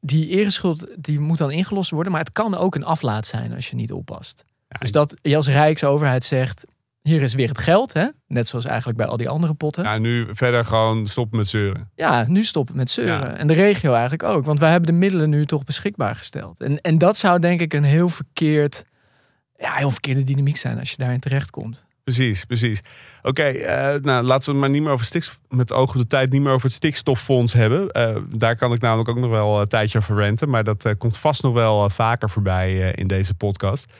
Die 0.00 0.28
ereschuld 0.28 0.86
die 0.98 1.18
moet 1.18 1.38
dan 1.38 1.50
ingelost 1.50 1.90
worden, 1.90 2.12
maar 2.12 2.20
het 2.20 2.32
kan 2.32 2.54
ook 2.56 2.74
een 2.74 2.84
aflaat 2.84 3.26
zijn 3.26 3.54
als 3.54 3.70
je 3.70 3.76
niet 3.76 3.92
oppast. 3.92 4.44
Ja, 4.68 4.76
Dus 4.78 4.92
dat 4.92 5.16
je 5.22 5.36
als 5.36 5.48
Rijksoverheid 5.48 6.24
zegt: 6.24 6.64
hier 7.02 7.22
is 7.22 7.34
weer 7.34 7.48
het 7.48 7.58
geld, 7.58 7.92
hè? 7.92 8.06
net 8.26 8.48
zoals 8.48 8.64
eigenlijk 8.64 8.98
bij 8.98 9.06
al 9.06 9.16
die 9.16 9.28
andere 9.28 9.54
potten. 9.54 9.84
ja, 9.84 9.98
nu 9.98 10.26
verder 10.32 10.64
gewoon 10.64 11.06
stoppen 11.06 11.38
met 11.38 11.48
zeuren. 11.48 11.90
Ja, 11.94 12.24
nu 12.28 12.44
stoppen 12.44 12.76
met 12.76 12.90
zeuren. 12.90 13.30
Ja. 13.30 13.36
En 13.36 13.46
de 13.46 13.54
regio 13.54 13.92
eigenlijk 13.92 14.22
ook. 14.22 14.44
Want 14.44 14.58
wij 14.58 14.70
hebben 14.70 14.92
de 14.92 14.98
middelen 14.98 15.30
nu 15.30 15.46
toch 15.46 15.64
beschikbaar 15.64 16.14
gesteld. 16.14 16.60
En, 16.60 16.80
en 16.80 16.98
dat 16.98 17.16
zou 17.16 17.38
denk 17.38 17.60
ik 17.60 17.72
een 17.74 17.84
heel 17.84 18.08
verkeerd... 18.08 18.84
Ja, 19.56 19.72
heel 19.72 19.90
verkeerde 19.90 20.22
dynamiek 20.22 20.56
zijn 20.56 20.78
als 20.78 20.90
je 20.90 20.96
daarin 20.96 21.20
terechtkomt. 21.20 21.84
Precies, 22.14 22.44
precies. 22.44 22.80
Oké, 23.22 23.42
eh, 23.42 24.00
nou 24.00 24.24
laten 24.24 24.44
we 24.44 24.50
het 24.50 24.60
maar 24.60 24.70
niet 24.70 24.82
meer 24.82 24.92
over 24.92 25.06
stikstof, 25.06 25.40
met 25.48 25.72
oog 25.72 25.90
op 25.90 26.00
de 26.00 26.06
tijd, 26.06 26.30
niet 26.30 26.40
meer 26.42 26.52
over 26.52 26.66
het 26.66 26.72
stikstoffonds 26.76 27.52
hebben. 27.52 27.90
Eh, 27.90 28.16
daar 28.36 28.56
kan 28.56 28.72
ik 28.72 28.80
namelijk 28.80 29.08
ook 29.08 29.18
nog 29.18 29.30
wel 29.30 29.60
een 29.60 29.68
tijdje 29.68 29.98
over 29.98 30.16
renten, 30.16 30.48
maar 30.48 30.64
dat 30.64 30.84
eh, 30.84 30.92
komt 30.98 31.18
vast 31.18 31.42
nog 31.42 31.52
wel 31.54 31.90
vaker 31.90 32.30
voorbij 32.30 32.92
in 32.94 33.06
deze 33.06 33.34
podcast. 33.34 33.92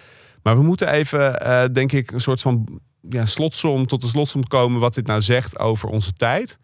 Maar 0.43 0.57
we 0.57 0.63
moeten 0.63 0.89
even, 0.89 1.73
denk 1.73 1.93
ik, 1.93 2.11
een 2.11 2.21
soort 2.21 2.41
van 2.41 2.81
ja, 3.09 3.27
slotsom 3.27 3.87
tot 3.87 4.01
de 4.01 4.07
slotsom 4.07 4.47
komen 4.47 4.81
wat 4.81 4.95
dit 4.95 5.07
nou 5.07 5.21
zegt 5.21 5.59
over 5.59 5.89
onze 5.89 6.13
tijd. 6.13 6.59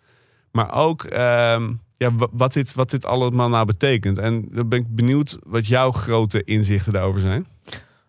Maar 0.50 0.72
ook 0.74 1.04
ehm, 1.04 1.72
ja, 1.96 2.12
wa- 2.14 2.28
wat, 2.32 2.52
dit, 2.52 2.74
wat 2.74 2.90
dit 2.90 3.04
allemaal 3.04 3.48
nou 3.48 3.66
betekent. 3.66 4.18
En 4.18 4.48
dan 4.50 4.68
ben 4.68 4.78
ik 4.78 4.94
benieuwd 4.94 5.38
wat 5.42 5.66
jouw 5.66 5.92
grote 5.92 6.44
inzichten 6.44 6.92
daarover 6.92 7.20
zijn. 7.20 7.46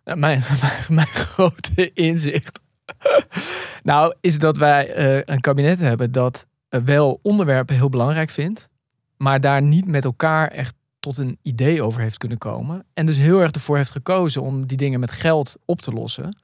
Mijn, 0.04 0.20
mijn, 0.62 0.84
mijn 0.88 1.08
grote 1.08 1.92
inzicht... 1.94 2.60
nou, 3.84 4.16
is 4.22 4.40
dat 4.40 4.58
wij 4.58 4.94
eh, 4.94 5.22
een 5.26 5.42
kabinet 5.42 5.80
hebben 5.80 6.12
dat 6.12 6.48
eh, 6.70 6.82
wel 6.82 7.20
onderwerpen 7.22 7.76
heel 7.76 7.90
belangrijk 7.90 8.30
vindt... 8.30 8.70
maar 9.18 9.40
daar 9.40 9.62
niet 9.62 9.88
met 9.88 10.04
elkaar 10.04 10.48
echt 10.48 10.76
tot 11.00 11.18
een 11.18 11.40
idee 11.42 11.82
over 11.82 12.02
heeft 12.02 12.18
kunnen 12.18 12.38
komen. 12.38 12.86
En 12.94 13.06
dus 13.06 13.18
heel 13.18 13.40
erg 13.40 13.52
ervoor 13.52 13.78
heeft 13.78 13.92
gekozen 13.92 14.42
om 14.42 14.66
die 14.66 14.78
dingen 14.78 15.00
met 15.00 15.12
geld 15.12 15.56
op 15.66 15.82
te 15.82 15.92
lossen... 15.92 16.38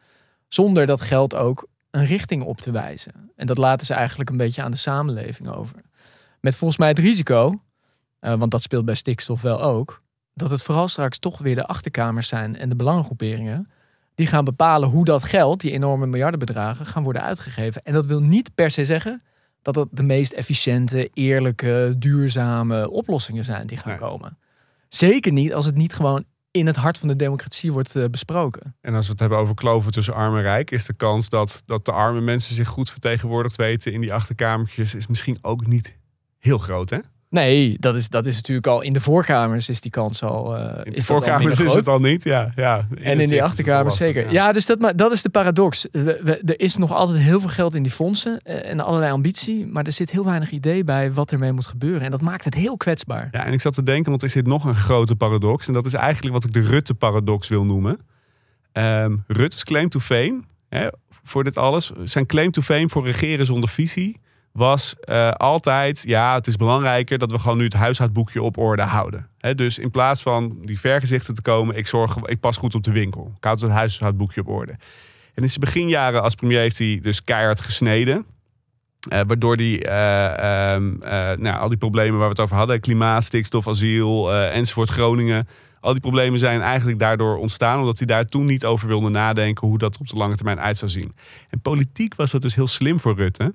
zonder 0.48 0.86
dat 0.86 1.02
geld 1.02 1.36
ook 1.36 1.68
een 1.92 2.06
richting 2.06 2.44
op 2.44 2.62
te 2.62 2.72
wijzen. 2.72 3.32
En 3.36 3.48
dat 3.48 3.58
laten 3.58 3.86
ze 3.86 3.94
eigenlijk 3.94 4.30
een 4.30 4.38
beetje 4.38 4.64
aan 4.64 4.72
de 4.72 4.78
samenleving 4.78 5.50
over. 5.50 5.82
Met 6.40 6.56
volgens 6.56 6.80
mij 6.80 6.88
het 6.88 7.00
risico, 7.00 7.62
eh, 8.20 8.34
want 8.36 8.52
dat 8.52 8.62
speelt 8.62 8.86
bij 8.86 8.96
stikstof 8.96 9.42
wel 9.42 9.62
ook, 9.62 10.02
dat 10.34 10.50
het 10.50 10.62
vooral 10.62 10.88
straks 10.88 11.20
toch 11.20 11.38
weer 11.38 11.56
de 11.56 11.66
achterkamers 11.66 12.28
zijn 12.28 12.58
en 12.58 12.70
de 12.70 12.76
belangengroeperingen 12.76 13.70
die 14.16 14.28
gaan 14.28 14.46
bepalen 14.46 14.90
hoe 14.90 15.06
dat 15.06 15.24
geld, 15.24 15.62
die 15.62 15.72
enorme 15.72 16.06
miljardenbedragen, 16.08 16.86
gaan 16.86 17.04
worden 17.04 17.22
uitgegeven. 17.22 17.82
En 17.84 17.94
dat 17.94 18.06
wil 18.06 18.22
niet 18.22 18.56
per 18.56 18.72
se 18.72 18.86
zeggen 18.86 19.22
dat 19.62 19.74
dat 19.74 19.88
de 19.92 20.04
meest 20.04 20.32
efficiënte, 20.34 21.10
eerlijke, 21.14 21.96
duurzame 21.98 22.90
oplossingen 22.90 23.44
zijn 23.46 23.68
die 23.68 23.78
gaan 23.78 23.90
Nee. 24.00 24.10
komen. 24.10 24.38
Zeker 24.90 25.32
niet 25.32 25.54
als 25.54 25.66
het 25.66 25.76
niet 25.76 25.94
gewoon 25.94 26.24
in 26.52 26.68
het 26.68 26.76
hart 26.76 26.98
van 26.98 27.08
de 27.08 27.16
democratie 27.16 27.72
wordt 27.72 27.96
eh, 27.96 28.06
besproken. 28.06 28.76
En 28.82 28.96
als 28.96 29.06
we 29.06 29.12
het 29.12 29.20
hebben 29.20 29.38
over 29.38 29.56
kloven 29.56 29.92
tussen 29.92 30.14
arm 30.14 30.36
en 30.36 30.42
rijk, 30.42 30.72
is 30.72 30.86
de 30.86 30.94
kans 30.94 31.30
dat, 31.30 31.64
dat 31.66 31.86
de 31.86 31.92
arme 31.92 32.22
mensen 32.22 32.56
zich 32.56 32.68
goed 32.68 32.92
vertegenwoordigd 32.92 33.56
weten 33.56 33.94
in 33.94 34.02
die 34.02 34.14
achterkamertjes, 34.14 34.96
is 34.96 35.08
misschien 35.08 35.38
ook 35.42 35.68
niet 35.68 35.98
heel 36.40 36.58
groot, 36.58 36.90
hè? 36.90 36.98
Nee, 37.34 37.76
dat 37.80 37.96
is, 37.96 38.10
dat 38.10 38.26
is 38.26 38.36
natuurlijk 38.36 38.68
al 38.68 38.82
in 38.82 38.94
de 38.94 39.00
voorkamers 39.00 39.70
is 39.70 39.82
die 39.82 39.92
kans 39.92 40.24
al. 40.24 40.58
eh, 40.58 40.78
In 40.84 40.92
de 40.92 40.98
is 40.98 41.06
dat 41.06 41.16
al 41.18 41.24
voorkamers 41.24 41.60
is 41.60 41.74
het 41.74 41.88
al 41.88 42.00
niet, 42.00 42.24
ja. 42.24 42.52
ja 42.56 42.88
En 43.02 43.20
in 43.20 43.28
die 43.30 43.44
achterkamers 43.44 43.98
zeker. 43.98 44.32
Ja, 44.32 44.52
dus 44.52 44.66
dat, 44.66 44.80
maar 44.80 44.96
dat 44.96 45.12
is 45.12 45.22
de 45.22 45.30
paradox. 45.30 45.88
We- 45.92 46.20
we- 46.24 46.42
er 46.46 46.60
is 46.60 46.78
nog 46.78 46.92
altijd 46.92 47.20
heel 47.20 47.40
veel 47.40 47.50
geld 47.50 47.76
in 47.76 47.84
die 47.84 47.92
fondsen 47.92 48.40
eh, 48.44 48.70
en 48.70 48.80
allerlei 48.80 49.12
ambitie. 49.12 49.66
Maar 49.66 49.86
er 49.86 49.92
zit 49.92 50.12
heel 50.12 50.26
weinig 50.26 50.52
idee 50.52 50.84
bij 50.84 51.14
wat 51.14 51.32
ermee 51.32 51.52
moet 51.52 51.66
gebeuren. 51.68 52.02
En 52.02 52.12
dat 52.12 52.22
maakt 52.22 52.46
het 52.46 52.54
heel 52.54 52.78
kwetsbaar. 52.78 53.28
Ja, 53.32 53.46
en 53.46 53.54
ik 53.54 53.62
zat 53.62 53.74
te 53.74 53.84
denken, 53.84 54.10
want 54.10 54.24
er 54.24 54.30
zit 54.30 54.48
nog 54.48 54.64
een 54.66 54.76
grote 54.76 55.16
paradox. 55.16 55.68
En 55.68 55.74
dat 55.74 55.86
is 55.86 55.94
eigenlijk 55.94 56.34
wat 56.34 56.44
ik 56.44 56.54
de 56.54 56.62
Rutte-paradox 56.62 57.48
wil 57.48 57.66
noemen. 57.66 58.00
Ehm 58.72 59.16
Rutte's 59.28 59.64
claim 59.64 59.90
to 59.90 60.00
fame, 60.00 60.40
hè, 60.70 60.88
voor 61.24 61.44
dit 61.44 61.58
alles, 61.58 61.92
zijn 62.04 62.26
claim 62.26 62.52
to 62.52 62.62
fame 62.62 62.90
voor 62.90 63.06
regeren 63.06 63.46
zonder 63.46 63.70
visie 63.70 64.20
was 64.54 64.96
eh, 65.00 65.30
altijd, 65.32 66.04
ja, 66.06 66.34
het 66.34 66.48
is 66.48 66.56
belangrijker 66.56 67.18
dat 67.18 67.32
we 67.32 67.40
gewoon 67.40 67.58
nu 67.58 67.64
het 67.64 67.74
huishoudboekje 67.74 68.42
op 68.42 68.58
orde 68.58 68.82
houden. 68.82 69.28
Dus 69.56 69.78
in 69.78 69.92
plaats 69.92 70.22
van 70.22 70.58
die 70.62 70.80
vergezichten 70.80 71.34
te 71.34 71.42
komen, 71.42 71.78
ik, 71.78 71.88
zorg, 71.88 72.18
ik 72.18 72.40
pas 72.40 72.58
goed 72.58 72.76
op 72.76 72.84
de 72.84 72.92
winkel. 72.92 73.34
Ik 73.38 73.44
houd 73.44 73.62
het 73.62 73.72
huishoudboekje 73.72 74.42
op 74.42 74.48
orde. 74.48 74.72
En 75.34 75.44
in 75.44 75.50
zijn 75.50 75.66
beginjaren 75.66 76.22
als 76.22 76.36
premier 76.36 76.60
heeft 76.60 76.78
hij 76.78 77.00
dus 77.02 77.24
keihard 77.24 77.60
gesneden. 77.60 78.26
Eh, 79.10 79.22
waardoor 79.28 79.58
die, 79.58 79.84
eh, 79.84 80.74
ehm, 80.74 80.96
eh, 81.02 81.38
nou, 81.38 81.60
al 81.60 81.70
die 81.70 81.78
problemen 81.78 82.20
waar 82.20 82.28
we 82.28 82.34
het 82.34 82.44
over 82.44 82.56
hadden, 82.56 82.80
klimaat, 82.80 83.24
stikstof, 83.24 83.68
asiel 83.68 84.34
enzovoort, 84.34 84.90
Groningen. 84.90 85.48
Al 85.80 85.92
die 85.92 86.02
problemen 86.02 86.40
zijn 86.40 86.62
eigenlijk 86.62 87.00
daardoor 87.00 87.38
ontstaan, 87.38 87.80
omdat 87.80 87.98
hij 87.98 88.08
daar 88.08 88.26
toen 88.26 88.46
niet 88.46 88.66
over 88.66 88.88
wilde 88.88 89.10
nadenken 89.10 89.68
hoe 89.68 89.78
dat 89.78 89.98
op 89.98 90.08
de 90.08 90.16
lange 90.16 90.36
termijn 90.36 90.60
uit 90.60 90.78
zou 90.78 90.92
zien. 90.92 91.16
En 91.50 91.62
politiek 91.62 92.16
was 92.16 92.32
dat 92.32 92.42
dus 92.42 92.56
heel 92.56 92.68
slim 92.68 93.00
voor 93.00 93.16
Rutte. 93.16 93.54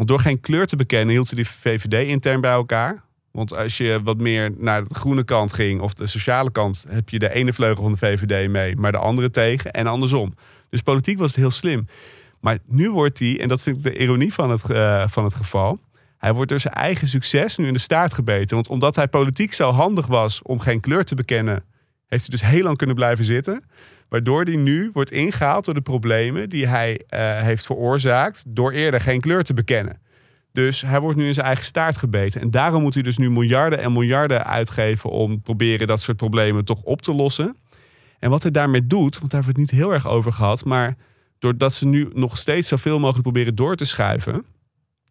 Want 0.00 0.12
door 0.12 0.20
geen 0.20 0.40
kleur 0.40 0.66
te 0.66 0.76
bekennen 0.76 1.08
hield 1.08 1.30
hij 1.30 1.42
de 1.42 1.48
VVD 1.48 2.06
intern 2.08 2.40
bij 2.40 2.50
elkaar. 2.50 3.02
Want 3.30 3.56
als 3.56 3.76
je 3.76 4.00
wat 4.04 4.18
meer 4.18 4.52
naar 4.56 4.84
de 4.84 4.94
groene 4.94 5.24
kant 5.24 5.52
ging 5.52 5.80
of 5.80 5.94
de 5.94 6.06
sociale 6.06 6.50
kant, 6.50 6.84
heb 6.88 7.08
je 7.08 7.18
de 7.18 7.32
ene 7.32 7.52
vleugel 7.52 7.82
van 7.82 7.92
de 7.92 7.98
VVD 7.98 8.48
mee, 8.48 8.76
maar 8.76 8.92
de 8.92 8.98
andere 8.98 9.30
tegen 9.30 9.70
en 9.70 9.86
andersom. 9.86 10.34
Dus 10.70 10.80
politiek 10.80 11.18
was 11.18 11.30
het 11.30 11.36
heel 11.36 11.50
slim. 11.50 11.86
Maar 12.40 12.58
nu 12.66 12.90
wordt 12.90 13.18
hij, 13.18 13.40
en 13.40 13.48
dat 13.48 13.62
vind 13.62 13.76
ik 13.76 13.82
de 13.82 13.98
ironie 13.98 14.32
van 14.32 14.50
het, 14.50 14.70
eh, 14.70 15.08
van 15.08 15.24
het 15.24 15.34
geval. 15.34 15.80
Hij 16.18 16.32
wordt 16.32 16.50
door 16.50 16.60
zijn 16.60 16.74
eigen 16.74 17.08
succes 17.08 17.56
nu 17.56 17.66
in 17.66 17.72
de 17.72 17.78
staart 17.78 18.14
gebeten. 18.14 18.54
Want 18.54 18.68
omdat 18.68 18.96
hij 18.96 19.08
politiek 19.08 19.52
zo 19.52 19.70
handig 19.70 20.06
was 20.06 20.42
om 20.42 20.60
geen 20.60 20.80
kleur 20.80 21.04
te 21.04 21.14
bekennen, 21.14 21.64
heeft 22.06 22.26
hij 22.26 22.38
dus 22.38 22.48
heel 22.48 22.62
lang 22.62 22.76
kunnen 22.76 22.96
blijven 22.96 23.24
zitten. 23.24 23.64
Waardoor 24.10 24.44
hij 24.44 24.56
nu 24.56 24.90
wordt 24.92 25.10
ingehaald 25.10 25.64
door 25.64 25.74
de 25.74 25.80
problemen 25.80 26.48
die 26.48 26.66
hij 26.66 27.00
eh, 27.08 27.40
heeft 27.40 27.66
veroorzaakt 27.66 28.44
door 28.46 28.72
eerder 28.72 29.00
geen 29.00 29.20
kleur 29.20 29.42
te 29.42 29.54
bekennen. 29.54 30.00
Dus 30.52 30.82
hij 30.82 31.00
wordt 31.00 31.16
nu 31.16 31.26
in 31.26 31.34
zijn 31.34 31.46
eigen 31.46 31.64
staart 31.64 31.96
gebeten. 31.96 32.40
En 32.40 32.50
daarom 32.50 32.82
moet 32.82 32.94
hij 32.94 33.02
dus 33.02 33.18
nu 33.18 33.30
miljarden 33.30 33.78
en 33.78 33.92
miljarden 33.92 34.44
uitgeven 34.44 35.10
om 35.10 35.40
proberen 35.42 35.86
dat 35.86 36.00
soort 36.00 36.16
problemen 36.16 36.64
toch 36.64 36.82
op 36.82 37.02
te 37.02 37.14
lossen. 37.14 37.56
En 38.18 38.30
wat 38.30 38.42
hij 38.42 38.50
daarmee 38.50 38.86
doet, 38.86 39.18
want 39.18 39.30
daar 39.30 39.42
hebben 39.42 39.54
we 39.54 39.60
het 39.60 39.70
niet 39.70 39.80
heel 39.80 39.92
erg 39.92 40.08
over 40.08 40.32
gehad, 40.32 40.64
maar 40.64 40.96
doordat 41.38 41.74
ze 41.74 41.86
nu 41.86 42.08
nog 42.12 42.38
steeds 42.38 42.68
zoveel 42.68 42.98
mogelijk 42.98 43.22
proberen 43.22 43.54
door 43.54 43.76
te 43.76 43.84
schuiven, 43.84 44.44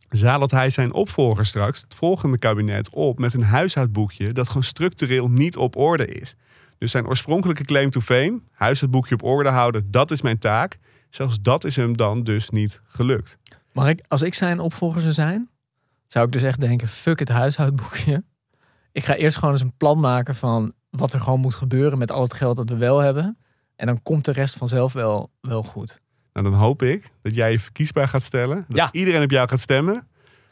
zadelt 0.10 0.52
hij 0.52 0.70
zijn 0.70 0.94
opvolger 0.94 1.46
straks, 1.46 1.82
het 1.82 1.96
volgende 1.96 2.38
kabinet, 2.38 2.90
op 2.90 3.20
met 3.20 3.34
een 3.34 3.44
huishoudboekje 3.44 4.34
dat 4.34 4.48
gewoon 4.48 4.64
structureel 4.64 5.30
niet 5.30 5.58
op 5.58 5.76
orde 5.76 6.06
is. 6.06 6.36
Dus 6.80 6.92
zijn 6.92 7.08
oorspronkelijke 7.08 7.64
claim 7.64 7.90
to 7.90 8.02
fame, 8.02 8.42
huishoudboekje 8.52 9.14
op 9.14 9.24
orde 9.24 9.50
houden, 9.50 9.92
dat 9.92 10.12
is 10.12 10.22
mijn 10.22 10.38
taak. 10.38 10.78
Zelfs 11.10 11.42
dat 11.42 11.64
is 11.64 11.76
hem 11.76 11.98
dan 11.98 12.24
dus 12.24 12.50
niet 12.50 12.82
gelukt. 12.88 13.38
Mag 13.74 13.88
ik, 13.88 14.04
als 14.08 14.22
ik 14.22 14.34
zijn 14.34 14.60
opvolger 14.60 15.02
zou 15.02 15.14
zijn, 15.14 15.50
zou 16.08 16.26
ik 16.26 16.32
dus 16.32 16.44
echt 16.44 16.60
denken: 16.60 16.88
fuck 16.88 17.20
het 17.20 17.30
huishoudboekje. 17.30 18.24
Ik 18.92 19.06
ga 19.06 19.16
eerst 19.16 19.38
gewoon 19.38 19.54
eens 19.54 19.62
een 19.64 19.78
plan 19.78 20.00
maken 20.00 20.36
van 20.36 20.74
wat 20.90 21.14
er 21.14 21.20
gewoon 21.20 21.40
moet 21.40 21.56
gebeuren 21.56 21.98
met 21.98 22.12
al 22.12 22.22
het 22.22 22.34
geld 22.34 22.56
dat 22.56 22.70
we 22.70 22.78
wel 22.78 23.00
hebben. 23.00 23.38
En 23.76 23.86
dan 23.86 24.02
komt 24.02 24.26
de 24.26 24.32
rest 24.32 24.56
vanzelf 24.58 24.94
wel, 24.94 25.32
wel 25.42 25.64
goed. 25.64 26.00
Nou, 26.34 26.50
dan 26.50 26.60
hoop 26.60 26.82
ik 26.82 27.12
dat 27.22 27.36
jij 27.36 27.52
je 27.52 27.60
verkiesbaar 27.60 28.08
gaat 28.08 28.24
stellen. 28.24 28.66
Dat 28.68 28.78
Ja. 28.78 28.90
iedereen 28.92 29.24
op 29.24 29.32
jou 29.32 29.48
gaat 29.48 29.60
stemmen. 29.60 30.08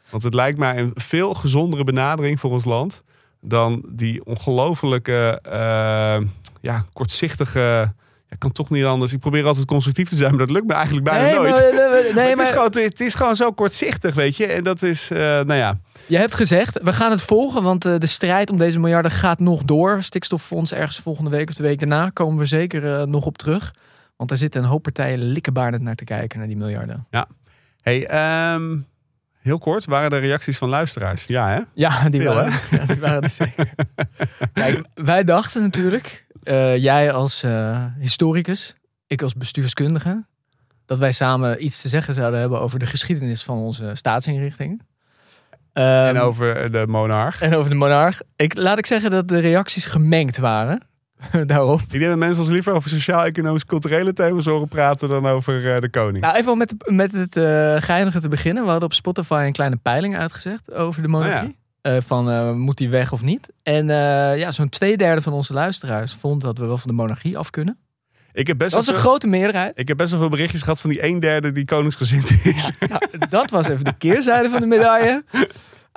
Want 0.09 0.23
het 0.23 0.33
lijkt 0.33 0.57
mij 0.57 0.77
een 0.77 0.91
veel 0.93 1.33
gezondere 1.33 1.83
benadering 1.83 2.39
voor 2.39 2.51
ons 2.51 2.65
land. 2.65 3.03
Dan 3.47 3.83
die 3.87 4.25
ongelofelijke, 4.25 5.39
eh, 5.43 6.27
ja, 6.61 6.85
kortzichtige 6.93 7.91
ik 8.29 8.39
kan 8.39 8.51
toch 8.51 8.69
niet 8.69 8.83
anders. 8.83 9.13
Ik 9.13 9.19
probeer 9.19 9.45
altijd 9.45 9.65
constructief 9.65 10.09
te 10.09 10.15
zijn, 10.15 10.29
maar 10.29 10.39
dat 10.39 10.49
lukt 10.49 10.67
me 10.67 10.73
eigenlijk 10.73 11.05
bijna 11.05 11.23
nee, 11.23 11.35
nooit. 11.35 11.51
maar, 11.51 11.61
nee, 11.61 12.13
Maar 12.13 12.27
het, 12.27 12.35
maar 12.35 12.45
is 12.45 12.51
gewoon, 12.51 12.71
het 12.71 12.99
is 12.99 13.13
gewoon 13.13 13.35
zo 13.35 13.51
kortzichtig, 13.51 14.15
weet 14.15 14.37
je. 14.37 14.45
En 14.45 14.63
dat 14.63 14.81
is, 14.81 15.11
eh, 15.11 15.17
nou 15.19 15.53
ja, 15.53 15.79
je 16.05 16.17
hebt 16.17 16.33
gezegd, 16.33 16.79
we 16.81 16.93
gaan 16.93 17.11
het 17.11 17.21
volgen, 17.21 17.63
want 17.63 17.85
eh, 17.85 17.97
de 17.97 18.05
strijd 18.05 18.49
om 18.49 18.57
deze 18.57 18.79
miljarden 18.79 19.11
gaat 19.11 19.39
nog 19.39 19.63
door. 19.63 20.01
Stikstoffonds 20.01 20.73
ergens 20.73 20.99
volgende 20.99 21.29
week 21.29 21.49
of 21.49 21.55
de 21.55 21.63
week 21.63 21.79
daarna 21.79 22.09
komen 22.09 22.37
we 22.37 22.45
zeker 22.45 22.99
eh, 22.99 23.05
nog 23.05 23.25
op 23.25 23.37
terug. 23.37 23.73
Want 24.15 24.29
daar 24.29 24.37
zitten 24.37 24.63
een 24.63 24.69
hoop 24.69 24.83
partijen 24.83 25.19
likkebaardend 25.19 25.83
naar 25.83 25.95
te 25.95 26.03
kijken, 26.03 26.37
naar 26.37 26.47
die 26.47 26.57
miljarden. 26.57 27.07
hey, 27.81 28.07
ehm, 28.07 28.77
heel 29.47 29.59
kort, 29.59 29.85
waren 29.85 30.11
er 30.11 30.19
reacties 30.19 30.57
van 30.57 30.69
luisteraars? 30.69 31.25
Ja, 31.25 31.47
hè? 31.49 31.59
Ja, 31.73 32.09
die 32.09 32.21
Veel, 32.21 32.33
waren, 32.33 32.51
ja, 32.79 32.85
die 32.85 32.99
waren 32.99 33.21
er 33.21 33.29
zeker. 33.29 33.69
Kijk, 34.53 34.85
wij 34.93 35.23
dachten 35.23 35.61
natuurlijk, 35.61 36.25
eh, 36.43 36.77
jij 36.77 37.11
als 37.11 37.43
eh, 37.43 37.85
historicus, 37.99 38.75
ik 39.07 39.21
als 39.21 39.33
bestuurskundige, 39.33 40.25
dat 40.85 40.97
wij 40.97 41.11
samen 41.11 41.63
iets 41.63 41.81
te 41.81 41.89
zeggen 41.89 42.13
zouden 42.13 42.39
hebben 42.39 42.59
over 42.59 42.79
de 42.79 42.85
geschiedenis 42.85 43.43
van 43.43 43.57
onze 43.57 43.91
staatsinrichtingen. 43.93 44.79
Ehm, 45.73 46.15
en 46.15 46.19
over 46.19 46.71
de 46.71 46.87
monarch. 46.87 47.41
en 47.41 47.55
over 47.55 47.69
de 47.69 47.75
monarch. 47.75 48.21
Ik, 48.35 48.57
laat 48.57 48.77
ik 48.77 48.85
zeggen 48.85 49.11
dat 49.11 49.27
de 49.27 49.39
reacties 49.39 49.85
gemengd 49.85 50.37
waren 50.37 50.81
daarop. 51.45 51.81
Ik 51.81 51.99
denk 51.99 52.05
dat 52.05 52.17
mensen 52.17 52.43
ons 52.43 52.51
liever 52.51 52.73
over 52.73 52.89
sociaal-economisch 52.89 53.65
culturele 53.65 54.13
thema's 54.13 54.45
horen 54.45 54.67
praten 54.67 55.09
dan 55.09 55.25
over 55.25 55.75
eh, 55.75 55.81
de 55.81 55.89
koning. 55.89 56.19
Nou, 56.19 56.35
even 56.37 56.51
om 56.51 56.57
met, 56.57 56.73
met 56.85 57.11
het 57.11 57.35
eh 57.35 57.75
geinige 57.77 58.21
te 58.21 58.27
beginnen. 58.27 58.63
We 58.63 58.69
hadden 58.69 58.87
op 58.89 58.93
Spotify 58.93 59.43
een 59.45 59.53
kleine 59.53 59.75
peiling 59.75 60.17
uitgezet 60.17 60.73
over 60.73 61.01
de 61.01 61.07
monarchie. 61.07 61.57
Eh, 61.81 61.97
van 61.99 62.57
moet 62.59 62.77
die 62.77 62.89
weg 62.89 63.11
of 63.11 63.21
niet? 63.21 63.51
En 63.63 63.85
ja, 64.37 64.51
zo'n 64.51 64.69
twee 64.69 64.97
derde 64.97 65.21
van 65.21 65.33
onze 65.33 65.53
luisteraars 65.53 66.13
vond 66.13 66.41
dat 66.41 66.57
we 66.57 66.65
wel 66.65 66.77
van 66.77 66.89
de 66.89 66.95
monarchie 66.95 67.37
af 67.37 67.49
kunnen. 67.49 67.77
ik, 68.33 68.47
heb 68.47 68.57
best 68.57 68.71
Dat 68.71 68.85
wel 68.85 68.95
een 68.95 69.01
veel, 69.01 69.09
grote 69.09 69.27
meerderheid. 69.27 69.79
ik 69.79 69.87
heb 69.87 69.97
best 69.97 70.11
wel 70.11 70.19
veel 70.19 70.29
berichtjes 70.29 70.61
gehad 70.61 70.81
van 70.81 70.89
die 70.89 71.05
een 71.05 71.19
derde 71.19 71.51
die 71.51 71.65
koningsgezind 71.65 72.31
is. 72.43 72.71
Nou, 72.89 73.01
dat 73.29 73.49
was 73.49 73.67
even 73.67 73.83
de 73.83 73.97
keerzijde 73.97 74.49
van 74.49 74.59
de 74.59 74.67
medaille. 74.67 75.23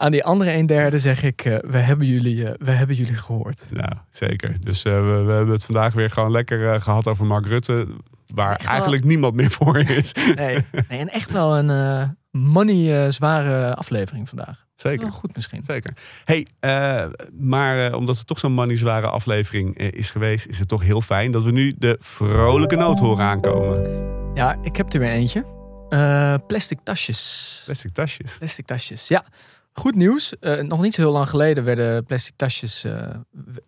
Aan 0.01 0.11
die 0.11 0.25
andere 0.25 0.53
een 0.53 0.67
derde 0.67 0.99
zeg 0.99 1.23
ik, 1.23 1.45
eh, 1.45 1.57
we, 1.71 1.79
hebben 1.79 2.07
jullie, 2.07 2.47
eh, 2.49 2.55
we 2.59 2.71
hebben 2.71 2.97
jullie 2.97 3.15
gehoord. 3.15 3.67
nou, 3.71 3.93
zeker. 4.11 4.57
Dus 4.61 4.83
eh, 4.85 4.93
we, 4.93 5.23
we 5.27 5.33
hebben 5.33 5.55
het 5.55 5.65
vandaag 5.65 5.95
weer 5.95 6.11
gewoon 6.11 6.31
lekker 6.31 6.73
eh, 6.73 6.81
gehad 6.81 7.07
over 7.07 7.27
Mark 7.27 7.47
Rutte. 7.47 7.87
Waar 8.35 8.51
Echt 8.53 8.63
wel. 8.63 8.71
eigenlijk 8.73 9.05
niemand 9.05 9.35
meer 9.35 9.51
voor 9.51 9.79
is. 9.79 10.13
Nee, 10.35 10.59
nee 10.89 10.99
en 10.99 11.09
echt 11.09 11.31
wel 11.33 11.59
een 11.59 11.71
eh, 11.71 12.09
money 12.31 13.05
eh, 13.05 13.11
zware 13.11 13.75
aflevering 13.75 14.29
vandaag. 14.29 14.67
Zeker. 14.75 15.01
Wel 15.01 15.11
goed 15.11 15.35
misschien. 15.35 15.63
Zeker. 15.67 15.93
Hey, 16.25 16.47
eh, 16.61 17.07
maar 17.39 17.87
eh, 17.87 17.95
omdat 17.97 18.17
het 18.19 18.27
toch 18.27 18.39
zo'n 18.39 18.53
money 18.53 18.77
zware 18.77 19.07
aflevering 19.07 19.79
is 19.79 20.11
geweest, 20.11 20.47
is 20.47 20.59
het 20.59 20.69
toch 20.69 20.83
heel 20.83 21.01
fijn 21.03 21.31
dat 21.33 21.43
we 21.43 21.51
nu 21.51 21.75
de 21.79 21.97
vrolijke 22.01 22.77
noot 22.77 22.99
horen 22.99 23.25
aankomen. 23.25 24.09
Ja, 24.35 24.59
ik 24.63 24.77
heb 24.77 24.93
er 24.93 24.99
weer 25.01 25.09
eentje. 25.11 25.45
Eh, 25.89 26.35
plastic 26.47 26.79
tasjes. 26.85 27.63
Plastic 27.65 27.93
tasjes. 27.93 28.37
Plastic 28.39 28.67
tasjes, 28.67 29.09
ja. 29.09 29.25
Goed 29.81 29.95
nieuws. 29.95 30.39
Eh, 30.39 30.61
nog 30.61 30.83
niet 30.83 30.95
zo 30.95 31.01
heel 31.01 31.13
lang 31.13 31.29
geleden 31.29 31.65
werden 31.65 32.05
plastic 32.05 32.35
tasjes 32.37 32.85
eh, 32.85 33.11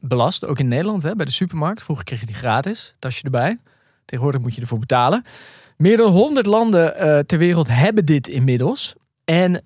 belast. 0.01 0.47
Ook 0.47 0.59
in 0.59 0.69
Nederland, 0.69 1.03
hè, 1.03 1.17
bij 1.17 1.25
de 1.25 1.33
supermarkt. 1.33 1.83
Vroeger 1.83 2.05
kreeg 2.05 2.21
je 2.21 2.27
die 2.27 2.35
gratis, 2.35 2.93
tasje 2.99 3.25
erbij. 3.25 3.59
Tegenwoordig 4.05 4.41
moet 4.43 4.55
je 4.55 4.61
ervoor 4.61 4.79
betalen. 4.79 5.25
Meer 5.77 5.97
dan 5.97 6.11
100 6.11 6.47
landen 6.47 6.97
eh, 6.97 7.19
ter 7.19 7.39
wereld 7.39 7.69
hebben 7.69 8.05
dit 8.05 8.29
inmiddels. 8.29 8.95
En 9.25 9.61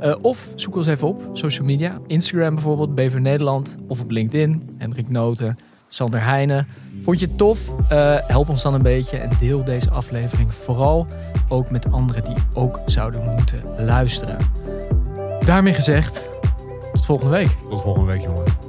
Eh, 0.00 0.14
of 0.22 0.48
zoek 0.54 0.76
ons 0.76 0.86
even 0.86 1.08
op, 1.08 1.22
social 1.32 1.66
media. 1.66 1.98
Instagram 2.06 2.54
bijvoorbeeld, 2.54 2.94
BV 2.94 3.14
Nederland. 3.14 3.76
Of 3.88 4.00
op 4.00 4.10
LinkedIn, 4.10 4.74
Hendrik 4.78 5.08
Noten, 5.08 5.58
Sander 5.88 6.24
Heijnen. 6.24 6.66
Vond 7.02 7.20
je 7.20 7.26
het 7.26 7.38
tof? 7.38 7.70
Eh, 7.88 8.16
help 8.26 8.48
ons 8.48 8.62
dan 8.62 8.74
een 8.74 8.82
beetje 8.82 9.16
en 9.16 9.30
deel 9.40 9.64
deze 9.64 9.90
aflevering 9.90 10.54
vooral 10.54 11.06
ook 11.48 11.70
met 11.70 11.92
anderen 11.92 12.24
die 12.24 12.36
ook 12.54 12.80
zouden 12.84 13.24
moeten 13.24 13.62
luisteren. 13.78 14.36
Daarmee 15.46 15.74
gezegd, 15.74 16.28
tot 16.92 17.06
volgende 17.06 17.32
week. 17.32 17.56
Tot 17.68 17.82
volgende 17.82 18.12
week 18.12 18.22
jongen. 18.22 18.59